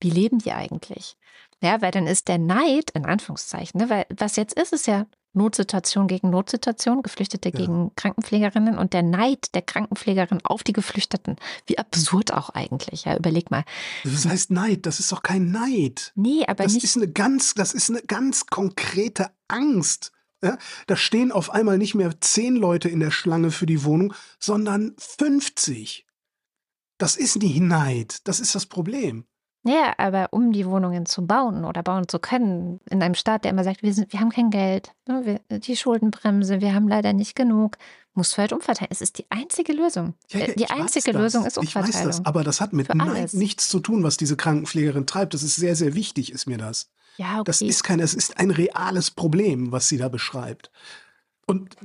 [0.00, 1.16] Wie leben die eigentlich?
[1.62, 5.06] Ja, weil dann ist der Neid, in Anführungszeichen, ne, weil was jetzt ist, ist ja
[5.32, 7.54] Notsituation gegen Notsituation, Geflüchtete Ja.
[7.58, 11.36] gegen Krankenpflegerinnen und der Neid der Krankenpflegerin auf die Geflüchteten.
[11.66, 13.64] Wie absurd auch eigentlich, ja, überleg mal.
[14.04, 16.12] das heißt Neid, das ist doch kein Neid.
[16.14, 16.84] Nee, aber Das nicht.
[16.84, 20.12] ist eine ganz, das ist eine ganz konkrete Angst.
[20.42, 20.56] Ja?
[20.86, 24.94] Da stehen auf einmal nicht mehr zehn Leute in der Schlange für die Wohnung, sondern
[24.98, 26.06] 50.
[26.98, 29.26] Das ist nicht Neid, das ist das Problem.
[29.66, 33.50] Ja, aber um die Wohnungen zu bauen oder bauen zu können, in einem Staat, der
[33.50, 37.12] immer sagt, wir, sind, wir haben kein Geld, ne, wir, die Schuldenbremse, wir haben leider
[37.12, 37.76] nicht genug,
[38.14, 38.90] musst du halt umverteilen.
[38.92, 40.14] Es ist die einzige Lösung.
[40.30, 41.20] Ja, ja, die einzige das.
[41.20, 42.06] Lösung ist Ich weiß Umverteilung.
[42.06, 45.34] das, aber das hat mit Neid nichts zu tun, was diese Krankenpflegerin treibt.
[45.34, 46.88] Das ist sehr, sehr wichtig, ist mir das.
[47.16, 47.44] ja, okay.
[47.46, 50.70] Das ist kein, es ist ein reales Problem, was sie da beschreibt.
[51.46, 51.76] Und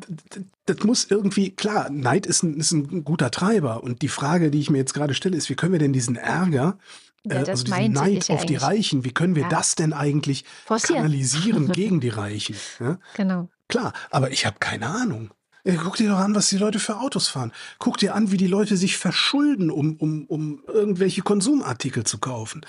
[0.66, 3.84] das muss irgendwie, klar, Neid ist ein, ist ein guter Treiber.
[3.84, 6.16] Und die Frage, die ich mir jetzt gerade stelle, ist, wie können wir denn diesen
[6.16, 6.80] Ärger,
[7.26, 8.56] Ja, äh, das also diesen Neid auf die.
[8.56, 9.50] Reichen, wie können wir Ja.
[9.50, 11.04] das denn eigentlich Forcieren.
[11.04, 12.56] kanalisieren gegen die Reichen?
[12.80, 12.98] Ja?
[13.16, 13.50] Genau.
[13.68, 15.32] Klar, aber ich habe keine Ahnung.
[15.64, 17.52] Äh, Guck dir doch an, was die Leute für Autos fahren.
[17.78, 22.66] Guck dir an, wie die Leute sich verschulden, um, um, um irgendwelche Konsumartikel zu kaufen.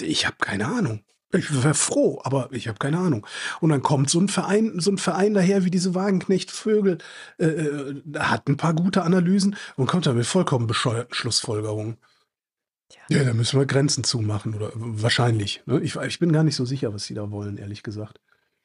[0.00, 1.02] Ich habe keine Ahnung.
[1.32, 3.24] Ich wäre froh, aber ich habe keine Ahnung.
[3.60, 6.98] Und dann kommt so ein Verein, so ein Verein daher wie diese Wagenknecht-Vögel,
[7.38, 11.98] äh, äh, hat ein paar gute Analysen und kommt dann mit vollkommen bescheuerten Schlussfolgerungen.
[13.08, 15.62] Ja, da müssen wir Grenzen zumachen oder wahrscheinlich.
[15.66, 15.80] Ne?
[15.80, 18.20] Ich, ich bin gar nicht so sicher, was sie da wollen, ehrlich gesagt.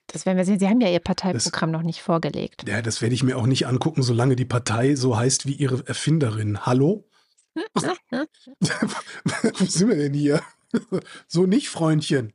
[0.07, 0.59] Das werden wir sehen.
[0.59, 2.67] Sie haben ja Ihr Parteiprogramm noch nicht vorgelegt.
[2.67, 5.87] Ja, das werde ich mir auch nicht angucken, solange die Partei so heißt wie ihre
[5.87, 6.65] Erfinderin.
[6.65, 7.07] Hallo?
[7.75, 10.41] Wo sind wir denn hier?
[11.27, 12.33] so nicht, Freundchen.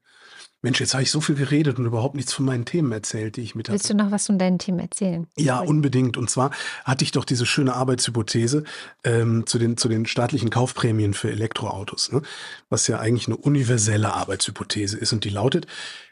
[0.63, 3.41] Mensch, jetzt habe ich so viel geredet und überhaupt nichts von meinen Themen erzählt, die
[3.41, 3.97] ich mit Willst hatte.
[3.97, 5.27] du noch was von deinem Team erzählen?
[5.37, 6.19] Ja, unbedingt.
[6.19, 6.51] Und zwar
[6.85, 8.65] hatte ich doch diese schöne Arbeitshypothese
[9.05, 12.21] ähm, zu, den, zu den staatlichen Kaufprämien für Elektroautos, ne?
[12.69, 15.15] was ja eigentlich eine universelle Arbeitshypothese ist.
[15.15, 15.67] Und die lautet,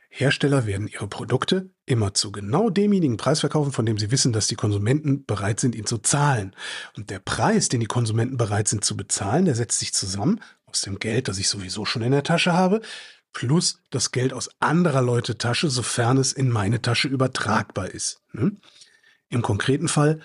[0.08, 4.46] Hersteller werden ihre Produkte immer zu genau demjenigen Preis verkaufen, von dem sie wissen, dass
[4.46, 6.56] die Konsumenten bereit sind, ihn zu zahlen.
[6.96, 10.80] Und der Preis, den die Konsumenten bereit sind zu bezahlen, der setzt sich zusammen aus
[10.80, 12.80] dem Geld, das ich sowieso schon in der Tasche habe,
[13.32, 18.22] plus das Geld aus anderer Leute Tasche, sofern es in meine Tasche übertragbar ist.
[18.32, 18.56] ne?
[19.28, 20.20] Im konkreten Fall,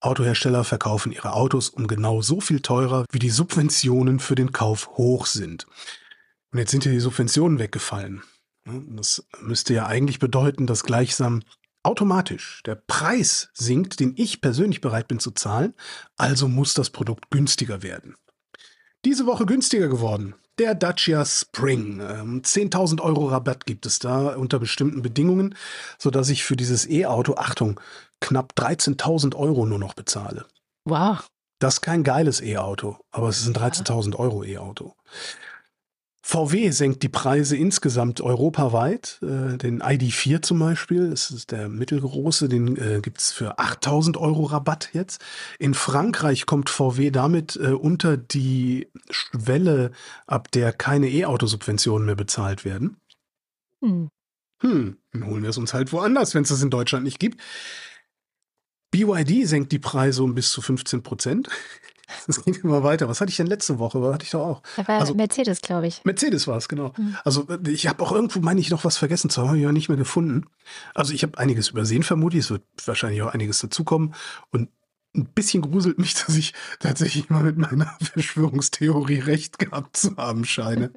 [0.00, 4.88] Autohersteller verkaufen ihre Autos um genau so viel teurer, wie die Subventionen für den Kauf
[4.96, 5.66] hoch sind.
[6.50, 8.22] Und jetzt sind hier die Subventionen weggefallen.
[8.64, 8.84] Ne?
[8.96, 11.42] Das müsste ja eigentlich bedeuten, dass gleichsam
[11.84, 15.74] automatisch der Preis sinkt, den ich persönlich bereit bin zu zahlen,
[16.16, 18.16] also muss das Produkt günstiger werden.
[19.04, 20.34] Diese Woche günstiger geworden.
[20.58, 22.00] Der Dacia Spring.
[22.00, 25.54] Ähm, 10.000 Euro Rabatt gibt es da unter bestimmten Bedingungen,
[25.98, 27.80] sodass ich für dieses E-Auto, Achtung,
[28.20, 30.46] knapp 13.000 Euro nur noch bezahle.
[30.84, 31.26] Wow.
[31.58, 34.94] Das ist kein geiles E-Auto, aber es ist ein 13.000 Euro E-Auto.
[36.24, 39.18] VW senkt die Preise insgesamt europaweit.
[39.22, 44.44] Äh, den ID4 zum Beispiel, das ist der mittelgroße, den äh, gibt's für 8000 Euro
[44.44, 45.20] Rabatt jetzt.
[45.58, 49.90] In Frankreich kommt VW damit äh, unter die Schwelle,
[50.26, 52.98] ab der keine E-Auto-Subventionen mehr bezahlt werden.
[53.80, 54.08] Hm.
[54.60, 57.42] Hm, dann holen wir es uns halt woanders, wenn es das in Deutschland nicht gibt.
[58.92, 61.48] BYD senkt die Preise um bis zu 15 Prozent.
[62.26, 63.08] Das geht immer weiter.
[63.08, 64.00] Was hatte ich denn letzte Woche?
[64.02, 64.62] Was hatte ich doch auch?
[64.76, 66.04] Da war Also- Mercedes, glaube ich.
[66.04, 66.92] Mercedes war es, genau.
[66.96, 67.16] Mhm.
[67.24, 69.64] Also äh, ich habe auch irgendwo, meine ich, noch was vergessen zu haben, habe ich
[69.64, 70.46] aber nicht mehr gefunden.
[70.94, 72.44] Also ich habe einiges übersehen, vermute ich.
[72.44, 74.14] Es wird wahrscheinlich auch einiges dazukommen.
[74.50, 74.68] Und
[75.14, 80.44] ein bisschen gruselt mich, dass ich tatsächlich mal mit meiner Verschwörungstheorie recht gehabt zu haben
[80.44, 80.90] scheine.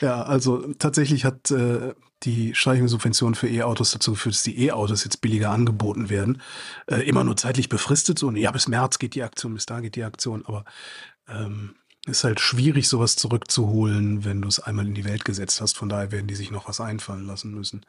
[0.00, 1.94] ja, also tatsächlich hat äh,
[2.24, 6.40] die Streichung der Subventionen für E-Autos dazu geführt, dass die E-Autos jetzt billiger angeboten werden.
[6.86, 8.18] Äh, immer nur zeitlich befristet.
[8.18, 10.44] So, ja, bis März geht die Aktion, bis da geht die Aktion.
[10.46, 10.64] Aber
[11.28, 11.74] ähm,
[12.06, 15.76] ist halt schwierig, sowas zurückzuholen, wenn du es einmal in die Welt gesetzt hast.
[15.76, 17.86] Von daher werden die sich noch was einfallen lassen müssen.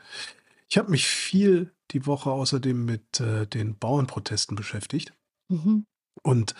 [0.69, 5.13] Ich habe mich viel die Woche außerdem mit äh, den Bauernprotesten beschäftigt
[5.49, 5.85] Mhm.
[6.21, 6.55] und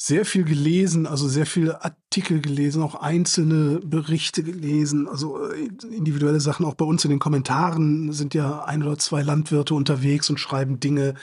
[0.00, 6.40] sehr viel gelesen, also sehr viele Artikel gelesen, auch einzelne Berichte gelesen, also äh, individuelle
[6.40, 6.64] Sachen.
[6.64, 10.78] Auch bei uns in den Kommentaren sind ja ein oder zwei Landwirte unterwegs und schreiben
[10.78, 11.14] Dinge.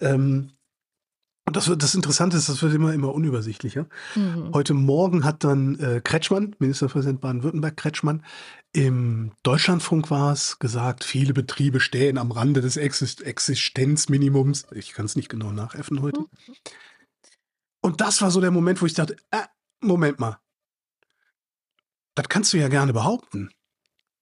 [0.00, 0.52] Ähm,
[1.44, 3.88] und das, wird, das Interessante ist, das wird immer, immer unübersichtlicher.
[4.14, 4.50] Mhm.
[4.54, 8.24] Heute Morgen hat dann äh, Kretschmann, Ministerpräsident Baden-Württemberg Kretschmann,
[8.72, 14.66] im Deutschlandfunk war es gesagt, viele Betriebe stehen am Rande des Exist Existenzminimums.
[14.70, 16.20] Ich kann es nicht genau nachäffen heute.
[16.20, 16.26] Mhm.
[17.82, 19.42] Und das war so der Moment, wo ich dachte, äh,
[19.80, 20.38] Moment mal.
[22.14, 23.50] Das kannst du ja gerne behaupten.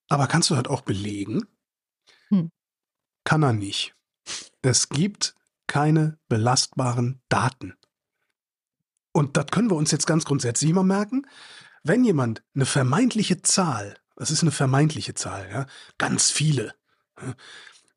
[0.09, 1.47] Aber kannst du das auch belegen?
[2.29, 2.51] Hm.
[3.25, 3.95] Kann er nicht.
[4.63, 5.35] Es gibt
[5.67, 7.75] keine belastbaren Daten.
[9.13, 11.27] Und das können wir uns jetzt ganz grundsätzlich mal merken.
[11.83, 15.67] Wenn jemand eine vermeintliche Zahl, das ist eine vermeintliche Zahl, ja,
[15.99, 16.75] ganz viele,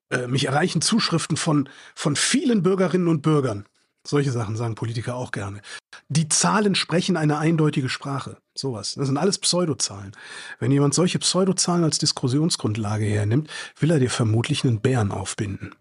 [0.09, 3.67] äh, mich erreichen Zuschriften von, von vielen Bürgerinnen und Bürgern.
[4.05, 5.61] Solche Sachen sagen Politiker auch gerne.
[6.09, 8.37] Die Zahlen sprechen eine eindeutige Sprache.
[8.53, 8.95] Sowas.
[8.95, 10.11] Das sind alles Pseudozahlen.
[10.59, 13.49] Wenn jemand solche Pseudozahlen als Diskussionsgrundlage hernimmt,
[13.79, 15.73] will er dir vermutlich einen Bären aufbinden.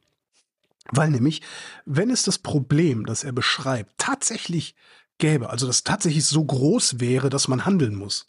[0.91, 1.43] Weil nämlich,
[1.85, 4.75] wenn es das Problem, das er beschreibt, tatsächlich
[5.19, 8.29] gäbe, also das tatsächlich so groß wäre, dass man handeln muss,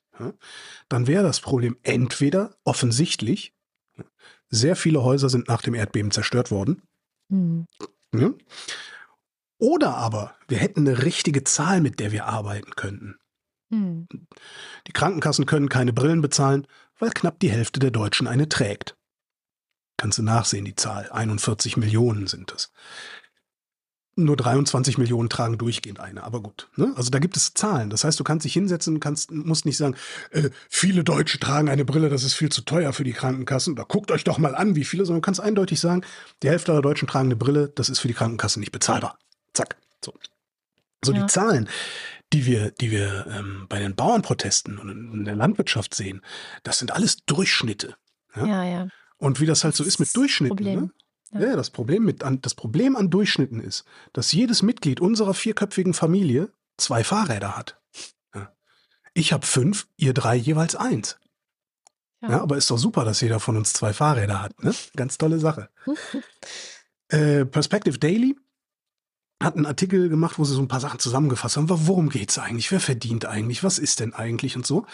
[0.90, 3.54] dann wäre das Problem entweder offensichtlich,
[4.50, 6.82] sehr viele Häuser sind nach dem Erdbeben zerstört worden,
[8.14, 8.36] Mhm.
[9.64, 13.16] Oder aber wir hätten eine richtige Zahl, mit der wir arbeiten könnten.
[13.70, 14.10] Mhm.
[14.88, 16.68] Die Krankenkassen können keine Brillen bezahlen,
[17.00, 18.98] weil knapp die Hälfte der Deutschen eine trägt.
[19.96, 21.10] Kannst du nachsehen, die Zahl.
[21.10, 22.74] 41 Millionen sind es.
[24.16, 26.24] nur 23 Millionen tragen durchgehend eine.
[26.24, 26.70] Aber gut.
[26.76, 26.92] Ne?
[26.98, 27.90] Also da gibt es Zahlen.
[27.90, 29.96] Das heißt, du kannst dich hinsetzen, kannst, musst nicht sagen,
[30.32, 33.78] äh, viele Deutsche tragen eine Brille, das ist viel zu teuer für die Krankenkassen.
[33.78, 36.04] Da guckt euch doch mal an, wie viele, sondern du kannst eindeutig sagen,
[36.44, 39.18] die Hälfte aller Deutschen tragen eine Brille, das ist für die Krankenkassen nicht bezahlbar.
[39.54, 39.78] Zack.
[40.04, 40.14] So.
[41.04, 41.22] So ja.
[41.22, 41.70] die Zahlen,
[42.32, 46.22] die wir, die wir ähm, bei den Bauernprotesten und in der Landwirtschaft sehen,
[46.64, 47.96] das sind alles Durchschnitte.
[48.36, 48.64] Ja, ja.
[48.64, 48.88] ja.
[49.18, 50.64] Und wie das halt so ist mit Durchschnitten.
[50.66, 50.92] Ne?
[51.32, 51.40] Ja.
[51.40, 55.94] ja, das Problem mit an, das Problem an Durchschnitten ist, dass jedes Mitglied unserer vierköpfigen
[55.94, 57.80] Familie zwei Fahrräder hat.
[59.14, 61.20] Ich habe fünf, ihr drei jeweils eins.
[62.22, 62.32] Ja.
[62.32, 62.42] ja.
[62.42, 64.64] aber ist doch super, dass jeder von uns zwei Fahrräder hat.
[64.64, 64.74] Ne?
[64.96, 65.70] Ganz tolle Sache.
[67.10, 68.36] äh, Perspective Daily
[69.44, 71.70] hat einen Artikel gemacht, wo sie so ein paar Sachen zusammengefasst haben.
[71.70, 72.72] Worum geht es eigentlich?
[72.72, 73.64] Wer verdient eigentlich?
[73.64, 74.86] Was ist denn eigentlich und so?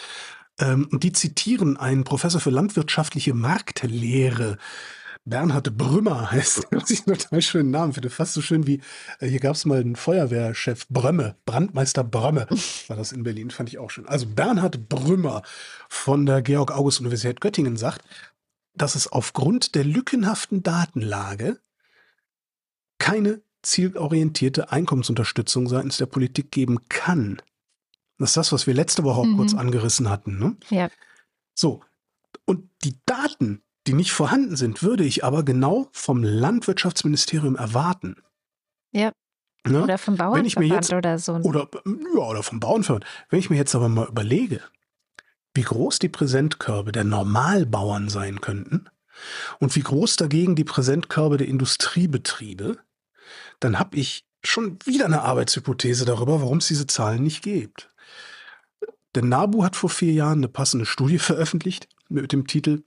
[0.58, 4.58] Ähm, und die zitieren einen Professor für landwirtschaftliche Marktlehre,
[5.24, 8.10] Bernhard Brümmer heißt, was ich einen total schönen Namen finde.
[8.10, 8.80] Fast so schön wie,
[9.20, 12.46] äh, hier gab es mal einen Feuerwehrchef Brömme, Brandmeister Brömme,
[12.88, 14.08] war das in Berlin, fand ich auch schön.
[14.08, 15.42] Also Bernhard Brümmer
[15.88, 18.02] von der Georg-August-Universität Göttingen sagt,
[18.74, 21.60] dass es aufgrund der lückenhaften Datenlage
[22.98, 27.40] keine zielorientierte Einkommensunterstützung seitens der Politik geben kann.
[28.18, 29.36] Das ist das, was wir letzte Woche auch mhm.
[29.36, 30.38] kurz angerissen hatten.
[30.38, 30.56] Ne?
[30.68, 30.90] Ja.
[31.54, 31.82] So.
[32.44, 38.16] Und die Daten, die nicht vorhanden sind, würde ich aber genau vom Landwirtschaftsministerium erwarten.
[38.92, 39.12] Ja.
[39.66, 39.82] Ne?
[39.82, 41.34] Oder vom Bauernverband jetzt, oder so.
[41.34, 43.04] Oder, ja, oder vom Bauernverband.
[43.28, 44.60] Wenn ich mir jetzt aber mal überlege,
[45.54, 48.88] wie groß die Präsentkörbe der Normalbauern sein könnten
[49.58, 52.78] und wie groß dagegen die Präsentkörbe der Industriebetriebe,
[53.60, 57.90] dann habe ich schon wieder eine Arbeitshypothese darüber, warum es diese Zahlen nicht gibt.
[59.14, 62.82] Der NABU hat vor vier Jahren eine passende Studie veröffentlicht mit dem Titel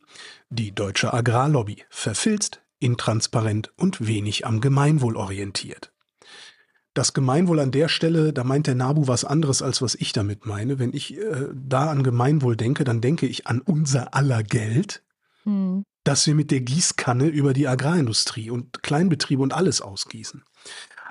[0.49, 5.91] Die deutsche Agrarlobby verfilzt, intransparent und wenig am Gemeinwohl orientiert.
[6.93, 10.45] Das Gemeinwohl an der Stelle, da meint der NABU was anderes, als was ich damit
[10.45, 10.77] meine.
[10.77, 15.01] Wenn ich äh, da an Gemeinwohl denke, dann denke ich an unser aller Geld,
[15.43, 15.83] hm.
[16.03, 20.43] das wir mit der Gießkanne über die Agrarindustrie und Kleinbetriebe und alles ausgießen.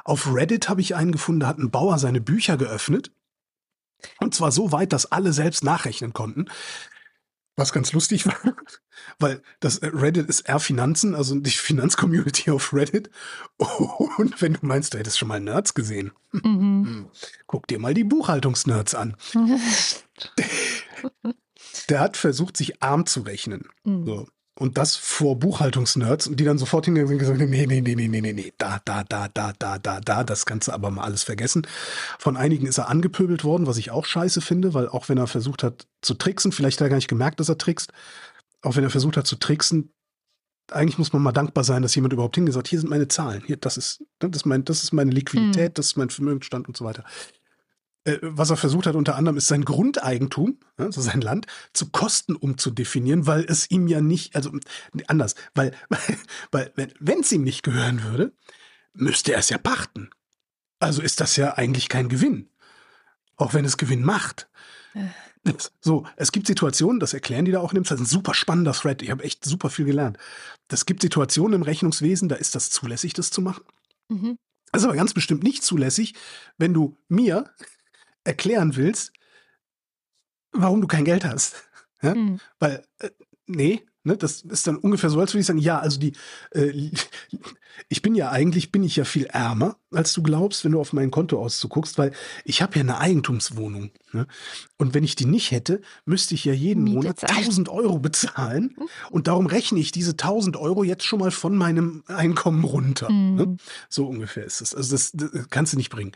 [0.05, 3.12] Auf Reddit habe ich einen gefunden, da hat ein Bauer seine Bücher geöffnet.
[4.18, 6.46] Und zwar so weit, dass alle selbst nachrechnen konnten.
[7.55, 8.36] Was ganz lustig war,
[9.18, 13.11] weil das äh, Reddit ist R-Finanzen, also die Finanzcommunity auf Reddit.
[13.59, 16.42] Und wenn du meinst, du hättest schon mal Nerds gesehen, mhm.
[16.42, 17.11] Hm,
[17.46, 19.16] guck dir mal die Buchhaltungsnerds an.
[21.88, 23.68] Der hat versucht, sich arm zu rechnen.
[23.84, 24.07] Mhm.
[24.07, 24.28] So.
[24.63, 28.07] Und das vor Buchhaltungsnerds, die dann sofort hingegangen sind und gesagt, nee, nee, nee, nee,
[28.07, 31.25] nee, nee, nee, da, da, da, da, da, da, da, das Ganze aber mal alles
[31.25, 31.67] vergessen.
[32.21, 35.27] Von einigen ist er angepöbelt worden, was ich auch scheiße finde, weil auch wenn er
[35.27, 37.93] versucht hat zu tricksen, vielleicht hat er gar nicht gemerkt, dass er trickst,
[38.61, 39.93] auch wenn er versucht hat zu tricksen,
[40.71, 43.57] eigentlich muss man mal dankbar sein, dass jemand überhaupt hingesagt, hier sind meine Zahlen, hier,
[43.57, 45.75] das ist, das ist mein, das ist meine Liquidität, hm.
[45.75, 47.03] das ist mein Vermögensstand und so weiter.
[48.05, 52.34] Äh, was er versucht hat unter anderem, ist sein Grundeigentum, also sein Land, zu Kosten
[52.34, 54.53] umzudefinieren, weil es ihm ja nicht, also
[55.07, 55.72] anders, weil,
[56.50, 58.32] weil wenn es ihm nicht gehören würde,
[58.94, 60.11] müsste er es ja pachten.
[60.80, 62.50] Also ist das ja eigentlich kein Gewinn.
[63.36, 64.48] Auch wenn es Gewinn macht.
[65.80, 68.74] So, es gibt Situationen, das erklären die da auch in dem ist ein super spannender
[68.74, 70.16] Thread, ich habe echt super viel gelernt.
[70.68, 73.64] Es gibt Situationen im Rechnungswesen, da ist das zulässig, das zu machen.
[74.09, 74.38] Mhm.
[74.70, 76.14] Das ist aber ganz bestimmt nicht zulässig,
[76.59, 77.50] wenn du mir
[78.25, 79.12] erklären willst,
[80.53, 81.64] warum du kein Geld hast.
[82.03, 82.14] Ja?
[82.14, 82.41] Mhm.
[82.59, 83.11] Weil, äh,
[83.47, 86.12] nee, ne, das ist dann ungefähr so, als würde ich sagen, ja, also die,
[86.53, 86.91] äh,
[87.89, 90.93] ich bin ja eigentlich, bin ich ja viel ärmer, als du glaubst, wenn du auf
[90.93, 92.12] mein Konto auszuguckst, weil
[92.45, 93.91] ich habe ja eine Eigentumswohnung.
[94.12, 94.27] Ne?
[94.79, 97.37] Und wenn ich die nicht hätte, müsste ich ja jeden Miete Monat zahlen.
[97.37, 98.75] 1000 Euro bezahlen.
[98.77, 98.85] Mhm.
[99.11, 103.11] Und darum rechne ich diese 1000 Euro jetzt schon mal von meinem Einkommen runter.
[103.11, 103.35] Mhm.
[103.35, 103.57] Ne?
[103.89, 104.75] So ungefähr ist es.
[104.75, 106.12] Also das, das kannst du nicht bringen.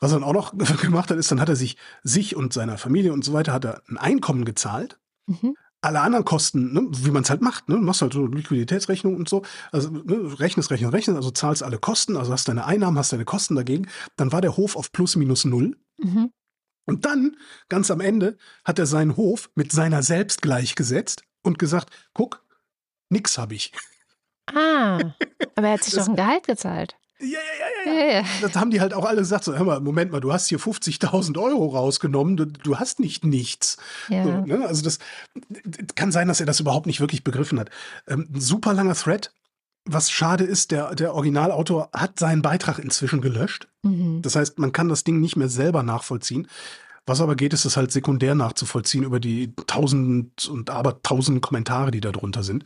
[0.00, 2.78] Was er dann auch noch gemacht hat, ist, dann hat er sich, sich und seiner
[2.78, 4.98] Familie und so weiter, hat er ein Einkommen gezahlt.
[5.26, 5.54] Mhm.
[5.80, 9.28] Alle anderen Kosten, ne, wie man es halt macht, ne, machst halt so Liquiditätsrechnung und
[9.28, 13.12] so, also ne, rechnest, rechnest, rechnest, also zahlst alle Kosten, also hast deine Einnahmen, hast
[13.12, 15.76] deine Kosten dagegen, dann war der Hof auf plus minus null.
[15.98, 16.32] Mhm.
[16.86, 17.36] Und dann,
[17.68, 22.44] ganz am Ende, hat er seinen Hof mit seiner selbst gleichgesetzt und gesagt, guck,
[23.10, 23.72] nix habe ich.
[24.46, 24.98] Ah,
[25.54, 26.97] aber er hat sich doch ein Gehalt gezahlt.
[27.20, 28.24] Ja, ja, ja, ja, ja.
[28.40, 30.60] Das haben die halt auch alle gesagt, so, hör mal, Moment mal, du hast hier
[30.60, 33.76] 50.000 Euro rausgenommen, du, du hast nicht nichts.
[34.08, 34.24] Ja.
[34.24, 34.66] So, ne?
[34.66, 34.98] Also das
[35.96, 37.70] kann sein, dass er das überhaupt nicht wirklich begriffen hat.
[38.06, 39.32] Ähm, super langer Thread.
[39.84, 43.68] Was schade ist, der, der Originalautor hat seinen Beitrag inzwischen gelöscht.
[43.82, 44.22] Mhm.
[44.22, 46.46] Das heißt, man kann das Ding nicht mehr selber nachvollziehen.
[47.08, 51.90] Was aber geht, ist es halt sekundär nachzuvollziehen über die tausend und aber tausend Kommentare,
[51.90, 52.64] die da drunter sind.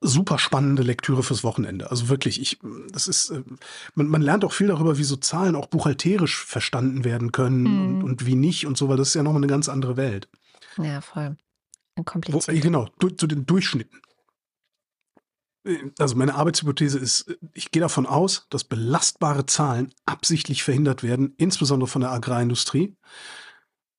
[0.00, 1.90] Super spannende Lektüre fürs Wochenende.
[1.90, 2.58] Also wirklich, ich,
[2.90, 3.42] das ist, äh,
[3.94, 7.94] man, man lernt auch viel darüber, wie so Zahlen auch buchhalterisch verstanden werden können Mhm.
[7.96, 10.28] und, und wie nicht und so, weil das ist ja nochmal eine ganz andere Welt.
[10.78, 11.36] Ja, voll.
[11.96, 12.48] Wo, Kompliziert.
[12.56, 14.00] äh, genau, du, zu den Durchschnitten.
[15.66, 21.34] Äh, Also meine Arbeitshypothese ist, ich gehe davon aus, dass belastbare Zahlen absichtlich verhindert werden,
[21.36, 22.96] insbesondere von der Agrarindustrie.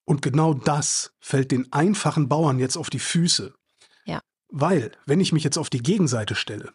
[0.05, 3.53] Und genau das fällt den einfachen Bauern jetzt auf die Füße.
[4.51, 6.71] Weil, wenn ich mich jetzt auf die Gegenseite stelle,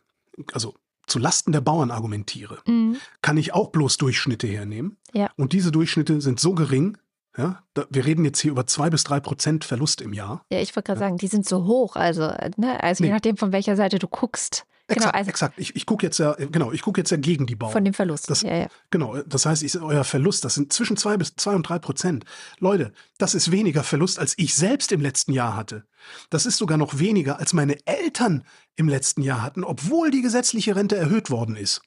[0.53, 0.75] also
[1.07, 2.97] zu Lasten der Bauern argumentiere, Mhm.
[3.23, 4.97] kann ich auch bloß Durchschnitte hernehmen.
[5.13, 5.31] Ja.
[5.37, 6.97] Und diese Durchschnitte sind so gering,
[7.37, 10.45] ja, da, wir reden jetzt hier über zwei bis drei Prozent Verlust im Jahr.
[10.51, 11.07] Ja, ich wollte gerade Ja.
[11.07, 11.95] sagen, die sind so hoch.
[11.97, 13.15] Also, äh, ne, also je Nee.
[13.15, 14.67] nachdem, von welcher Seite du guckst.
[14.89, 15.59] Genau, Exakt, also exakt.
[15.59, 17.73] Ich, ich gucke jetzt ja, genau, ich gucke jetzt ja gegen die Bauern.
[17.73, 18.31] von dem Verlust.
[18.31, 18.67] Das- ja, ja.
[18.91, 22.25] Genau, das heißt, ich, euer Verlust, das sind zwischen zwei bis zwei und drei Prozent.
[22.61, 25.87] Leute, das ist weniger Verlust, als ich selbst im letzten Jahr hatte.
[26.31, 28.45] Das ist sogar noch weniger, als meine Eltern
[28.77, 31.81] im letzten Jahr hatten, obwohl die gesetzliche Rente erhöht worden ist.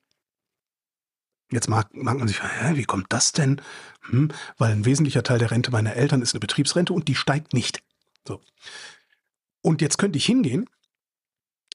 [1.52, 3.62] Jetzt mag, mag man sich, hä, wie kommt das denn?
[4.10, 7.54] Hm, weil ein wesentlicher Teil der Rente meiner Eltern ist eine Betriebsrente und die steigt
[7.54, 7.82] nicht.
[8.28, 8.42] So.
[9.62, 10.70] Und jetzt könnte ich hingehen,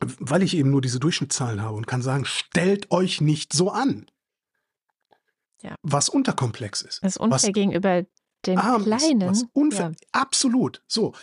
[0.01, 4.07] weil ich eben nur diese Durchschnittszahlen habe und kann sagen, stellt euch nicht so an.
[5.63, 5.77] Ja.
[5.83, 7.03] Was unterkomplex ist.
[7.03, 8.05] Das ist unfair was gegenüber
[8.47, 9.23] den arm Kleinen.
[9.23, 10.09] Ist, was unfair, Ja.
[10.13, 10.83] Absolut.
[10.87, 11.15] So.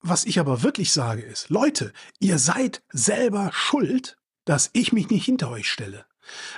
[0.00, 5.24] Was ich aber wirklich sage ist, Leute, ihr seid selber schuld, dass ich mich nicht
[5.24, 6.04] hinter euch stelle.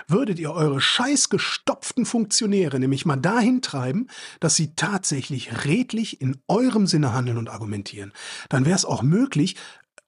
[0.09, 4.09] Würdet ihr eure scheiß gestopften Funktionäre nämlich mal dahin treiben,
[4.41, 8.12] dass sie tatsächlich redlich in eurem Sinne handeln und argumentieren,
[8.49, 9.57] dann wäre es auch möglich,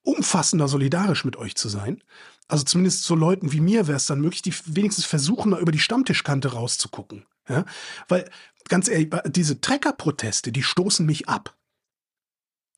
[0.03, 2.03] umfassender solidarisch mit euch zu sein.
[2.49, 5.72] Also zumindest so Leuten wie mir wäre es dann möglich, die wenigstens versuchen, mal über
[5.72, 7.26] die Stammtischkante rauszugucken.
[7.49, 7.64] Ja?
[8.09, 8.30] Weil,
[8.68, 11.55] ganz ehrlich, diese Trecker-Proteste, die stoßen mich ab.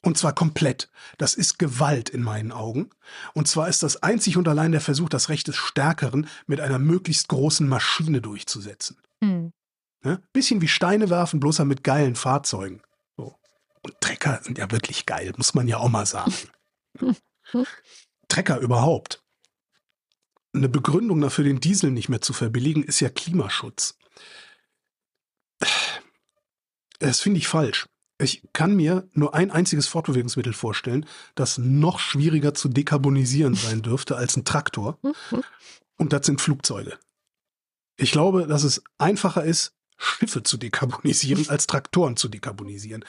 [0.03, 0.91] Und zwar komplett.
[1.19, 2.91] Das ist Gewalt in meinen Augen.
[3.35, 6.79] Und zwar ist das einzig und allein der Versuch, das Recht des Stärkeren mit einer
[6.79, 8.97] möglichst großen Maschine durchzusetzen.
[9.23, 9.53] Hm.
[10.03, 10.23] Ne?
[10.33, 12.81] Bisschen wie Steine werfen, bloß halt mit geilen Fahrzeugen.
[13.19, 13.37] So.
[13.83, 16.33] Und Trecker sind ja wirklich geil, muss man ja auch mal sagen.
[18.29, 19.23] Trecker überhaupt.
[20.53, 23.97] Eine Begründung dafür, den Diesel nicht mehr zu verbilligen, ist ja Klimaschutz.
[26.99, 27.87] Das finde ich falsch.
[28.19, 34.17] Ich kann mir nur ein einziges Fortbewegungsmittel vorstellen, das noch schwieriger zu dekarbonisieren sein dürfte
[34.17, 34.99] als ein Traktor.
[35.97, 36.99] Und das sind Flugzeuge.
[37.97, 43.05] Ich glaube, dass es einfacher ist, Schiffe zu dekarbonisieren, als Traktoren zu dekarbonisieren.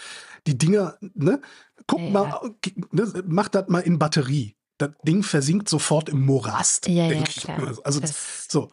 [0.45, 1.41] Die Dinger, ne?
[1.87, 2.55] Guck Ja, mal,
[2.91, 4.55] ne, mach das mal in Batterie.
[4.77, 6.87] Das Ding versinkt sofort im Morast.
[6.87, 7.77] Ja, ja, denk ich klar.
[7.83, 8.71] Also Das, so.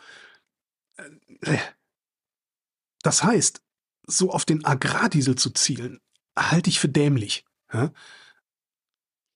[1.43, 1.59] Äh,
[3.03, 3.63] Das heißt,
[4.07, 6.01] so auf den Agrardiesel zu zielen,
[6.37, 7.45] halte ich für dämlich.
[7.73, 7.93] Ja?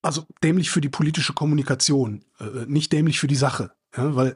[0.02, 3.72] Also dämlich für die politische Kommunikation, äh, nicht dämlich für die Sache.
[3.96, 4.16] Ja?
[4.16, 4.34] Weil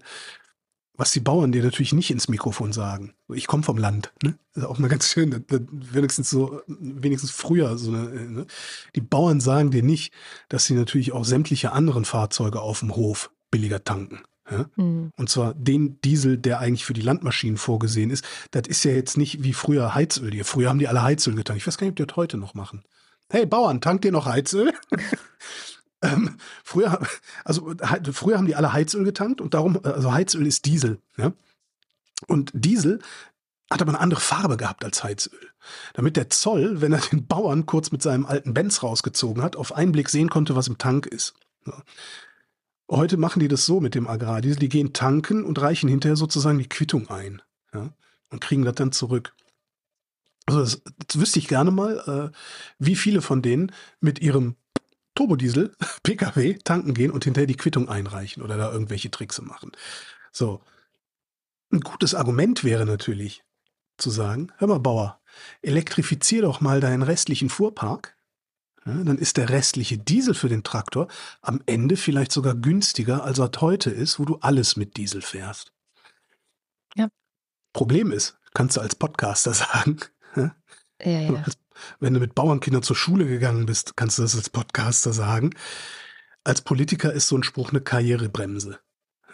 [0.97, 3.15] was die Bauern dir natürlich nicht ins Mikrofon sagen.
[3.33, 4.39] Ich komme vom Land, ne?
[4.55, 8.47] Das ist auch mal ganz schön, wenigstens so, wenigstens früher so eine, äh, ne?
[8.95, 10.13] Die Bauern sagen dir nicht,
[10.49, 14.23] dass sie natürlich auch sämtliche anderen Fahrzeuge auf dem Hof billiger tanken.
[14.51, 14.67] Ja?
[14.77, 15.11] hm.
[15.17, 18.25] Und zwar den Diesel, der eigentlich für die Landmaschinen vorgesehen ist.
[18.53, 20.33] Das ist ja jetzt nicht wie früher Heizöl.
[20.33, 20.45] Hier.
[20.45, 21.61] Früher haben die alle Heizöl getankt.
[21.61, 22.83] Ich weiß gar nicht, ob die das heute noch machen.
[23.29, 24.73] Hey Bauern, tankt ihr noch Heizöl?
[26.03, 27.01] ähm, früher,
[27.45, 31.01] also he- früher haben die alle Heizöl getankt und darum, also Heizöl ist Diesel.
[31.17, 31.33] Ja?
[32.27, 33.01] Und Diesel
[33.71, 35.51] hat aber eine andere Farbe gehabt als Heizöl.
[35.95, 39.75] Damit der Zoll, wenn er den Bauern kurz mit seinem alten Benz rausgezogen hat, auf
[39.75, 41.35] einen Blick sehen konnte, was im Tank ist.
[41.67, 41.83] Ja.
[42.89, 44.61] Heute machen die das so mit dem Agrardiesel.
[44.61, 47.43] Die gehen tanken und reichen hinterher sozusagen die Quittung ein.
[47.75, 47.93] Ja,
[48.31, 49.35] und kriegen das dann zurück.
[50.47, 52.37] Also das, das wüsste ich gerne mal, äh,
[52.79, 54.55] wie viele von denen mit ihrem
[55.17, 59.73] Turbodiesel, PKW, tanken gehen und hinterher die Quittung einreichen oder da irgendwelche Tricks machen.
[60.31, 60.63] So.
[61.73, 63.43] Ein gutes Argument wäre natürlich
[63.99, 65.21] zu sagen, hör mal Bauer,
[65.63, 68.17] elektrifizier doch mal deinen restlichen Fuhrpark.
[68.85, 71.09] Ja, dann ist der restliche Diesel für den Traktor
[71.43, 75.73] am Ende vielleicht sogar günstiger, als er heute ist, wo du alles mit Diesel fährst.
[76.95, 77.09] Ja.
[77.73, 79.99] Problem ist, kannst du als Podcaster sagen,
[80.37, 80.55] ja,
[81.03, 81.59] Ja, als,
[82.01, 85.51] wenn du mit Bauernkindern zur Schule gegangen bist, kannst du das als Podcaster sagen.
[86.45, 88.79] Als Politiker ist so ein Spruch eine Karrierebremse,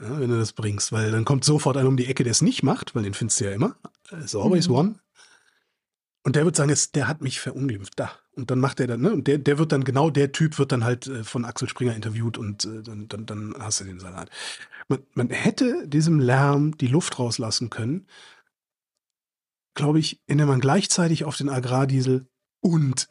[0.00, 2.42] ja, wenn du das bringst, weil dann kommt sofort einer um die Ecke, der es
[2.42, 3.76] nicht macht, weil den findest du ja immer.
[4.10, 4.74] It's always Mhm.
[4.74, 4.94] one.
[6.24, 7.94] Und der wird sagen, es, der hat mich verunglimpft.
[7.98, 8.12] Da.
[8.36, 9.12] Und dann macht er dann, ne?
[9.12, 11.96] Und der, der wird dann, genau der Typ wird dann halt äh, von Axel Springer
[11.96, 14.30] interviewt und äh, dann, dann, dann hast du den Salat.
[14.88, 18.06] Man, man hätte diesem Lärm die Luft rauslassen können,
[19.74, 22.26] glaube ich, indem man gleichzeitig auf den Agrardiesel
[22.62, 23.08] und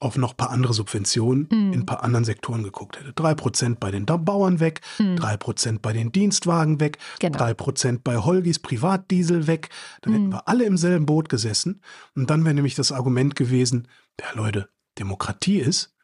[0.00, 1.72] auf noch ein paar andere Subventionen Mhm.
[1.72, 3.12] in ein paar anderen Sektoren geguckt hätte.
[3.12, 5.14] Drei Prozent bei den Bauern weg, Mhm.
[5.16, 7.38] drei Prozent bei den Dienstwagen weg, Genau.
[7.38, 9.70] drei Prozent bei Holgis Privatdiesel weg.
[10.00, 10.32] Dann hätten Mhm.
[10.32, 11.82] wir alle im selben Boot gesessen.
[12.16, 13.86] Und dann wäre nämlich das Argument gewesen,
[14.20, 15.94] ja Leute, Demokratie ist,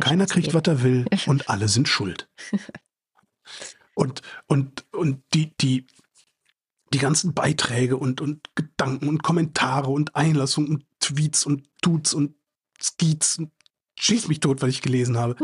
[0.00, 2.28] keiner kriegt, was er will und alle sind schuld.
[3.94, 5.86] Und, und, und die, die,
[6.92, 12.34] die ganzen Beiträge und, und Gedanken und Kommentare und Einlassungen und Tweets und Tuts und
[12.80, 13.50] Skeets und
[13.98, 15.36] schieß mich tot, weil ich gelesen habe.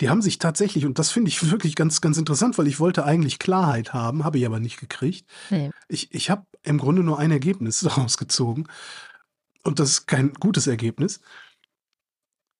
[0.00, 3.04] Die haben sich tatsächlich, und das finde ich wirklich ganz, ganz interessant, weil ich wollte
[3.04, 5.26] eigentlich Klarheit haben, habe ich aber nicht gekriegt.
[5.50, 5.70] Nee.
[5.88, 8.64] Ich, ich habe im Grunde nur ein Ergebnis daraus gezogen.
[9.64, 11.20] Und das ist kein gutes Ergebnis.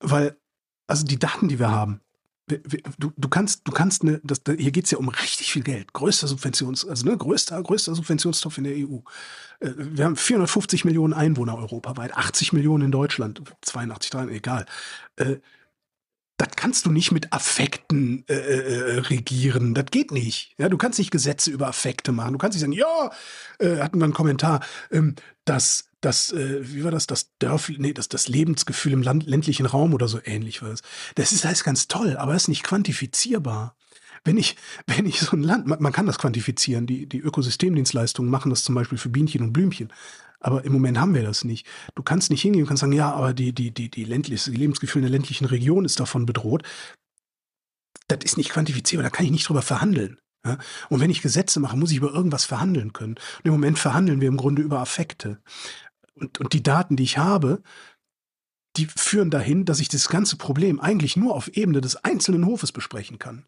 [0.00, 0.36] Weil,
[0.86, 2.00] also die Daten, die wir haben,
[2.48, 5.62] du, du kannst, du kannst eine, das, da- hier geht es ja um richtig viel
[5.62, 5.92] Geld.
[5.92, 8.98] Größter Subventions, also ne, größter, größter Subventionstopf in der EU.
[9.60, 14.66] Äh, Wir haben 450 Millionen Einwohner europaweit, 80 Millionen in Deutschland, 82, 83, egal.
[15.16, 15.36] Äh,
[16.38, 19.74] das kannst du nicht mit Affekten äh, äh, regieren.
[19.74, 20.54] Das geht nicht.
[20.58, 22.32] Ja, du kannst nicht Gesetze über Affekte machen.
[22.32, 23.12] Du kannst nicht sagen, ja,
[23.60, 24.60] äh, hatten wir einen Kommentar,
[24.90, 25.14] ähm,
[25.44, 29.66] dass das, äh, wie war das, das Dörf, nee, das, das Lebensgefühl im Land, ländlichen
[29.66, 30.82] Raum oder so ähnlich war das.
[31.14, 33.76] Das ist alles ganz toll, aber ist nicht quantifizierbar.
[34.24, 34.56] Wenn ich,
[34.86, 38.64] wenn ich so ein Land, man, man kann das quantifizieren, die, die Ökosystemdienstleistungen machen das
[38.64, 39.92] zum Beispiel für Bienchen und Blümchen.
[40.40, 41.66] Aber im Moment haben wir das nicht.
[41.94, 44.56] Du kannst nicht hingehen und kannst sagen, ja, aber die, die, die, die ländliche, die
[44.56, 46.64] Lebensgefühl in der ländlichen Region ist davon bedroht.
[48.08, 50.18] Das ist nicht quantifizierbar, da kann ich nicht drüber verhandeln.
[50.44, 50.58] Ja?
[50.88, 53.14] Und wenn ich Gesetze mache, muss ich über irgendwas verhandeln können.
[53.14, 55.40] Und im Moment verhandeln wir im Grunde über Affekte.
[56.14, 57.62] Und, und die Daten, die ich habe,
[58.76, 62.72] die führen dahin, dass ich das ganze Problem eigentlich nur auf Ebene des einzelnen Hofes
[62.72, 63.44] besprechen kann.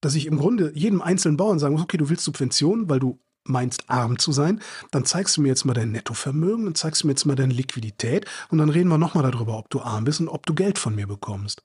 [0.00, 3.20] Dass ich im Grunde jedem einzelnen Bauern sagen muss, okay, du willst Subventionen, weil du
[3.46, 4.60] meinst, arm zu sein,
[4.90, 7.52] dann zeigst du mir jetzt mal dein Nettovermögen, dann zeigst du mir jetzt mal deine
[7.52, 10.78] Liquidität und dann reden wir nochmal darüber, ob du arm bist und ob du Geld
[10.78, 11.62] von mir bekommst.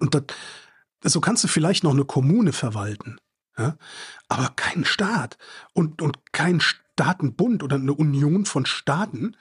[0.00, 0.24] Und das,
[1.04, 3.18] so kannst du vielleicht noch eine Kommune verwalten,
[3.56, 3.76] ja?
[4.28, 5.38] aber keinen Staat
[5.72, 6.60] und, und kein
[6.94, 9.36] Staatenbund oder eine Union von Staaten,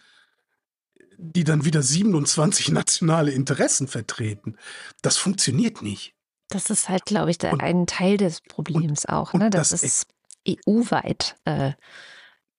[1.17, 4.57] die dann wieder 27 nationale Interessen vertreten.
[5.01, 6.15] Das funktioniert nicht.
[6.49, 9.49] Das ist halt, glaube ich, Und- ein Teil des Problems auch, und ne?
[9.49, 10.05] dass das es
[10.47, 11.71] EU-weit äh,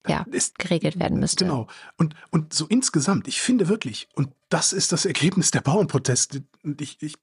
[0.07, 1.45] ja, Ist, geregelt werden müsste.
[1.45, 1.67] Genau.
[1.97, 6.45] Und, und so insgesamt, ich finde wirklich, und das ist das Ergebnis der Bauernproteste.
[6.63, 7.15] Und ich, ich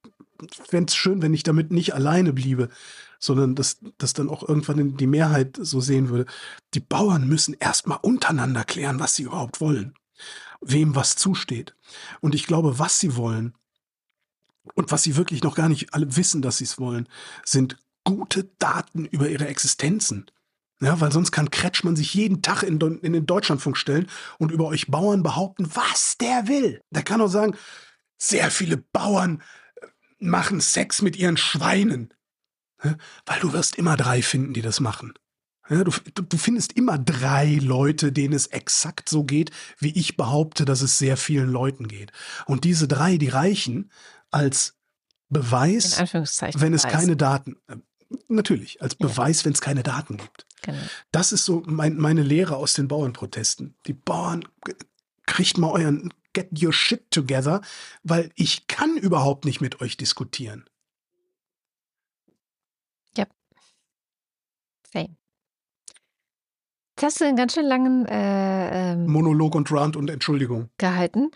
[0.63, 2.69] fände es schön, wenn ich damit nicht alleine bliebe,
[3.21, 6.25] sondern dass das dann auch irgendwann die Mehrheit so sehen würde.
[6.73, 9.93] Die Bauern müssen erstmal untereinander klären, was sie überhaupt wollen,
[10.59, 11.75] wem was zusteht.
[12.19, 13.53] Und ich glaube, was sie wollen
[14.73, 17.07] und was sie wirklich noch gar nicht alle wissen, dass sie es wollen,
[17.45, 20.29] sind gute Daten über ihre Existenzen.
[20.81, 24.07] Ja, weil sonst kann Kretschmann sich jeden Tag in, in den Deutschlandfunk stellen
[24.39, 26.81] und über euch Bauern behaupten, was der will.
[26.89, 27.55] Der kann auch sagen,
[28.17, 29.43] sehr viele Bauern
[29.75, 29.85] äh,
[30.17, 32.11] machen Sex mit ihren Schweinen.
[32.83, 32.95] Ja,
[33.25, 35.13] Weil du wirst immer drei finden, die das machen.
[35.69, 40.65] Ja, du, du, findest immer drei Leute, denen es exakt so geht, wie ich behaupte,
[40.65, 42.11] dass es sehr vielen Leuten geht.
[42.45, 43.91] Und diese drei, die reichen
[44.31, 44.75] als
[45.29, 45.97] Beweis,
[46.61, 47.77] wenn es keine Daten, äh,
[48.27, 49.07] natürlich, als Ja.
[49.07, 50.45] Beweis, wenn es keine Daten gibt.
[50.63, 50.77] Genau.
[51.11, 53.75] Das ist so mein, meine Lehre aus den Bauernprotesten.
[53.87, 54.73] Die Bauern, g-
[55.25, 57.61] kriegt mal euren Get your shit together,
[58.03, 60.65] weil ich kann überhaupt nicht mit euch diskutieren.
[64.91, 65.15] Same.
[66.95, 70.69] Jetzt hast du einen ganz schön langen äh, ähm, Monolog und Rant und Entschuldigung.
[70.77, 71.31] gehalten.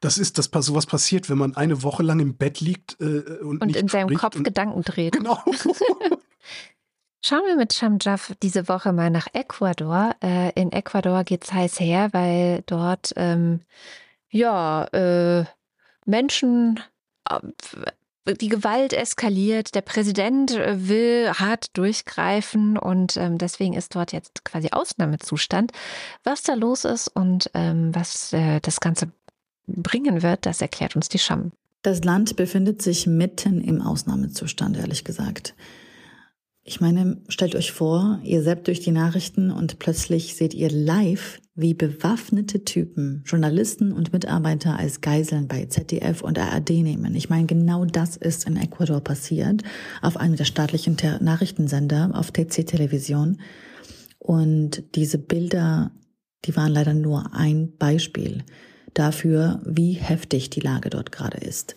[0.00, 3.62] Das ist das, was passiert, wenn man eine Woche lang im Bett liegt äh, und,
[3.62, 5.14] Und in seinem Kopf Gedanken dreht.
[5.14, 5.38] Genau.
[7.24, 10.14] Schauen wir mit Shamjaf diese Woche mal nach Ecuador.
[10.22, 13.62] Äh, in Ecuador geht's heiß her, weil dort ähm,
[14.28, 15.44] ja äh,
[16.04, 16.78] Menschen
[17.28, 17.40] äh,
[18.26, 19.74] die Gewalt eskaliert.
[19.74, 25.72] Der Präsident äh, will hart durchgreifen und ähm, deswegen ist dort jetzt quasi Ausnahmezustand.
[26.24, 29.10] Was da los ist und ähm, was äh, das Ganze
[29.66, 31.52] bringen wird, das erklärt uns die Scham.
[31.82, 35.54] Das Land befindet sich mitten im Ausnahmezustand, ehrlich gesagt.
[36.68, 41.40] Ich meine, stellt euch vor, ihr seppt durch die Nachrichten und plötzlich seht ihr live,
[41.54, 47.14] wie bewaffnete Typen Journalisten und Mitarbeiter als Geiseln bei ZDF und ARD nehmen.
[47.14, 49.62] Ich meine, genau das ist in Ecuador passiert,
[50.02, 53.40] auf einem der staatlichen Ter Nachrichtensender, auf TC Television.
[54.18, 55.92] Und diese Bilder,
[56.46, 58.42] die waren leider nur ein Beispiel
[58.92, 61.76] dafür, wie heftig die Lage dort gerade ist.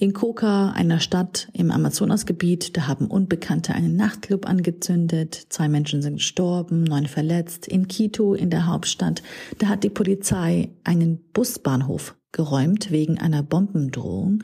[0.00, 6.14] In Coca, einer Stadt im Amazonasgebiet, da haben Unbekannte einen Nachtclub angezündet, zwei Menschen sind
[6.14, 7.68] gestorben, neun verletzt.
[7.68, 9.22] In Quito, in der Hauptstadt,
[9.58, 14.42] da hat die Polizei einen Busbahnhof geräumt wegen einer Bombendrohung.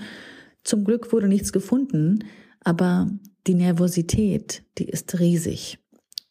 [0.63, 2.19] Zum Glück wurde nichts gefunden,
[2.63, 3.11] aber
[3.47, 5.79] die Nervosität, die ist riesig.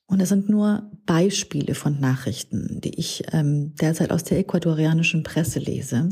[0.06, 5.58] Und das sind nur Beispiele von Nachrichten, die ich ähm, derzeit aus der ecuadorianischen Presse
[5.58, 6.10] lese.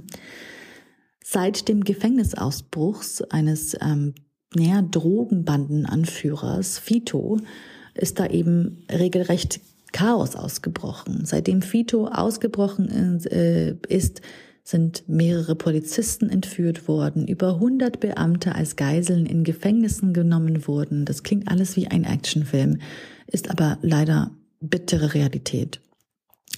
[1.24, 4.14] Seit dem Gefängnisausbruchs eines ähm,
[4.56, 7.40] naja, Drogenbandenanführers Fito
[7.95, 9.62] ist da eben regelrecht
[9.94, 11.26] Chaos ausgebrochen.
[11.26, 12.90] Seitdem Fito ausgebrochen
[13.26, 14.22] äh, ist
[14.66, 21.04] sind mehrere Polizisten entführt worden, über 100 Beamte als Geiseln in Gefängnissen genommen wurden.
[21.04, 22.80] Das klingt alles wie ein Actionfilm,
[23.28, 24.32] ist aber leider
[24.62, 25.82] bittere Realität.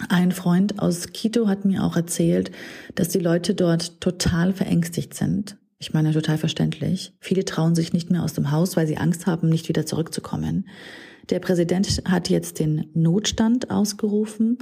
[0.09, 2.51] Ein Freund aus Quito hat mir auch erzählt,
[2.95, 5.57] dass die Leute dort total verängstigt sind.
[5.77, 7.13] Ich meine, total verständlich.
[7.19, 10.67] Viele trauen sich nicht mehr aus dem Haus, weil sie Angst haben, nicht wieder zurückzukommen.
[11.29, 14.57] Der Präsident hat jetzt den Notstand ausgerufen.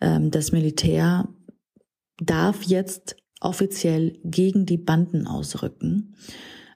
[0.00, 1.28] Ähm, das Militär
[2.18, 6.14] darf jetzt offiziell gegen die Banden ausrücken,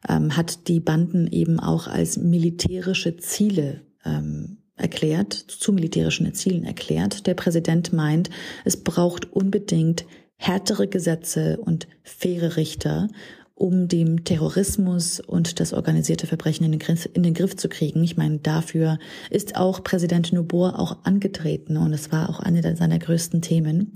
[0.09, 7.27] ähm, hat die Banden eben auch als militärische Ziele ähm, erklärt, zu militärischen Zielen erklärt.
[7.27, 8.31] Der Präsident meint,
[8.65, 10.07] es braucht unbedingt
[10.37, 13.09] härtere Gesetze und faire Richter,
[13.55, 18.05] um dem Terrorismus und das organisierte Verbrechen in den, Griff, in den Griff zu kriegen.
[18.05, 18.99] Ich meine, dafür
[19.31, 23.95] ist auch Präsident Nubor auch angetreten und es war auch eine seiner größten Themen.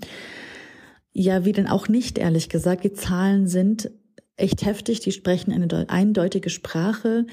[1.13, 2.83] Ja, wie denn auch nicht, ehrlich gesagt.
[2.85, 3.91] Die Zahlen sind
[4.37, 7.27] echt heftig, die sprechen eine eindeutige Sprache.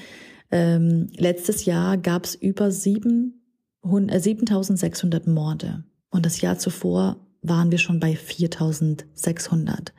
[0.52, 3.39] Ähm, letztes Jahr gab es über 7, äh,
[3.82, 9.92] 7600 Morde und das Jahr zuvor waren wir schon bei 4600.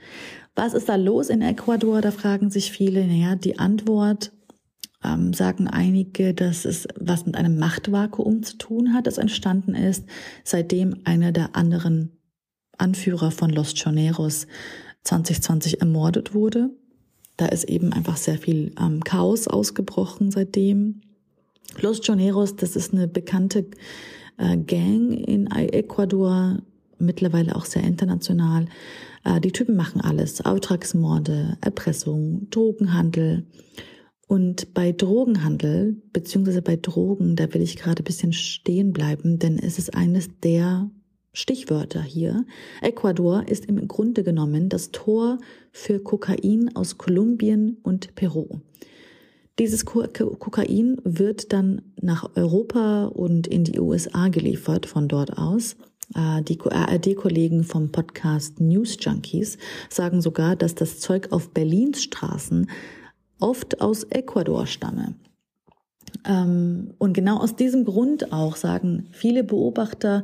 [0.56, 2.02] Was ist da los in Ecuador?
[2.02, 3.08] Da fragen sich viele.
[3.08, 4.32] Naja, die Antwort
[5.04, 10.06] ähm, sagen einige, dass es was mit einem Machtvakuum zu tun hat, das entstanden ist,
[10.44, 12.12] seitdem einer der anderen
[12.78, 14.48] Anführer von Los Choneros
[15.04, 16.70] 2020 ermordet wurde.
[17.38, 21.02] Da ist eben einfach sehr viel ähm, Chaos ausgebrochen seitdem.
[21.80, 23.66] Los Choneros, das ist eine bekannte
[24.38, 26.58] äh, Gang in Ecuador,
[27.00, 28.66] mittlerweile auch sehr international.
[29.24, 30.44] Äh, die Typen machen alles.
[30.44, 33.46] Auftragsmorde, Erpressung, Drogenhandel.
[34.28, 39.60] Und bei Drogenhandel, beziehungsweise bei Drogen, da will ich gerade ein bisschen stehen bleiben, denn
[39.60, 40.90] es ist eines der
[41.34, 42.46] Stichwörter hier.
[42.82, 45.38] Ecuador ist im Grunde genommen das Tor
[45.72, 48.62] für Kokain aus Kolumbien und Peru.
[49.62, 55.76] Dieses Kokain wird dann nach Europa und in die USA geliefert von dort aus.
[56.16, 62.72] Äh, die ARD-Kollegen vom Podcast News Junkies sagen sogar, dass das Zeug auf Berlins Straßen
[63.40, 65.14] oft aus Ecuador stamme.
[66.26, 70.24] Ähm, und genau aus diesem Grund auch sagen viele Beobachter,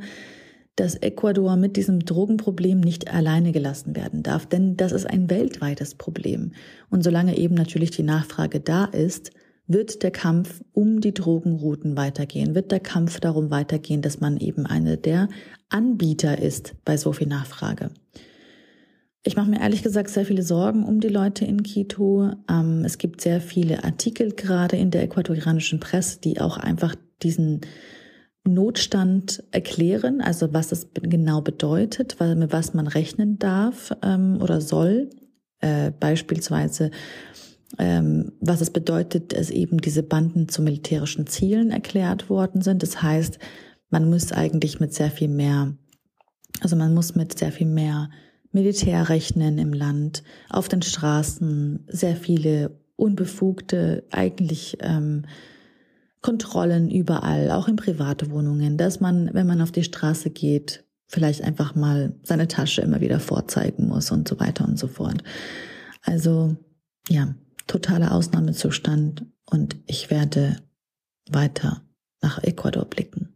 [0.77, 5.95] dass Ecuador mit diesem Drogenproblem nicht alleine gelassen werden darf, denn das ist ein weltweites
[5.95, 6.53] Problem.
[6.89, 9.31] Und solange eben natürlich die Nachfrage da ist,
[9.65, 14.65] wird der Kampf um die Drogenrouten weitergehen, wird der Kampf darum weitergehen, dass man eben
[14.65, 15.27] eine der
[15.69, 17.89] Anbieter ist bei so viel Nachfrage.
[19.23, 22.31] Ich mache mir ehrlich gesagt sehr viele Sorgen um die Leute in Quito.
[22.49, 27.61] Ähm, es gibt sehr viele Artikel gerade in der ecuadorianischen Presse, die auch einfach diesen
[28.47, 35.09] Notstand erklären, also was es genau bedeutet, mit was man rechnen darf ähm, oder soll.
[35.59, 36.91] Äh, beispielsweise,
[37.79, 42.83] ähm, was es bedeutet, dass eben diese Banden zu militärischen Zielen erklärt worden sind.
[42.83, 43.39] Das heißt,
[43.89, 45.75] man muss eigentlich mit sehr viel mehr,
[46.61, 48.09] also man muss mit sehr viel mehr
[48.51, 55.25] Militär rechnen im Land, auf den Straßen, sehr viele unbefugte, eigentlich ähm,
[56.27, 61.41] Kontrollen überall, auch in private Wohnungen, dass man, wenn man auf die Straße geht, vielleicht
[61.41, 65.23] einfach mal seine Tasche immer wieder vorzeigen muss und so weiter und so fort.
[66.01, 66.57] Also
[67.07, 67.33] ja,
[67.65, 70.57] totaler Ausnahmezustand und ich werde
[71.29, 71.81] weiter
[72.21, 73.29] nach Ecuador blicken.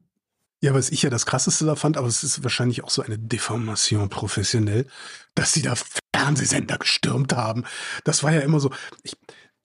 [0.59, 3.17] Ja, was ich ja das Krasseste da fand, aber es ist wahrscheinlich auch so eine
[3.17, 4.85] Deformation professionell,
[5.33, 5.75] dass sie da
[6.13, 7.63] Fernsehsender gestürmt haben.
[8.03, 8.69] Das war ja immer so,
[9.01, 9.15] ich,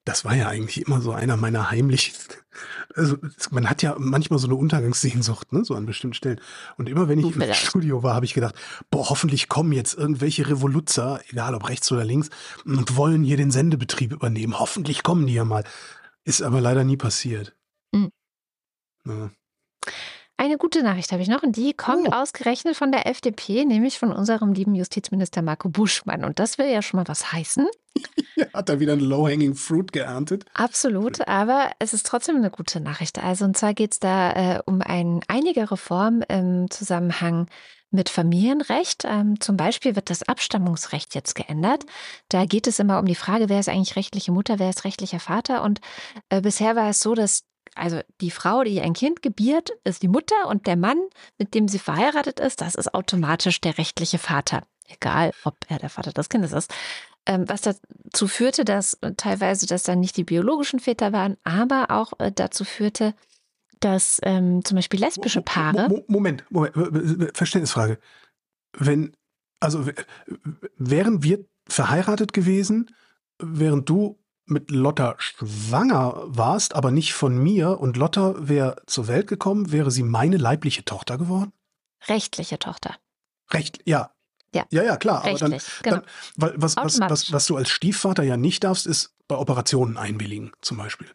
[0.04, 2.14] das war ja eigentlich immer so einer meiner heimlichen.
[2.94, 3.16] Also
[3.50, 6.40] man hat ja manchmal so eine Untergangssehnsucht, ne, so an bestimmten Stellen.
[6.76, 8.54] Und immer wenn ich im Studio war, habe ich gedacht,
[8.90, 12.30] boah, hoffentlich kommen jetzt irgendwelche Revoluzzer, egal ob rechts oder links,
[12.64, 14.58] und wollen hier den Sendebetrieb übernehmen.
[14.58, 15.64] Hoffentlich kommen die ja mal.
[16.24, 17.56] Ist aber leider nie passiert.
[17.92, 18.10] Mhm.
[19.04, 19.30] Ja.
[20.38, 22.12] Eine gute Nachricht habe ich noch und die kommt oh.
[22.12, 26.24] ausgerechnet von der FDP, nämlich von unserem lieben Justizminister Marco Buschmann.
[26.24, 27.66] Und das will ja schon mal was heißen.
[28.52, 30.44] Hat er wieder ein Low-Hanging Fruit geerntet?
[30.52, 33.18] Absolut, aber es ist trotzdem eine gute Nachricht.
[33.18, 37.48] Also und zwar geht es da äh, um ein, einige Reformen im Zusammenhang
[37.90, 39.04] mit Familienrecht.
[39.06, 41.84] Ähm, zum Beispiel wird das Abstammungsrecht jetzt geändert.
[42.28, 45.20] Da geht es immer um die Frage, wer ist eigentlich rechtliche Mutter, wer ist rechtlicher
[45.20, 45.62] Vater.
[45.62, 45.80] Und
[46.28, 47.44] äh, bisher war es so, dass
[47.74, 50.98] also die Frau, die ein Kind gebiert, ist die Mutter und der Mann,
[51.38, 54.62] mit dem sie verheiratet ist, das ist automatisch der rechtliche Vater.
[54.88, 56.72] Egal, ob er der Vater des Kindes ist.
[57.26, 61.90] Ähm, was dazu führte, dass äh, teilweise das dann nicht die biologischen Väter waren, aber
[61.90, 63.14] auch äh, dazu führte,
[63.80, 66.04] dass ähm, zum Beispiel lesbische Paare.
[66.06, 67.98] Moment, Moment, Verständnisfrage.
[68.72, 69.12] Wenn,
[69.58, 69.86] also
[70.76, 72.94] wären wir verheiratet gewesen,
[73.38, 79.26] während du mit Lotta schwanger warst, aber nicht von mir und Lotta wäre zur Welt
[79.26, 81.52] gekommen, wäre sie meine leibliche Tochter geworden?
[82.08, 82.96] Rechtliche Tochter.
[83.52, 84.10] Recht, ja.
[84.54, 85.24] Ja, ja, ja klar.
[85.24, 85.96] Rechtlich, aber dann, genau.
[85.96, 86.04] dann
[86.36, 90.52] weil, was, was, was, was du als Stiefvater ja nicht darfst, ist bei Operationen einwilligen,
[90.62, 91.08] zum Beispiel.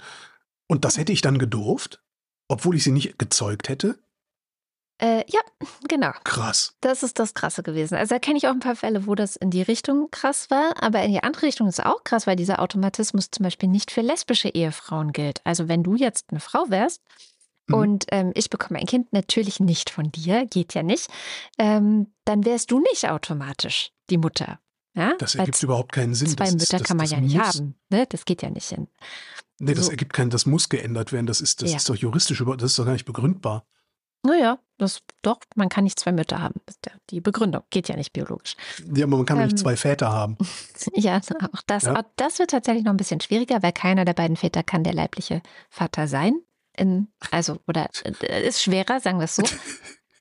[0.68, 2.02] Und das hätte ich dann gedurft,
[2.48, 3.98] obwohl ich sie nicht gezeugt hätte?
[5.02, 5.40] Äh, ja,
[5.88, 6.12] genau.
[6.24, 6.76] Krass.
[6.80, 7.96] Das ist das Krasse gewesen.
[7.96, 10.76] Also da kenne ich auch ein paar Fälle, wo das in die Richtung krass war,
[10.82, 13.90] aber in die andere Richtung ist es auch krass, weil dieser Automatismus zum Beispiel nicht
[13.90, 15.42] für lesbische Ehefrauen gilt.
[15.44, 17.02] Also wenn du jetzt eine Frau wärst
[17.68, 17.76] mhm.
[17.76, 21.10] und ähm, ich bekomme ein Kind natürlich nicht von dir, geht ja nicht,
[21.58, 24.60] ähm, dann wärst du nicht automatisch die Mutter.
[24.94, 25.16] Ja?
[25.18, 26.28] Das ergibt Weil überhaupt keinen Sinn.
[26.28, 27.74] Zwei das Mütter das, kann man das ja nicht haben.
[27.90, 28.06] Ne?
[28.08, 28.88] Das geht ja nicht hin.
[29.58, 29.92] Nee, das so.
[29.92, 31.26] ergibt keinen, das muss geändert werden.
[31.26, 31.78] Das ist, das ja.
[31.78, 33.66] ist doch juristisch, das ist doch gar nicht begründbar.
[34.24, 36.60] Naja, das doch, man kann nicht zwei Mütter haben.
[37.10, 38.56] Die Begründung geht ja nicht biologisch.
[38.94, 40.38] Ja, aber man kann ähm, nicht zwei Väter haben.
[40.94, 41.22] ja,
[41.54, 41.96] auch das, ja.
[41.96, 44.94] Auch das wird tatsächlich noch ein bisschen schwieriger, weil keiner der beiden Väter kann der
[44.94, 46.34] leibliche Vater sein.
[46.78, 47.90] In, also, oder
[48.22, 49.44] äh, ist schwerer, sagen wir es so.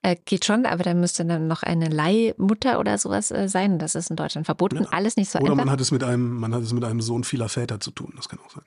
[0.03, 3.79] Äh, geht schon, aber dann müsste dann noch eine Leihmutter oder sowas äh, sein.
[3.79, 4.85] Das ist in Deutschland verboten.
[4.85, 4.89] Ja.
[4.93, 5.57] Alles nicht so oder einfach.
[5.57, 7.91] Oder man hat es mit einem, man hat es mit einem Sohn vieler Väter zu
[7.91, 8.15] tun.
[8.17, 8.65] Das kann auch sein.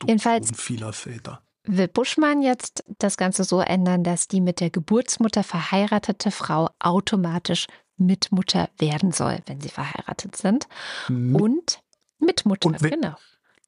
[0.00, 0.48] Du Jedenfalls.
[0.48, 5.42] Sohn vieler Väter will Buschmann jetzt das Ganze so ändern, dass die mit der Geburtsmutter
[5.42, 7.66] verheiratete Frau automatisch
[7.96, 10.68] Mitmutter werden soll, wenn sie verheiratet sind.
[11.08, 11.80] Mit und
[12.18, 13.14] Mitmutter, und wenn, genau.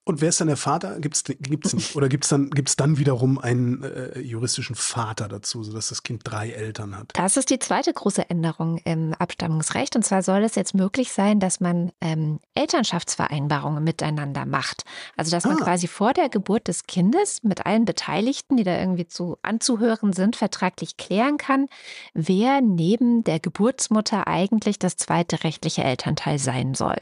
[0.08, 0.98] Und wer ist dann der Vater?
[1.00, 1.94] Gibt's, gibt's nicht.
[1.94, 6.22] Oder gibt es dann, gibt's dann wiederum einen äh, juristischen Vater dazu, sodass das Kind
[6.24, 7.10] drei Eltern hat?
[7.12, 9.96] Das ist die zweite große Änderung im Abstammungsrecht.
[9.96, 14.84] Und zwar soll es jetzt möglich sein, dass man ähm, Elternschaftsvereinbarungen miteinander macht.
[15.18, 15.64] Also dass man ah.
[15.64, 20.36] quasi vor der Geburt des Kindes mit allen Beteiligten, die da irgendwie zu anzuhören sind,
[20.36, 21.66] vertraglich klären kann,
[22.14, 26.96] wer neben der Geburtsmutter eigentlich das zweite rechtliche Elternteil sein soll.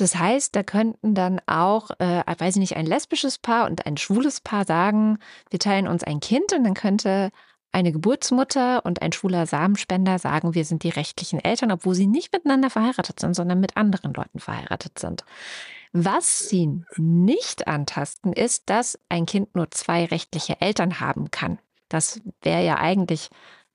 [0.00, 3.96] Das heißt, da könnten dann auch, äh, weiß ich nicht, ein lesbisches Paar und ein
[3.96, 5.18] schwules Paar sagen,
[5.50, 7.30] wir teilen uns ein Kind und dann könnte
[7.72, 12.32] eine Geburtsmutter und ein schwuler Samenspender sagen, wir sind die rechtlichen Eltern, obwohl sie nicht
[12.32, 15.24] miteinander verheiratet sind, sondern mit anderen Leuten verheiratet sind.
[15.92, 21.58] Was sie nicht antasten, ist, dass ein Kind nur zwei rechtliche Eltern haben kann.
[21.88, 23.28] Das wäre ja eigentlich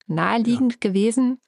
[0.07, 0.89] naheliegend ja.
[0.89, 1.39] gewesen.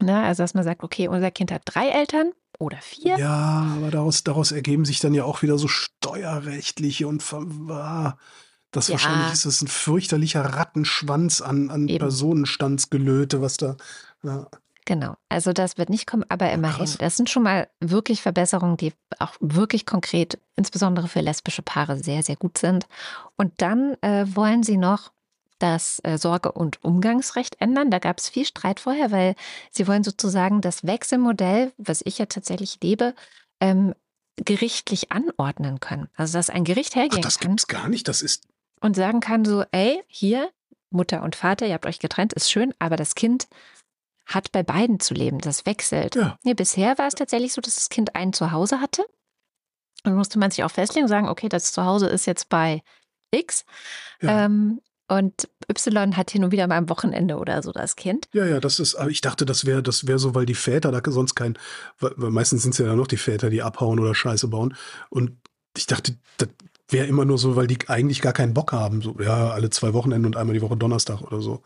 [0.00, 0.22] Ne?
[0.22, 3.18] Also, dass man sagt, okay, unser Kind hat drei Eltern oder vier.
[3.18, 7.22] Ja, aber daraus, daraus ergeben sich dann ja auch wieder so steuerrechtliche und
[7.70, 8.16] ah,
[8.70, 8.92] das ja.
[8.92, 13.76] wahrscheinlich ist das ein fürchterlicher Rattenschwanz an, an Personenstandsgelöte, was da.
[14.22, 14.46] Ja.
[14.84, 16.78] Genau, also das wird nicht kommen, aber immerhin.
[16.78, 16.98] Krass.
[16.98, 22.22] Das sind schon mal wirklich Verbesserungen, die auch wirklich konkret, insbesondere für lesbische Paare, sehr,
[22.22, 22.88] sehr gut sind.
[23.36, 25.12] Und dann äh, wollen sie noch
[25.62, 27.90] das äh, Sorge- und Umgangsrecht ändern.
[27.90, 29.34] Da gab es viel Streit vorher, weil
[29.70, 33.14] sie wollen sozusagen das Wechselmodell, was ich ja tatsächlich lebe,
[33.60, 33.94] ähm,
[34.36, 36.08] gerichtlich anordnen können.
[36.16, 37.56] Also dass ein Gericht hergehen Ach, das kann.
[37.56, 38.44] Das gar nicht, das ist.
[38.80, 40.50] Und sagen kann so, ey, hier,
[40.90, 43.46] Mutter und Vater, ihr habt euch getrennt, ist schön, aber das Kind
[44.26, 45.38] hat bei beiden zu leben.
[45.38, 46.16] Das wechselt.
[46.16, 46.38] Ja.
[46.42, 49.04] Nee, bisher war es tatsächlich so, dass das Kind ein Zuhause hatte.
[50.04, 52.82] Dann musste man sich auch festlegen und sagen, okay, das Zuhause ist jetzt bei
[53.30, 53.64] X.
[54.20, 54.46] Ja.
[54.46, 58.28] Ähm, und Y hat hin und wieder mal am Wochenende oder so das Kind.
[58.32, 60.90] Ja, ja, das ist, aber ich dachte, das wäre das wäre so, weil die Väter
[60.92, 61.58] da sonst kein,
[61.98, 64.74] weil, meistens sind es ja dann noch die Väter, die abhauen oder Scheiße bauen.
[65.10, 65.32] Und
[65.76, 66.48] ich dachte, das
[66.88, 69.02] wäre immer nur so, weil die eigentlich gar keinen Bock haben.
[69.02, 71.62] So, ja, alle zwei Wochenende und einmal die Woche Donnerstag oder so.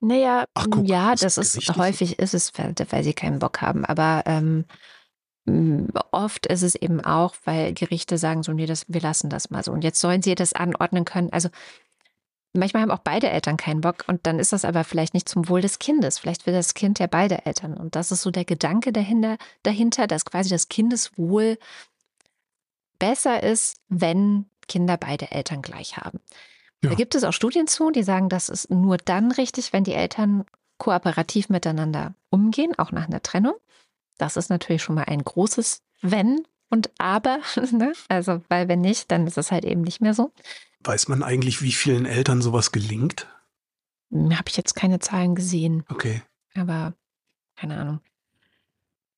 [0.00, 3.84] Naja, Ach, guck, ja, das ist häufig ist es, weil sie keinen Bock haben.
[3.84, 4.64] Aber ähm,
[6.10, 9.62] oft ist es eben auch, weil Gerichte sagen so, nee, das, wir lassen das mal
[9.62, 9.72] so.
[9.72, 11.30] Und jetzt sollen sie das anordnen können.
[11.32, 11.50] Also
[12.52, 15.48] Manchmal haben auch beide Eltern keinen Bock und dann ist das aber vielleicht nicht zum
[15.48, 16.18] Wohl des Kindes.
[16.18, 17.74] Vielleicht will das Kind ja beide Eltern.
[17.74, 21.58] Und das ist so der Gedanke dahinter, dahinter dass quasi das Kindeswohl
[22.98, 26.20] besser ist, wenn Kinder beide Eltern gleich haben.
[26.82, 26.90] Ja.
[26.90, 29.94] Da gibt es auch Studien zu, die sagen, das ist nur dann richtig, wenn die
[29.94, 30.44] Eltern
[30.78, 33.54] kooperativ miteinander umgehen, auch nach einer Trennung.
[34.18, 37.40] Das ist natürlich schon mal ein großes Wenn und Aber.
[37.72, 37.92] Ne?
[38.08, 40.32] Also, weil wenn nicht, dann ist es halt eben nicht mehr so.
[40.82, 43.26] Weiß man eigentlich, wie vielen Eltern sowas gelingt?
[44.10, 45.84] Hm, Habe ich jetzt keine Zahlen gesehen.
[45.88, 46.22] Okay.
[46.54, 46.94] Aber
[47.56, 48.00] keine Ahnung.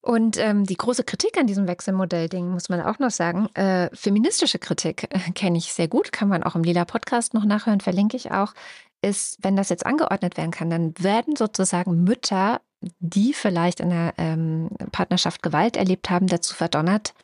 [0.01, 3.47] Und ähm, die große Kritik an diesem Wechselmodell-Ding muss man auch noch sagen.
[3.55, 7.45] Äh, feministische Kritik äh, kenne ich sehr gut, kann man auch im Lila Podcast noch
[7.45, 8.53] nachhören, verlinke ich auch.
[9.01, 12.61] Ist, wenn das jetzt angeordnet werden kann, dann werden sozusagen Mütter,
[12.99, 17.15] die vielleicht in der ähm, Partnerschaft Gewalt erlebt haben, dazu verdonnert,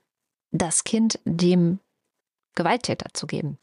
[0.53, 1.81] das Kind dem
[2.55, 3.59] Gewalttäter zu geben.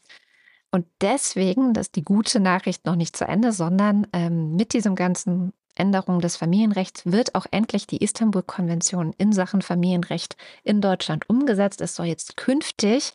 [0.70, 4.94] Und deswegen, das ist die gute Nachricht noch nicht zu Ende, sondern ähm, mit diesem
[4.94, 11.80] ganzen Änderung des Familienrechts wird auch endlich die Istanbul-Konvention in Sachen Familienrecht in Deutschland umgesetzt.
[11.80, 13.12] Es soll jetzt künftig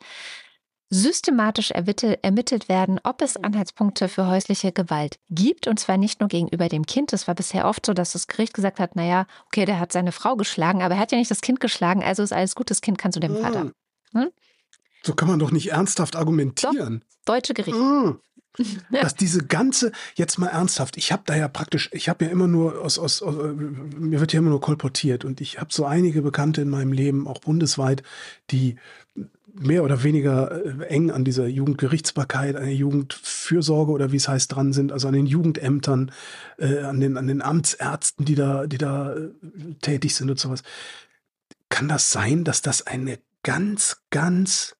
[0.94, 5.68] systematisch ermittelt werden, ob es Anhaltspunkte für häusliche Gewalt gibt.
[5.68, 7.14] Und zwar nicht nur gegenüber dem Kind.
[7.14, 10.11] Es war bisher oft so, dass das Gericht gesagt hat, naja, okay, der hat seine
[10.11, 12.82] Frau geschlagen, aber er hat ja nicht das Kind geschlagen, also ist alles gut, das
[12.82, 13.72] Kind kann zu dem Vater.
[14.14, 14.32] Hm?
[15.03, 17.03] So kann man doch nicht ernsthaft argumentieren.
[17.26, 17.78] Doch, deutsche Gericht.
[17.78, 18.19] Hm.
[18.91, 22.48] dass diese ganze, jetzt mal ernsthaft, ich habe da ja praktisch, ich habe ja immer
[22.48, 26.22] nur aus, aus, aus, mir wird ja immer nur kolportiert und ich habe so einige
[26.22, 28.03] Bekannte in meinem Leben, auch bundesweit,
[28.49, 28.76] die
[29.53, 34.53] mehr oder weniger äh, eng an dieser Jugendgerichtsbarkeit, an der Jugendfürsorge oder wie es heißt
[34.53, 36.11] dran sind, also an den Jugendämtern,
[36.57, 39.30] äh, an den an den Amtsärzten, die da die da äh,
[39.82, 40.64] tätig sind und sowas.
[41.69, 44.76] Kann das sein, dass das eine ganz ganz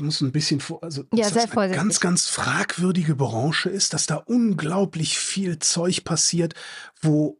[0.00, 3.92] ich muss ein bisschen vor, also ja, dass das eine ganz, ganz fragwürdige Branche ist,
[3.92, 6.54] dass da unglaublich viel Zeug passiert,
[7.02, 7.38] wo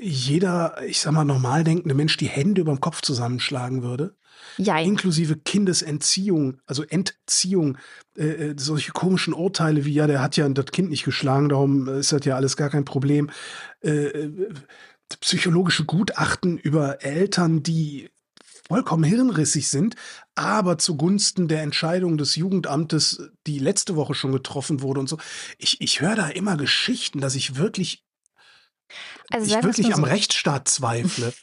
[0.00, 4.14] jeder, ich sag mal, normal denkende Mensch die Hände über dem Kopf zusammenschlagen würde.
[4.56, 4.78] Ja.
[4.78, 7.76] Inklusive Kindesentziehung, also Entziehung,
[8.16, 11.88] äh, äh, solche komischen Urteile wie, ja, der hat ja das Kind nicht geschlagen, darum
[11.88, 13.30] ist das ja alles gar kein Problem.
[13.82, 14.48] Äh, äh
[15.20, 18.10] psychologische Gutachten über Eltern, die
[18.68, 19.96] vollkommen hirnrissig sind,
[20.34, 25.18] aber zugunsten der Entscheidung des Jugendamtes, die letzte Woche schon getroffen wurde und so.
[25.58, 28.04] Ich, ich höre da immer Geschichten, dass ich wirklich,
[29.30, 31.32] also ich wirklich am so Rechtsstaat zweifle.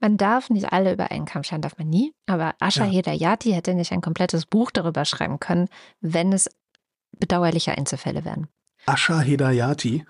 [0.00, 2.12] Man darf nicht alle über einen Kamm scheren, darf man nie.
[2.26, 2.90] Aber Asha ja.
[2.90, 5.68] Hedayati hätte nicht ein komplettes Buch darüber schreiben können,
[6.02, 6.50] wenn es
[7.18, 8.48] bedauerliche Einzelfälle wären.
[8.84, 10.04] Asha Hedayati?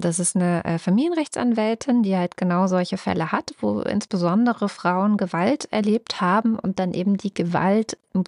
[0.00, 5.70] Das ist eine äh, Familienrechtsanwältin, die halt genau solche Fälle hat, wo insbesondere Frauen Gewalt
[5.70, 8.24] erlebt haben und dann eben die Gewalt im,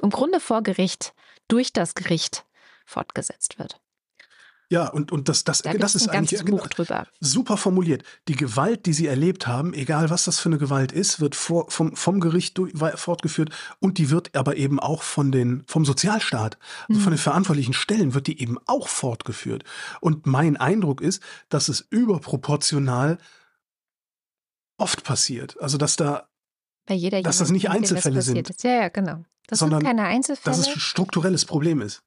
[0.00, 1.12] im Grunde vor Gericht
[1.48, 2.44] durch das Gericht
[2.86, 3.80] fortgesetzt wird.
[4.70, 6.62] Ja, und, und das, das, da das ist eigentlich genau,
[7.20, 8.02] super formuliert.
[8.28, 11.70] Die Gewalt, die sie erlebt haben, egal was das für eine Gewalt ist, wird vor,
[11.70, 13.50] vom, vom Gericht durch, fortgeführt
[13.80, 17.04] und die wird aber eben auch von den, vom Sozialstaat, also mhm.
[17.04, 19.64] von den verantwortlichen Stellen, wird die eben auch fortgeführt.
[20.02, 23.16] Und mein Eindruck ist, dass es überproportional
[24.76, 25.58] oft passiert.
[25.60, 26.28] Also, dass da,
[26.84, 28.50] Bei jeder dass das nicht Einzelfälle sind.
[28.50, 28.62] Ist.
[28.64, 29.24] Ja, ja, genau.
[29.46, 30.54] Das sondern, sind keine Einzelfälle.
[30.54, 32.02] Dass es ein strukturelles Problem ist.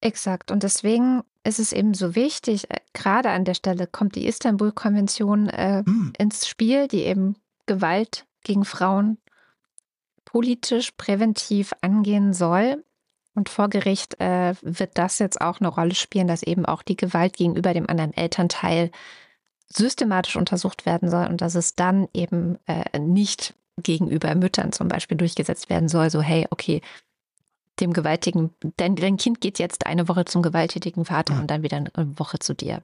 [0.00, 0.50] Exakt.
[0.50, 5.48] Und deswegen ist es eben so wichtig, äh, gerade an der Stelle kommt die Istanbul-Konvention
[5.48, 6.12] äh, hm.
[6.18, 7.36] ins Spiel, die eben
[7.66, 9.18] Gewalt gegen Frauen
[10.24, 12.84] politisch präventiv angehen soll.
[13.34, 16.96] Und vor Gericht äh, wird das jetzt auch eine Rolle spielen, dass eben auch die
[16.96, 18.90] Gewalt gegenüber dem anderen Elternteil
[19.68, 25.16] systematisch untersucht werden soll und dass es dann eben äh, nicht gegenüber Müttern zum Beispiel
[25.16, 26.82] durchgesetzt werden soll, so hey, okay,
[27.80, 31.40] dem gewaltigen, dein, dein Kind geht jetzt eine Woche zum gewalttätigen Vater mhm.
[31.40, 32.82] und dann wieder eine Woche zu dir.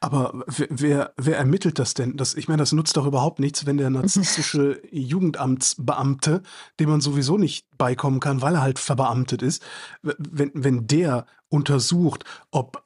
[0.00, 2.16] Aber wer, wer ermittelt das denn?
[2.16, 6.42] Das, ich meine, das nutzt doch überhaupt nichts, wenn der narzisstische Jugendamtsbeamte,
[6.80, 9.62] dem man sowieso nicht beikommen kann, weil er halt verbeamtet ist,
[10.02, 12.82] wenn, wenn der untersucht, ob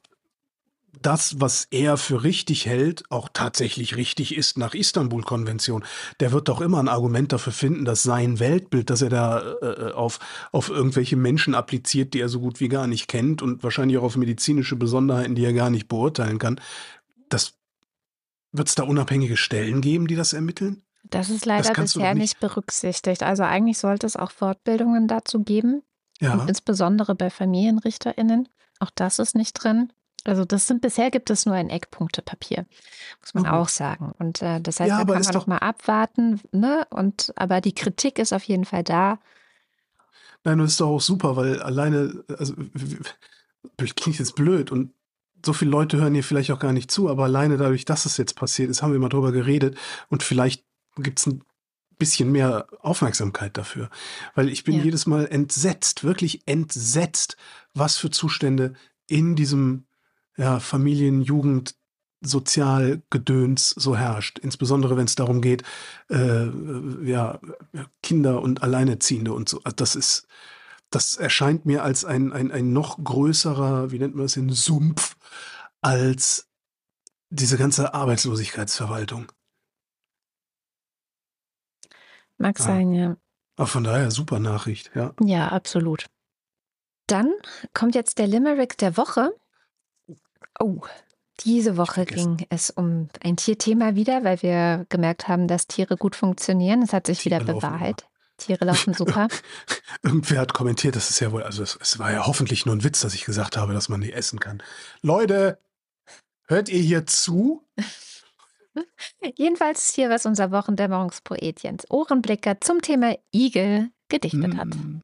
[1.05, 5.83] das, was er für richtig hält, auch tatsächlich richtig ist nach Istanbul-Konvention.
[6.19, 9.91] Der wird doch immer ein Argument dafür finden, dass sein Weltbild, das er da äh,
[9.91, 10.19] auf,
[10.51, 14.03] auf irgendwelche Menschen appliziert, die er so gut wie gar nicht kennt und wahrscheinlich auch
[14.03, 16.59] auf medizinische Besonderheiten, die er gar nicht beurteilen kann,
[17.29, 17.53] das
[18.51, 20.83] wird es da unabhängige Stellen geben, die das ermitteln?
[21.03, 23.23] Das ist leider das bisher nicht, nicht berücksichtigt.
[23.23, 25.83] Also eigentlich sollte es auch Fortbildungen dazu geben.
[26.19, 26.45] Ja.
[26.47, 28.47] insbesondere bei FamilienrichterInnen.
[28.79, 29.91] Auch das ist nicht drin.
[30.25, 32.65] Also das sind bisher gibt es nur ein Eckpunktepapier,
[33.21, 33.49] muss man mhm.
[33.49, 34.13] auch sagen.
[34.19, 36.87] Und äh, das heißt, ja, da kann man doch mal abwarten, ne?
[36.89, 39.19] Und aber die Kritik ist auf jeden Fall da.
[40.43, 42.53] Nein, das ist doch auch super, weil alleine, also
[43.77, 44.93] klingt jetzt blöd und
[45.45, 48.17] so viele Leute hören hier vielleicht auch gar nicht zu, aber alleine dadurch, dass es
[48.17, 49.77] jetzt passiert ist, haben wir mal drüber geredet
[50.09, 50.63] und vielleicht
[50.97, 51.43] gibt es ein
[51.97, 53.89] bisschen mehr Aufmerksamkeit dafür.
[54.35, 54.83] Weil ich bin ja.
[54.83, 57.37] jedes Mal entsetzt, wirklich entsetzt,
[57.73, 58.73] was für Zustände
[59.07, 59.85] in diesem
[60.37, 61.75] ja, Familien, Jugend,
[62.21, 64.39] Sozialgedöns so herrscht.
[64.39, 65.63] Insbesondere wenn es darum geht,
[66.09, 66.47] äh,
[67.05, 67.39] ja,
[68.01, 69.59] Kinder und Alleinerziehende und so.
[69.63, 70.27] Also das ist,
[70.89, 75.17] das erscheint mir als ein, ein, ein noch größerer, wie nennt man das, ein Sumpf,
[75.81, 76.47] als
[77.29, 79.31] diese ganze Arbeitslosigkeitsverwaltung.
[82.37, 82.63] Mag Ah.
[82.63, 83.17] sein, ja.
[83.55, 85.13] Aber von daher super Nachricht, ja.
[85.21, 86.05] Ja, absolut.
[87.07, 87.31] Dann
[87.73, 89.33] kommt jetzt der Limerick der Woche.
[90.59, 90.81] Oh,
[91.39, 96.15] diese Woche ging es um ein Tierthema wieder, weil wir gemerkt haben, dass Tiere gut
[96.15, 96.83] funktionieren.
[96.83, 98.07] Es hat sich Tiere wieder bewahrheitet.
[98.37, 99.27] Tiere laufen super.
[100.03, 102.83] Irgendwer hat kommentiert, das ist ja wohl, also es, es war ja hoffentlich nur ein
[102.83, 104.61] Witz, dass ich gesagt habe, dass man die essen kann.
[105.01, 105.59] Leute,
[106.47, 107.63] hört ihr hier zu?
[109.35, 114.67] Jedenfalls hier, was unser Wochendämmerungspoet Jens Ohrenblicker zum Thema Igel gedichtet hat.
[114.67, 115.01] Mm,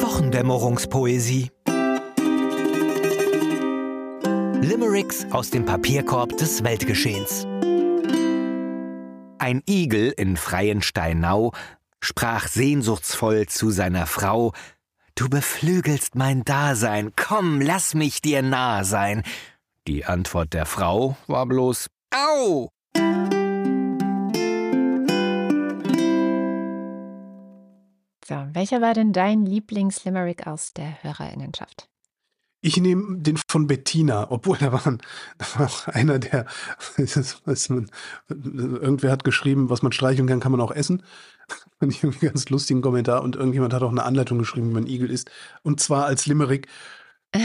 [0.00, 1.50] Wochendämmerungspoesie.
[4.62, 7.46] Limericks aus dem Papierkorb des Weltgeschehens.
[9.38, 11.52] Ein Igel in Freiensteinau
[12.00, 14.52] sprach sehnsuchtsvoll zu seiner Frau:
[15.14, 19.22] Du beflügelst mein Dasein, komm, lass mich dir nah sein.
[19.88, 22.68] Die Antwort der Frau war bloß: Au!
[28.26, 31.89] So, welcher war denn dein Lieblings-Limerick aus der Hörerinnenschaft?
[32.62, 34.98] Ich nehme den von Bettina, obwohl da war, ein,
[35.38, 36.46] da war auch einer, der,
[37.68, 37.90] man,
[38.28, 41.02] irgendwer hat geschrieben, was man streicheln kann, kann man auch essen.
[41.78, 44.86] Fand ich irgendwie ganz lustigen Kommentar und irgendjemand hat auch eine Anleitung geschrieben, wie man
[44.86, 45.30] Igel isst.
[45.62, 46.68] Und zwar als Limerick.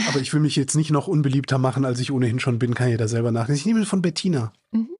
[0.08, 2.88] Aber ich will mich jetzt nicht noch unbeliebter machen, als ich ohnehin schon bin, kann
[2.88, 3.60] jeder selber nachlesen.
[3.60, 4.52] Ich nehme den von Bettina.
[4.72, 4.90] Mhm.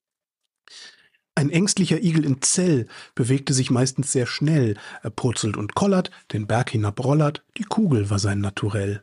[1.34, 4.78] Ein ängstlicher Igel in Zell bewegte sich meistens sehr schnell.
[5.02, 9.02] Er purzelt und kollert, den Berg hinab rollert, die Kugel war sein Naturell.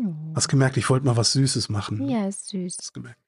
[0.00, 0.32] Hm.
[0.34, 2.08] Hast gemerkt, ich wollte mal was Süßes machen.
[2.08, 2.76] Ja, ist süß.
[2.78, 3.20] Hast gemerkt.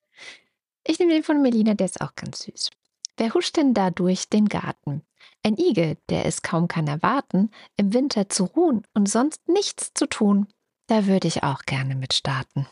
[0.87, 2.71] Ich nehme den von Melina, der ist auch ganz süß.
[3.17, 5.03] Wer huscht denn da durch den Garten?
[5.43, 10.07] Ein Igel, der es kaum kann erwarten, im Winter zu ruhen und sonst nichts zu
[10.07, 10.47] tun.
[10.87, 12.67] Da würde ich auch gerne mit starten.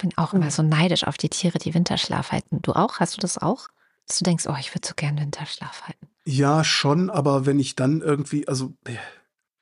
[0.00, 2.60] Bin auch immer so neidisch auf die Tiere, die Winterschlaf halten.
[2.62, 3.00] Du auch?
[3.00, 3.68] Hast du das auch?
[4.06, 6.08] Dass du denkst, oh, ich würde so gerne Winterschlaf halten.
[6.24, 8.74] Ja, schon, aber wenn ich dann irgendwie, also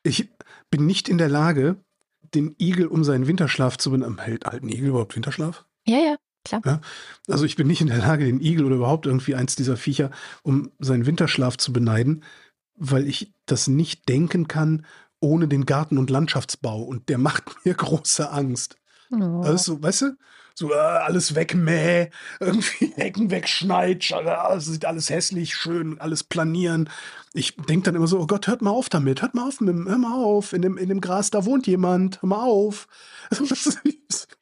[0.02, 0.28] ich
[0.70, 1.76] bin nicht in der Lage,
[2.34, 4.18] den Igel um seinen Winterschlaf zu benennen.
[4.18, 5.64] Hält ein Igel überhaupt Winterschlaf?
[5.86, 6.80] Ja, ja, klar.
[7.28, 10.10] Also ich bin nicht in der Lage, den Igel oder überhaupt irgendwie eins dieser Viecher
[10.42, 12.24] um seinen Winterschlaf zu beneiden,
[12.74, 14.86] weil ich das nicht denken kann
[15.20, 16.82] ohne den Garten- und Landschaftsbau.
[16.82, 18.76] Und der macht mir große Angst.
[19.12, 19.42] Oh.
[19.42, 20.16] Also, weißt du?
[20.60, 26.22] So, äh, alles wegmäh, irgendwie Hecken wegschneit, sch- äh, es sieht alles hässlich, schön, alles
[26.22, 26.90] planieren.
[27.32, 29.74] Ich denke dann immer so, oh Gott, hört mal auf damit, hört mal auf, mit,
[29.88, 32.88] hör mal auf, in dem, in dem Gras, da wohnt jemand, hör mal auf.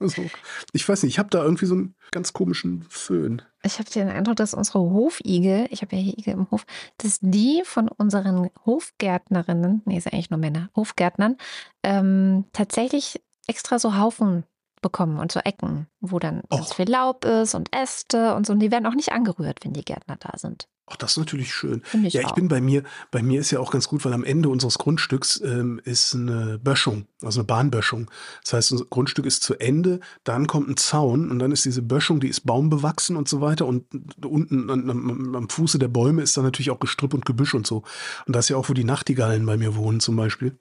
[0.00, 0.24] so,
[0.72, 3.40] ich weiß nicht, ich habe da irgendwie so einen ganz komischen Föhn.
[3.62, 6.66] Ich habe den Eindruck, dass unsere Hofigel, ich habe ja hier Igel im Hof,
[6.96, 11.36] dass die von unseren Hofgärtnerinnen, nee, ja eigentlich nur Männer, Hofgärtnern,
[11.84, 14.42] ähm, tatsächlich extra so Haufen
[14.80, 16.74] bekommen und so Ecken, wo dann ganz Och.
[16.76, 18.52] viel Laub ist und Äste und so.
[18.52, 20.68] Und die werden auch nicht angerührt, wenn die Gärtner da sind.
[20.90, 21.82] Ach, das ist natürlich schön.
[22.02, 22.34] Ich Ja, ich auch.
[22.34, 25.38] bin bei mir, bei mir ist ja auch ganz gut, weil am Ende unseres Grundstücks
[25.44, 28.10] ähm, ist eine Böschung, also eine Bahnböschung.
[28.42, 31.82] Das heißt, unser Grundstück ist zu Ende, dann kommt ein Zaun und dann ist diese
[31.82, 33.84] Böschung, die ist baumbewachsen und so weiter und
[34.24, 37.66] unten an, am, am Fuße der Bäume ist dann natürlich auch Gestrüpp und Gebüsch und
[37.66, 37.82] so.
[38.26, 40.58] Und das ist ja auch, wo die Nachtigallen bei mir wohnen zum Beispiel.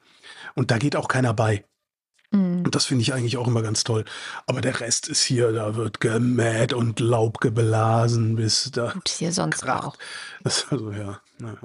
[0.56, 1.64] Und da geht auch keiner bei.
[2.32, 2.64] Mhm.
[2.66, 4.04] Und das finde ich eigentlich auch immer ganz toll.
[4.46, 9.32] Aber der Rest ist hier, da wird gemäht und Laub geblasen, bis da Gut, hier
[9.32, 9.84] sonst kracht.
[9.86, 9.96] auch.
[10.44, 11.58] Das, also ja, naja.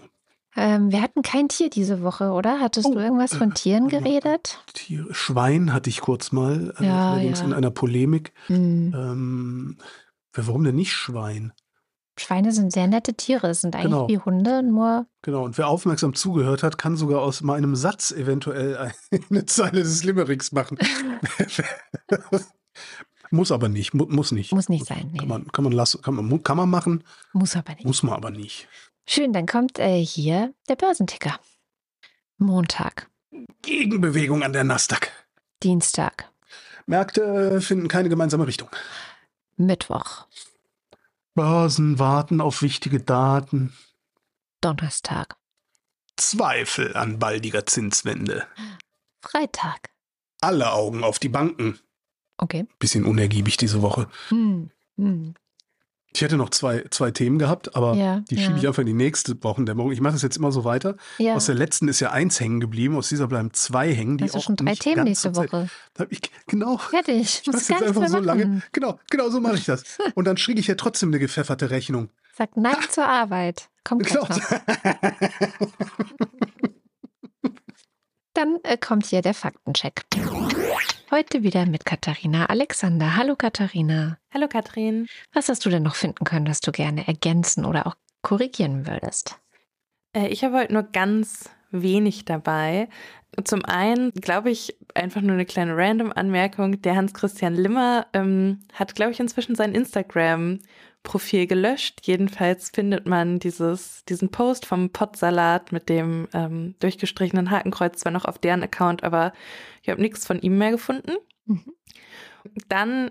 [0.54, 2.60] Ähm, wir hatten kein Tier diese Woche, oder?
[2.60, 4.02] Hattest Oh, du irgendwas von äh, Tieren warte mal.
[4.20, 4.58] geredet?
[4.74, 5.12] Tiere.
[5.14, 7.46] Schwein hatte ich kurz mal, äh, Ja, allerdings ja.
[7.46, 8.34] in einer Polemik.
[8.48, 8.92] Mhm.
[8.94, 9.78] Ähm,
[10.34, 11.52] warum denn nicht Schwein?
[12.22, 13.48] Schweine sind sehr nette Tiere.
[13.48, 14.08] Es sind eigentlich Genau.
[14.08, 18.92] wie Hunde, nur Genau, und wer aufmerksam zugehört hat, kann sogar aus meinem Satz eventuell
[19.30, 20.78] eine Zeile des Limericks machen.
[23.30, 24.52] muss aber nicht, mu muss nicht.
[24.52, 25.10] muss nicht sein.
[25.12, 27.84] Nee, Kann man, kann man lassen, kann man, kann man machen, muss aber nicht.
[27.84, 28.68] muss man aber nicht.
[29.06, 31.38] Schön, dann kommt äh, hier der Börsenticker.
[32.38, 33.08] Montag,
[33.62, 35.10] Gegenbewegung an der Nasdaq.
[35.62, 36.30] Dienstag,
[36.86, 38.68] Märkte finden keine gemeinsame Richtung.
[39.56, 40.26] Mittwoch,
[41.34, 43.72] Börsen warten auf wichtige Daten.
[44.60, 45.36] Donnerstag,
[46.16, 48.46] Zweifel an baldiger Zinswende.
[49.22, 49.90] Freitag.
[50.40, 51.78] Alle Augen auf die Banken.
[52.36, 52.66] Okay.
[52.78, 54.08] Bisschen unergiebig diese Woche.
[54.28, 54.70] Hm.
[54.96, 55.34] Hm.
[56.14, 58.42] Ich hätte noch zwei, zwei Themen gehabt, aber Ja, die ja.
[58.42, 59.92] schiebe ich einfach in die nächste Wochendämmerung.
[59.92, 60.96] Ich mache das jetzt immer so weiter.
[61.18, 64.18] Ja, Aus der letzten ist ja eins hängen geblieben, aus dieser bleiben zwei hängen.
[64.18, 65.68] Die du auch schon drei Themen nächste Woche.
[66.10, 66.76] Ich, genau.
[66.78, 67.40] Fertig.
[67.42, 68.62] Ich Muss jetzt einfach so lange.
[68.72, 69.84] Genau, genau so mache ich das.
[70.14, 72.08] Und dann kriege ich ja trotzdem eine gepfefferte Rechnung.
[72.36, 73.68] Sag Nein zur Arbeit.
[73.84, 74.26] Kommt Genau.
[78.34, 80.02] Dann äh, kommt hier der Faktencheck.
[81.10, 83.16] Heute wieder mit Katharina Alexander.
[83.16, 84.16] Hallo Katharina.
[84.32, 85.06] Hallo Katrin.
[85.34, 89.38] Was hast du denn noch finden können, das du gerne ergänzen oder auch korrigieren würdest?
[90.16, 92.88] Äh, ich habe heute nur ganz wenig dabei.
[93.44, 96.82] Zum einen glaube ich einfach nur eine kleine Random-Anmerkung.
[96.82, 102.00] Der Hans-Christian Limmer ähm, hat, glaube ich, inzwischen sein Instagram-Profil gelöscht.
[102.02, 108.26] Jedenfalls findet man dieses, diesen Post vom Potsalat mit dem ähm, durchgestrichenen Hakenkreuz zwar noch
[108.26, 109.32] auf deren Account, aber
[109.82, 111.12] ich habe nichts von ihm mehr gefunden.
[111.46, 111.64] Mhm.
[112.68, 113.10] Dann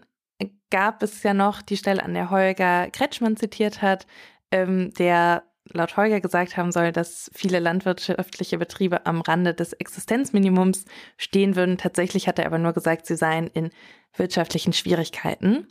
[0.69, 4.05] gab es ja noch die Stelle, an der Holger Kretschmann zitiert hat,
[4.51, 10.85] ähm, der laut Holger gesagt haben soll, dass viele landwirtschaftliche Betriebe am Rande des Existenzminimums
[11.17, 11.77] stehen würden.
[11.77, 13.69] Tatsächlich hat er aber nur gesagt, sie seien in
[14.15, 15.67] wirtschaftlichen Schwierigkeiten.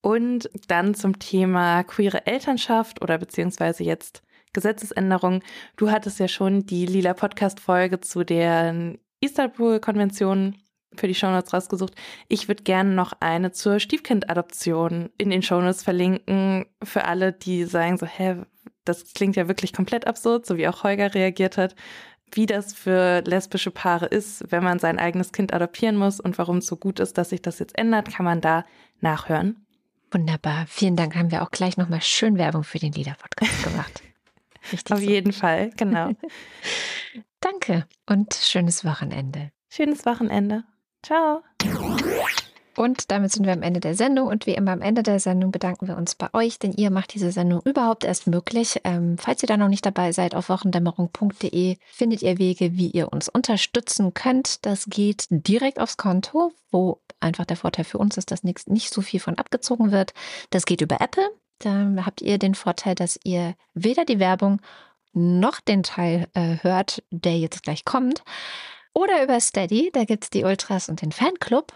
[0.00, 4.22] Und dann zum Thema queere Elternschaft oder beziehungsweise jetzt
[4.52, 5.42] Gesetzesänderung.
[5.76, 10.56] Du hattest ja schon die lila Podcast-Folge zu der Istanbul-Konvention
[10.94, 11.94] für die Shownotes rausgesucht.
[12.28, 16.66] Ich würde gerne noch eine zur Stiefkindadoption in den Shownotes verlinken.
[16.82, 18.42] Für alle, die sagen so, hä,
[18.84, 21.74] das klingt ja wirklich komplett absurd, so wie auch Holger reagiert hat,
[22.32, 26.58] wie das für lesbische Paare ist, wenn man sein eigenes Kind adoptieren muss und warum
[26.58, 28.64] es so gut ist, dass sich das jetzt ändert, kann man da
[29.00, 29.64] nachhören.
[30.10, 30.66] Wunderbar.
[30.68, 31.16] Vielen Dank.
[31.16, 34.02] Haben wir auch gleich nochmal schön Werbung für den Lieder-Podcast gemacht.
[34.72, 35.04] Richtig Auf so.
[35.04, 36.10] jeden Fall, genau.
[37.40, 39.50] Danke und schönes Wochenende.
[39.68, 40.64] Schönes Wochenende.
[41.02, 41.42] Ciao.
[42.76, 44.28] Und damit sind wir am Ende der Sendung.
[44.28, 47.14] Und wie immer am Ende der Sendung bedanken wir uns bei euch, denn ihr macht
[47.14, 48.80] diese Sendung überhaupt erst möglich.
[48.84, 53.12] Ähm, falls ihr da noch nicht dabei seid, auf wochendämmerung.de findet ihr Wege, wie ihr
[53.12, 54.64] uns unterstützen könnt.
[54.66, 58.92] Das geht direkt aufs Konto, wo einfach der Vorteil für uns ist, dass nicht, nicht
[58.92, 60.12] so viel von abgezogen wird.
[60.50, 61.28] Das geht über Apple.
[61.58, 64.60] Da habt ihr den Vorteil, dass ihr weder die Werbung
[65.12, 68.24] noch den Teil äh, hört, der jetzt gleich kommt.
[68.92, 71.72] Oder über Steady, da gibt es die Ultras und den Fanclub.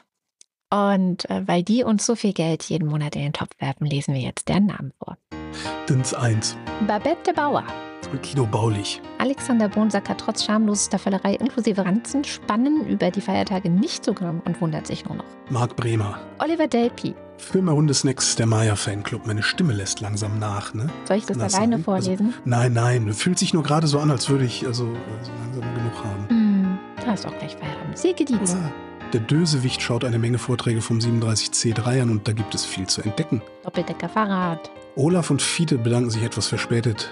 [0.71, 4.15] Und äh, weil die uns so viel Geld jeden Monat in den Topf werfen, lesen
[4.15, 5.17] wir jetzt deren Namen vor.
[5.89, 6.57] Dins 1.
[6.87, 7.65] Babette Bauer.
[8.23, 9.03] Kino Baulich.
[9.19, 14.61] Alexander Bonsacker trotz schamlosester Völlerei inklusive Ranzen spannen über die Feiertage nicht so grimm und
[14.63, 15.25] wundert sich nur noch.
[15.51, 16.19] Marc Bremer.
[16.39, 17.15] Oliver Delpi.
[17.37, 19.27] Filme Hundesnacks, der Maya-Fanclub.
[19.27, 20.89] Meine Stimme lässt langsam nach, ne?
[21.05, 21.85] Soll ich das, das alleine sein?
[21.85, 22.27] vorlesen?
[22.29, 23.13] Also, nein, nein.
[23.13, 26.27] Fühlt sich nur gerade so an, als würde ich also, also langsam genug haben.
[26.31, 27.97] Mm, du hast auch gleich Feierabend.
[27.97, 28.55] Silke Dietz.
[28.55, 28.73] Ja.
[29.13, 33.01] Der Dösewicht schaut eine Menge Vorträge vom 37C3 an und da gibt es viel zu
[33.01, 33.41] entdecken.
[33.65, 34.71] Doppeldecker Fahrrad.
[34.97, 37.11] Olaf und Fiete bedanken sich etwas verspätet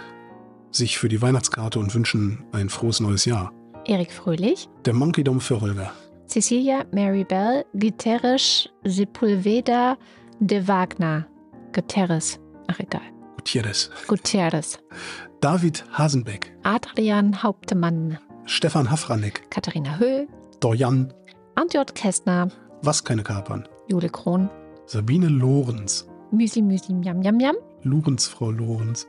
[0.71, 3.51] sich für die Weihnachtskarte und wünschen ein frohes neues Jahr.
[3.87, 4.69] Erik Fröhlich.
[4.85, 5.93] Der Monkey Dom für Holger.
[6.27, 9.97] Cecilia Mary Bell, Guterres Sepulveda
[10.41, 11.27] de Wagner.
[11.73, 12.39] Guterres.
[12.67, 13.01] Ach, egal.
[13.37, 13.91] Gutierrez.
[14.07, 14.79] Gutierrez.
[15.41, 16.53] David Hasenbeck.
[16.65, 18.19] Adrian Hauptmann.
[18.45, 19.51] Stefan Hafranek.
[19.51, 20.29] Katharina Höhl.
[20.61, 21.13] Dorjan.
[21.57, 22.49] Antjot Kästner.
[22.83, 23.67] Was keine Kapern.
[23.89, 24.51] Jule Krohn.
[24.85, 26.07] Sabine Lorenz.
[26.31, 27.57] Müsli Müsli Miam Miam Miam.
[27.83, 29.09] Lorenz, Frau Lorenz.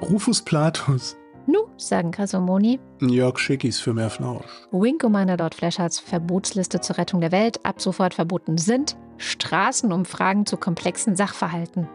[0.00, 1.16] Rufus Platus.
[1.48, 2.78] Nu, sagen Kasomoni.
[3.00, 4.46] Jörg Schickis für mehr Flausch.
[4.70, 10.56] Winko meiner dort Fleschards Verbotsliste zur Rettung der Welt ab sofort verboten sind Straßenumfragen zu
[10.56, 11.88] komplexen Sachverhalten.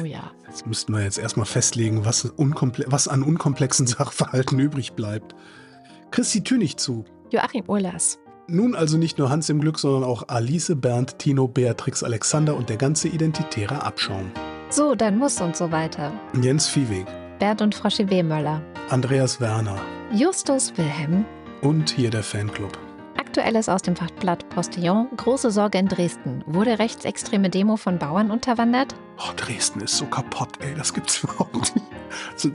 [0.00, 0.30] Oh ja.
[0.46, 2.32] Jetzt müssten wir jetzt erstmal festlegen, was,
[2.86, 5.34] was an unkomplexen Sachverhalten übrig bleibt.
[6.10, 7.04] Christi Tünig zu.
[7.30, 8.18] Joachim Urlas.
[8.46, 12.68] Nun also nicht nur Hans im Glück, sondern auch Alice, Bernd, Tino, Beatrix, Alexander und
[12.68, 14.30] der ganze identitäre Abschaum.
[14.68, 16.12] So, dann muss und so weiter.
[16.42, 17.06] Jens Viehweg.
[17.38, 18.60] Bert und Frosche Wehmöller.
[18.90, 19.76] Andreas Werner.
[20.12, 21.24] Justus Wilhelm.
[21.62, 22.78] Und hier der Fanclub.
[23.16, 25.08] Aktuelles aus dem Fachblatt Postillon.
[25.16, 26.44] Große Sorge in Dresden.
[26.46, 28.94] Wurde rechtsextreme Demo von Bauern unterwandert?
[29.18, 30.74] Oh, Dresden ist so kaputt, ey.
[30.76, 31.86] Das gibt's überhaupt nicht.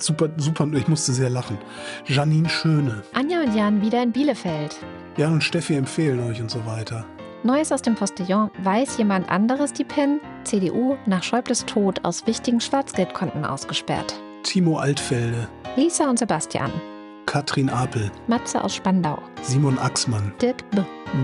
[0.02, 0.68] Super, super.
[0.74, 1.57] Ich musste sehr lachen.
[2.06, 3.03] Janine Schöne.
[3.14, 4.78] Anja und Jan wieder in Bielefeld.
[5.20, 7.04] Jan und Steffi empfehlen euch und so weiter.
[7.44, 8.50] Neues aus dem Postillon.
[8.64, 10.22] Weiß jemand anderes die PIN?
[10.46, 14.18] CDU nach Schäubles Tod aus wichtigen Schwarzgeldkonten ausgesperrt.
[14.44, 15.50] Timo Altfelde.
[15.76, 16.72] Lisa und Sebastian.
[17.26, 18.10] Katrin Apel.
[18.28, 19.22] Matze aus Spandau.
[19.41, 20.32] Simon Axmann.
[20.41, 20.82] Dirk B.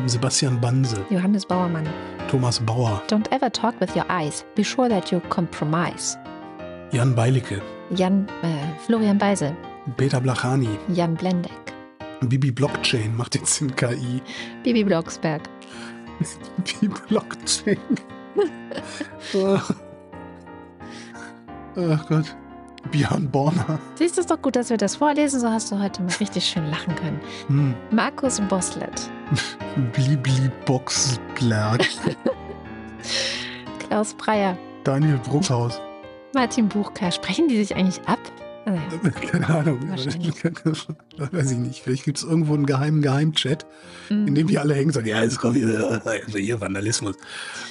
[0.08, 0.98] Sebastian Banse.
[1.10, 1.88] Johannes Bauermann.
[2.30, 3.02] Thomas Bauer.
[3.08, 4.46] Don't ever talk with your eyes.
[4.56, 6.18] Be sure that you compromise.
[6.92, 7.62] Jan Beilicke.
[7.92, 9.56] Jan, äh, Florian Beisel.
[9.96, 10.78] Peter Blachani.
[10.90, 11.75] Jan Blendeck.
[12.22, 14.22] Bibi Blockchain macht jetzt in KI.
[14.64, 15.42] Bibi Blocksberg.
[16.82, 17.78] Bibi Blockchain.
[19.34, 19.60] oh.
[21.76, 22.36] oh Gott.
[22.92, 23.80] Björn Borner.
[23.96, 26.46] Siehst du es doch gut, dass wir das vorlesen, so hast du heute mal richtig
[26.46, 27.20] schön lachen können.
[27.48, 27.76] Hm.
[27.92, 29.10] Markus Boslett.
[29.94, 31.86] Blibli Boxberg.
[33.80, 34.58] Klaus Breyer.
[34.84, 35.82] Daniel Bruckhaus.
[36.34, 37.12] Martin Buchka.
[37.12, 38.20] Sprechen die sich eigentlich ab?
[38.66, 39.12] Nee.
[39.30, 39.90] Keine Ahnung.
[39.92, 41.82] Weiß ich nicht.
[41.82, 43.66] Vielleicht gibt es irgendwo einen geheimen Geheimchat,
[44.10, 47.16] in dem die alle hängen und sagen, ja, jetzt kommt hier, also hier Vandalismus.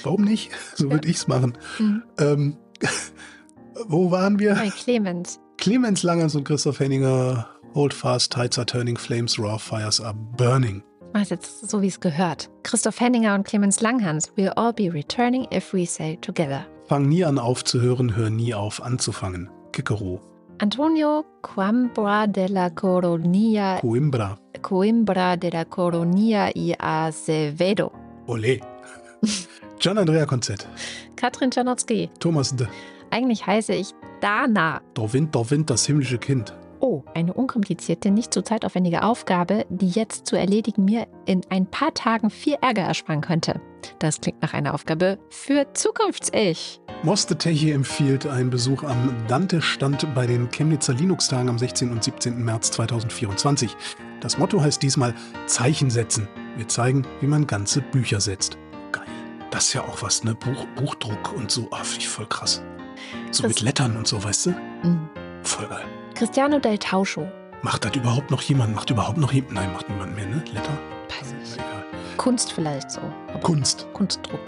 [0.02, 0.50] Warum nicht?
[0.74, 1.56] So würde ich es machen.
[1.78, 2.02] Mhm.
[2.18, 2.56] Ähm,
[3.86, 4.54] wo waren wir?
[4.54, 5.40] Bei Clemens.
[5.56, 7.48] Clemens Langers und Christoph Henninger.
[7.74, 10.82] Hold fast, tides are turning, flames, raw fires are burning.
[11.12, 12.50] Mach jetzt so, wie es gehört.
[12.64, 14.32] Christoph Henninger und Clemens Langhans.
[14.36, 16.66] We'll all be returning if we say together.
[16.86, 19.48] Fang nie an aufzuhören, hör nie auf anzufangen.
[19.72, 20.20] Kikero,
[20.58, 27.92] Antonio Coimbra de la Coronia, Coimbra, Coimbra de la Coronia y Acevedo.
[28.26, 28.60] Ole.
[29.78, 30.66] Gian Andrea Konzett,
[31.16, 32.08] Katrin Czarnocki.
[32.20, 32.66] Thomas D.
[33.10, 34.80] Eigentlich heiße ich Dana.
[34.96, 36.54] Der Wind, der Wind, das himmlische Kind.
[36.78, 41.94] Oh, eine unkomplizierte, nicht zu zeitaufwendige Aufgabe, die jetzt zu erledigen mir in ein paar
[41.94, 43.60] Tagen viel Ärger ersparen könnte.
[43.98, 46.80] Das klingt nach einer Aufgabe für Zukunfts-Ich.
[47.04, 51.90] Moste Teche empfiehlt einen Besuch am Dante-Stand bei den Chemnitzer Linux-Tagen am 16.
[51.92, 52.42] und 17.
[52.42, 53.76] März 2024.
[54.20, 55.14] Das Motto heißt diesmal
[55.46, 56.26] Zeichen setzen.
[56.56, 58.56] Wir zeigen, wie man ganze Bücher setzt.
[58.90, 59.04] Geil.
[59.50, 60.34] Das ist ja auch was, ne?
[60.34, 61.68] Buch, Buchdruck und so.
[61.72, 62.62] Ah, finde ich voll krass.
[63.30, 64.50] So Das- mit Lettern und so, weißt du?
[64.82, 65.08] Mhm.
[65.42, 65.84] Voll geil.
[66.14, 67.28] Cristiano del Tauscho.
[67.60, 68.74] Macht das überhaupt noch jemand?
[68.74, 69.52] Macht überhaupt noch jemand?
[69.54, 70.42] Nein, macht niemand mehr, ne?
[70.54, 70.78] Letter?
[71.20, 71.54] Weiß nicht.
[71.54, 71.84] Egal.
[72.16, 73.00] Kunst vielleicht so.
[73.42, 73.86] Kunst.
[73.92, 74.40] Kunstdruck.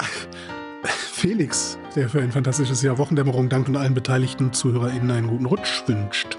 [1.12, 5.82] Felix, der für ein fantastisches Jahr Wochendämmerung dankt und allen beteiligten ZuhörerInnen einen guten Rutsch
[5.86, 6.38] wünscht.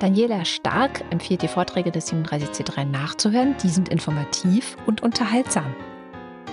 [0.00, 3.56] Daniela Stark empfiehlt die Vorträge des 37C3 nachzuhören.
[3.62, 5.74] Die sind informativ und unterhaltsam.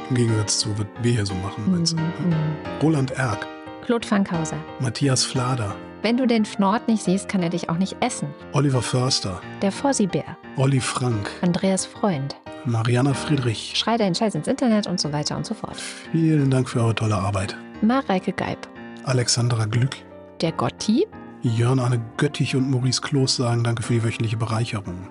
[0.09, 1.63] Im Gegensatz zu, was wir hier so machen.
[1.71, 2.11] meinst du, ne?
[2.27, 2.35] Mhm.
[2.81, 3.45] Roland Erck,
[3.85, 4.57] Claude Fankhauser.
[4.79, 8.27] Matthias Flader, Wenn du den Fnord nicht siehst, kann er dich auch nicht essen.
[8.53, 10.37] Oliver Förster, Der Fossibär.
[10.57, 12.35] Olli Frank, Andreas Freund.
[12.65, 13.73] Mariana Friedrich.
[13.75, 15.75] Schrei deinen Scheiß ins Internet und so weiter und so fort.
[15.77, 17.55] Vielen Dank für eure tolle Arbeit.
[17.81, 18.67] Mareike Geib.
[19.03, 19.95] Alexandra Glück,
[20.41, 21.05] Der Gotti.
[21.41, 25.07] Jörn Arne Göttich und Maurice Kloß sagen Danke für die wöchentliche Bereicherung.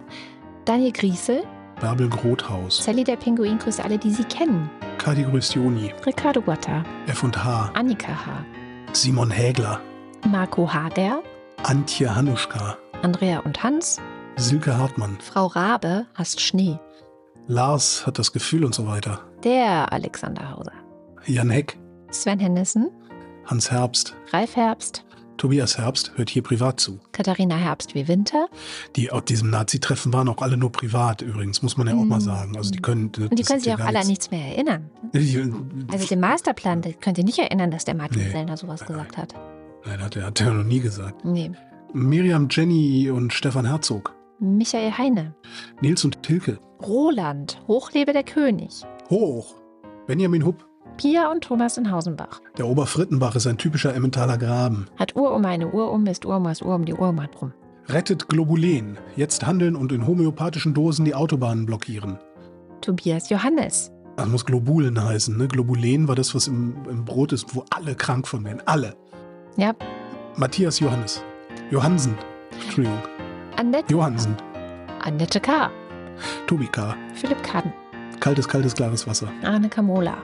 [0.65, 1.43] Daniel Griesel.
[1.81, 4.71] Bärbel Grothaus, Sally der Pinguin grüßt alle, die sie kennen.
[4.99, 6.85] Kati grüßt Joni, Ricardo Guatta.
[7.09, 8.45] F&H, Annika H.
[8.93, 9.81] Simon Hägler,
[10.29, 11.21] Marco Hager.
[11.65, 14.01] Antje Hanuschka, Andrea und Hans.
[14.37, 16.79] Silke Hartmann, Frau Rabe hasst Schnee.
[17.47, 19.21] Lars hat das Gefühl und so weiter.
[19.43, 20.73] Der Alexander Hauser.
[21.27, 21.79] Jan Heck,
[22.11, 22.91] Sven Hennissen.
[23.47, 25.05] Hans Herbst, Ralf Herbst.
[25.37, 27.01] Tobias Herbst hört hier privat zu.
[27.13, 28.47] Katharina Herbst wie Winter.
[28.95, 32.17] Die auf diesem Nazi-Treffen waren auch alle nur privat übrigens, muss man ja auch mal
[32.17, 32.21] Mhm.
[32.21, 32.57] sagen.
[32.57, 33.07] Also die können.
[33.19, 34.91] Und die können sich auch alle an nichts mehr erinnern.
[35.93, 38.31] Also den Masterplan, das könnt ihr nicht erinnern, dass der Martin Nee.
[38.31, 39.35] Sellner sowas Nein, gesagt hat.
[39.85, 41.25] Nein, hat er, hat er noch nie gesagt.
[41.25, 41.51] Nee.
[41.93, 44.15] Miriam, Jenny und Stefan Herzog.
[44.41, 45.35] Michael Heine.
[45.81, 46.59] Nils und Tilke.
[46.83, 47.61] Roland.
[47.69, 48.83] Hochlebe der König.
[49.11, 49.55] Hoch.
[50.07, 50.67] Benjamin Hupp.
[50.97, 52.41] Pia und Thomas in Hausenbach.
[52.57, 54.87] Der Oberfrittenbach ist ein typischer Emmentaler Graben.
[54.97, 57.41] Hat Uhr um eine Uhr um, ist Uhr um das Uhr um die Uhr hat
[57.41, 57.53] rum.
[57.89, 58.99] Rettet Globulen.
[59.17, 62.19] Jetzt handeln und in homöopathischen Dosen die Autobahnen blockieren.
[62.81, 63.91] Tobias Johannes.
[64.17, 65.49] Das muss Globulen heißen, ne?
[65.49, 68.63] Globulen war das, was im, im Brot ist, wo alle krank von werden.
[68.67, 68.95] Alle.
[69.57, 69.75] Ja.
[70.37, 71.25] Matthias Johannes.
[71.71, 72.15] Johansen.
[72.63, 73.01] Entschuldigung.
[73.57, 74.37] Annette, Johansen.
[75.01, 75.71] Annette K.
[76.47, 76.95] Tobi K.
[77.15, 77.73] Philipp Kaden.
[78.21, 79.29] Kaltes, kaltes, klares Wasser.
[79.43, 80.17] Arne Kamola.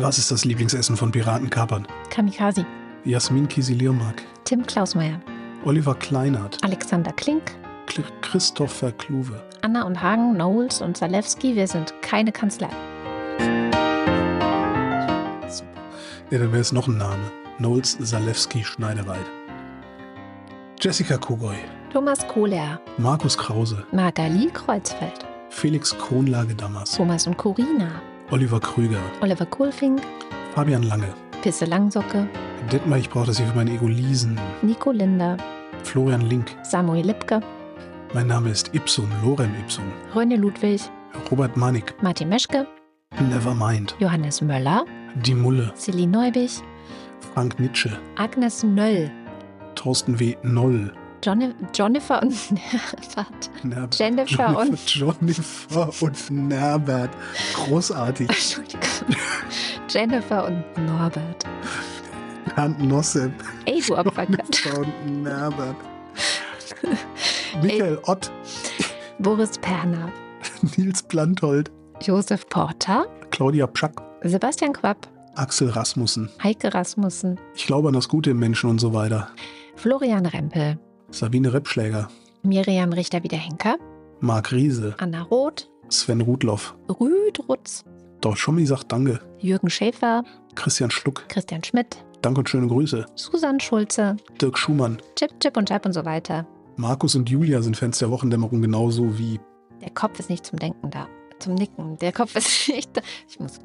[0.00, 1.86] Was ist das Lieblingsessen von Piratenkapern?
[2.10, 2.66] Kamikaze.
[3.04, 4.22] Jasmin Kisilirmak.
[4.44, 5.20] Tim Klausmeier.
[5.64, 6.58] Oliver Kleinert.
[6.62, 7.42] Alexander Klink.
[7.86, 9.40] Kl- Christopher Kluwe.
[9.62, 11.54] Anna und Hagen, Knowles und Zalewski.
[11.54, 12.68] Wir sind keine Kanzlei.
[16.30, 17.30] Ja, dann wäre es noch ein Name.
[17.58, 19.24] Knowles Salewski Schneiderwald.
[20.80, 21.54] Jessica Kogoy.
[21.92, 22.80] Thomas Kohler.
[22.98, 23.84] Markus Krause.
[23.92, 25.24] Magali Kreuzfeld.
[25.50, 26.92] Felix Kronlage Dammers.
[26.92, 28.02] Thomas und Corina.
[28.30, 29.00] Oliver Krüger.
[29.20, 30.02] Oliver Kohlfink.
[30.54, 31.08] Fabian Lange.
[31.42, 32.28] Pisse Langsocke.
[32.72, 34.38] Detmar, ich brauche das hier für mein Ego lesen.
[34.62, 35.36] Nico Linder.
[35.84, 36.54] Florian Link.
[36.64, 37.40] Samuel Lipke.
[38.12, 39.84] Mein Name ist Ipsum, Lorem Ipsum.
[40.14, 40.82] Röne Ludwig.
[41.30, 41.94] Robert Manik.
[42.02, 42.66] Martin Meschke.
[43.20, 43.94] Nevermind.
[44.00, 44.84] Johannes Möller.
[45.24, 45.72] Die Mulle.
[45.76, 46.60] Celine Neubich.
[47.32, 47.98] Frank Nitsche.
[48.16, 49.10] Agnes Nöll.
[49.74, 50.36] Thorsten W.
[50.42, 50.92] Noll.
[51.26, 52.32] Johnny, Jennifer und
[53.16, 53.50] Warte.
[53.64, 53.98] Nerbert.
[53.98, 57.10] Jennifer und- Jennifer und Nerbert.
[57.54, 58.28] Großartig.
[58.28, 58.80] Entschuldigung.
[59.88, 61.44] Jennifer und Norbert.
[62.54, 63.32] Bernd Nossep.
[63.64, 63.94] Ey, du.
[63.96, 65.76] Jennifer und Nerbert.
[67.60, 68.30] Michael Ott.
[69.18, 70.12] Boris Perner.
[70.76, 71.70] Nils Planthold.
[72.02, 73.06] Josef Porter.
[73.30, 74.00] Claudia Pschack.
[74.22, 75.08] Sebastian Quapp.
[75.34, 76.30] Axel Rasmussen.
[76.42, 77.38] Heike Rasmussen.
[77.54, 79.28] Ich glaube an das Gute im Menschen und so weiter.
[79.76, 80.78] Florian Rempel.
[81.10, 82.08] Sabine Reppschläger.
[82.42, 83.76] Miriam Richter-Wiederhenker.
[84.20, 84.94] Marc Riese.
[84.98, 85.68] Anna Roth.
[85.88, 86.76] Sven Rudloff.
[86.88, 87.84] Rüdrutz.
[88.20, 89.20] Doch Schommi sagt Danke.
[89.38, 90.24] Jürgen Schäfer.
[90.54, 91.28] Christian Schluck.
[91.28, 92.04] Christian Schmidt.
[92.22, 93.06] Danke und schöne Grüße.
[93.14, 94.16] Susanne Schulze.
[94.40, 94.98] Dirk Schumann.
[95.16, 96.46] Chip, Chip und Chap und so weiter.
[96.76, 99.38] Markus und Julia sind Fans der Wochendämmerung genauso wie
[99.82, 101.06] Der Kopf ist nicht zum Denken da.
[101.38, 101.98] Zum Nicken.
[101.98, 102.90] Der Kopf ist nicht.
[103.28, 103.58] Ich muss.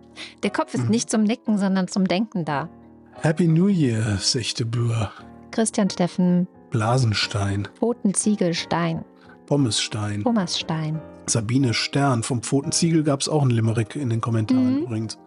[0.43, 0.89] Der Kopf ist Mhm.
[0.91, 2.69] nicht zum Nicken, sondern zum Denken da.
[3.13, 5.11] Happy New Year, Sechte Bür,
[5.51, 9.03] Christian Steffen, Blasenstein, Pfotenziegelstein,
[9.45, 12.23] Pommesstein, Thomas Stein, Sabine Stern.
[12.23, 14.83] Vom Pfotenziegel gab es auch einen Limerick in den Kommentaren Mhm.
[14.83, 15.17] übrigens.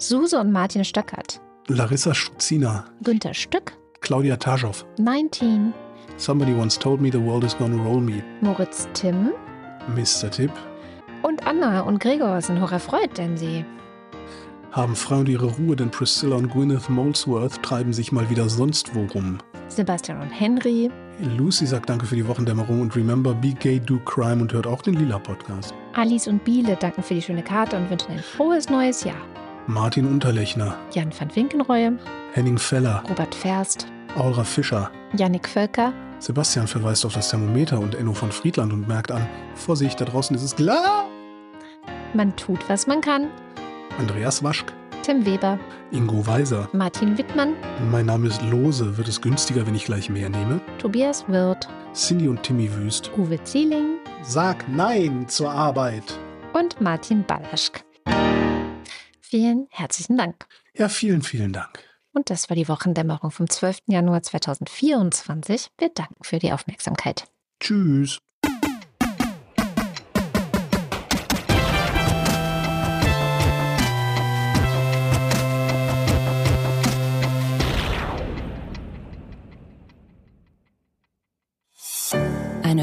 [0.00, 4.86] Suse und Martin Stöckert, Larissa Schuzina, Günther Stück, Claudia Taschow.
[4.98, 5.72] 19,
[6.16, 8.22] Somebody once told me the world is gonna roll me.
[8.40, 9.30] Moritz Timm
[9.96, 10.30] Mr.
[10.30, 10.52] Tipp.
[11.22, 13.64] und Anna und Gregor sind hocherfreut, denn sie
[14.70, 19.04] Haben und ihre Ruhe, denn Priscilla und Gwyneth Molesworth treiben sich mal wieder sonst wo
[19.06, 19.38] rum.
[19.68, 20.90] Sebastian und Henry,
[21.20, 24.82] Lucy sagt Danke für die Wochendämmerung und remember, be gay, do crime und hört auch
[24.82, 25.74] den Lila-Podcast.
[25.94, 29.20] Alice und Biele danken für die schöne Karte und wünschen ein frohes neues Jahr.
[29.66, 31.98] Martin Unterlechner, Jan van Winkenreue,
[32.32, 33.86] Henning Feller, Robert Ferst,
[34.16, 34.90] Aura Fischer.
[35.16, 40.00] Yannick Völker, Sebastian verweist auf das Thermometer und Enno von Friedland und merkt an, Vorsicht,
[40.00, 41.06] da draußen ist es klar.
[42.14, 43.28] man tut, was man kann.
[43.98, 44.72] Andreas Waschk,
[45.08, 45.58] Tim Weber,
[45.90, 46.68] Ingo Weiser.
[46.74, 47.56] Martin Wittmann,
[47.90, 48.98] Mein Name ist Lose.
[48.98, 50.60] Wird es günstiger, wenn ich gleich mehr nehme?
[50.76, 53.10] Tobias Wirth, Cindy und Timmy Wüst.
[53.16, 56.02] Uwe Zieling Sag Nein zur Arbeit.
[56.52, 57.82] und Martin Ballaschk.
[59.22, 60.44] Vielen herzlichen Dank.
[60.74, 61.82] Ja, vielen, vielen Dank.
[62.12, 63.78] Und das war die Wochendämmerung vom 12.
[63.86, 65.70] Januar 2024.
[65.78, 67.24] Wir danken für die Aufmerksamkeit.
[67.60, 68.18] Tschüss.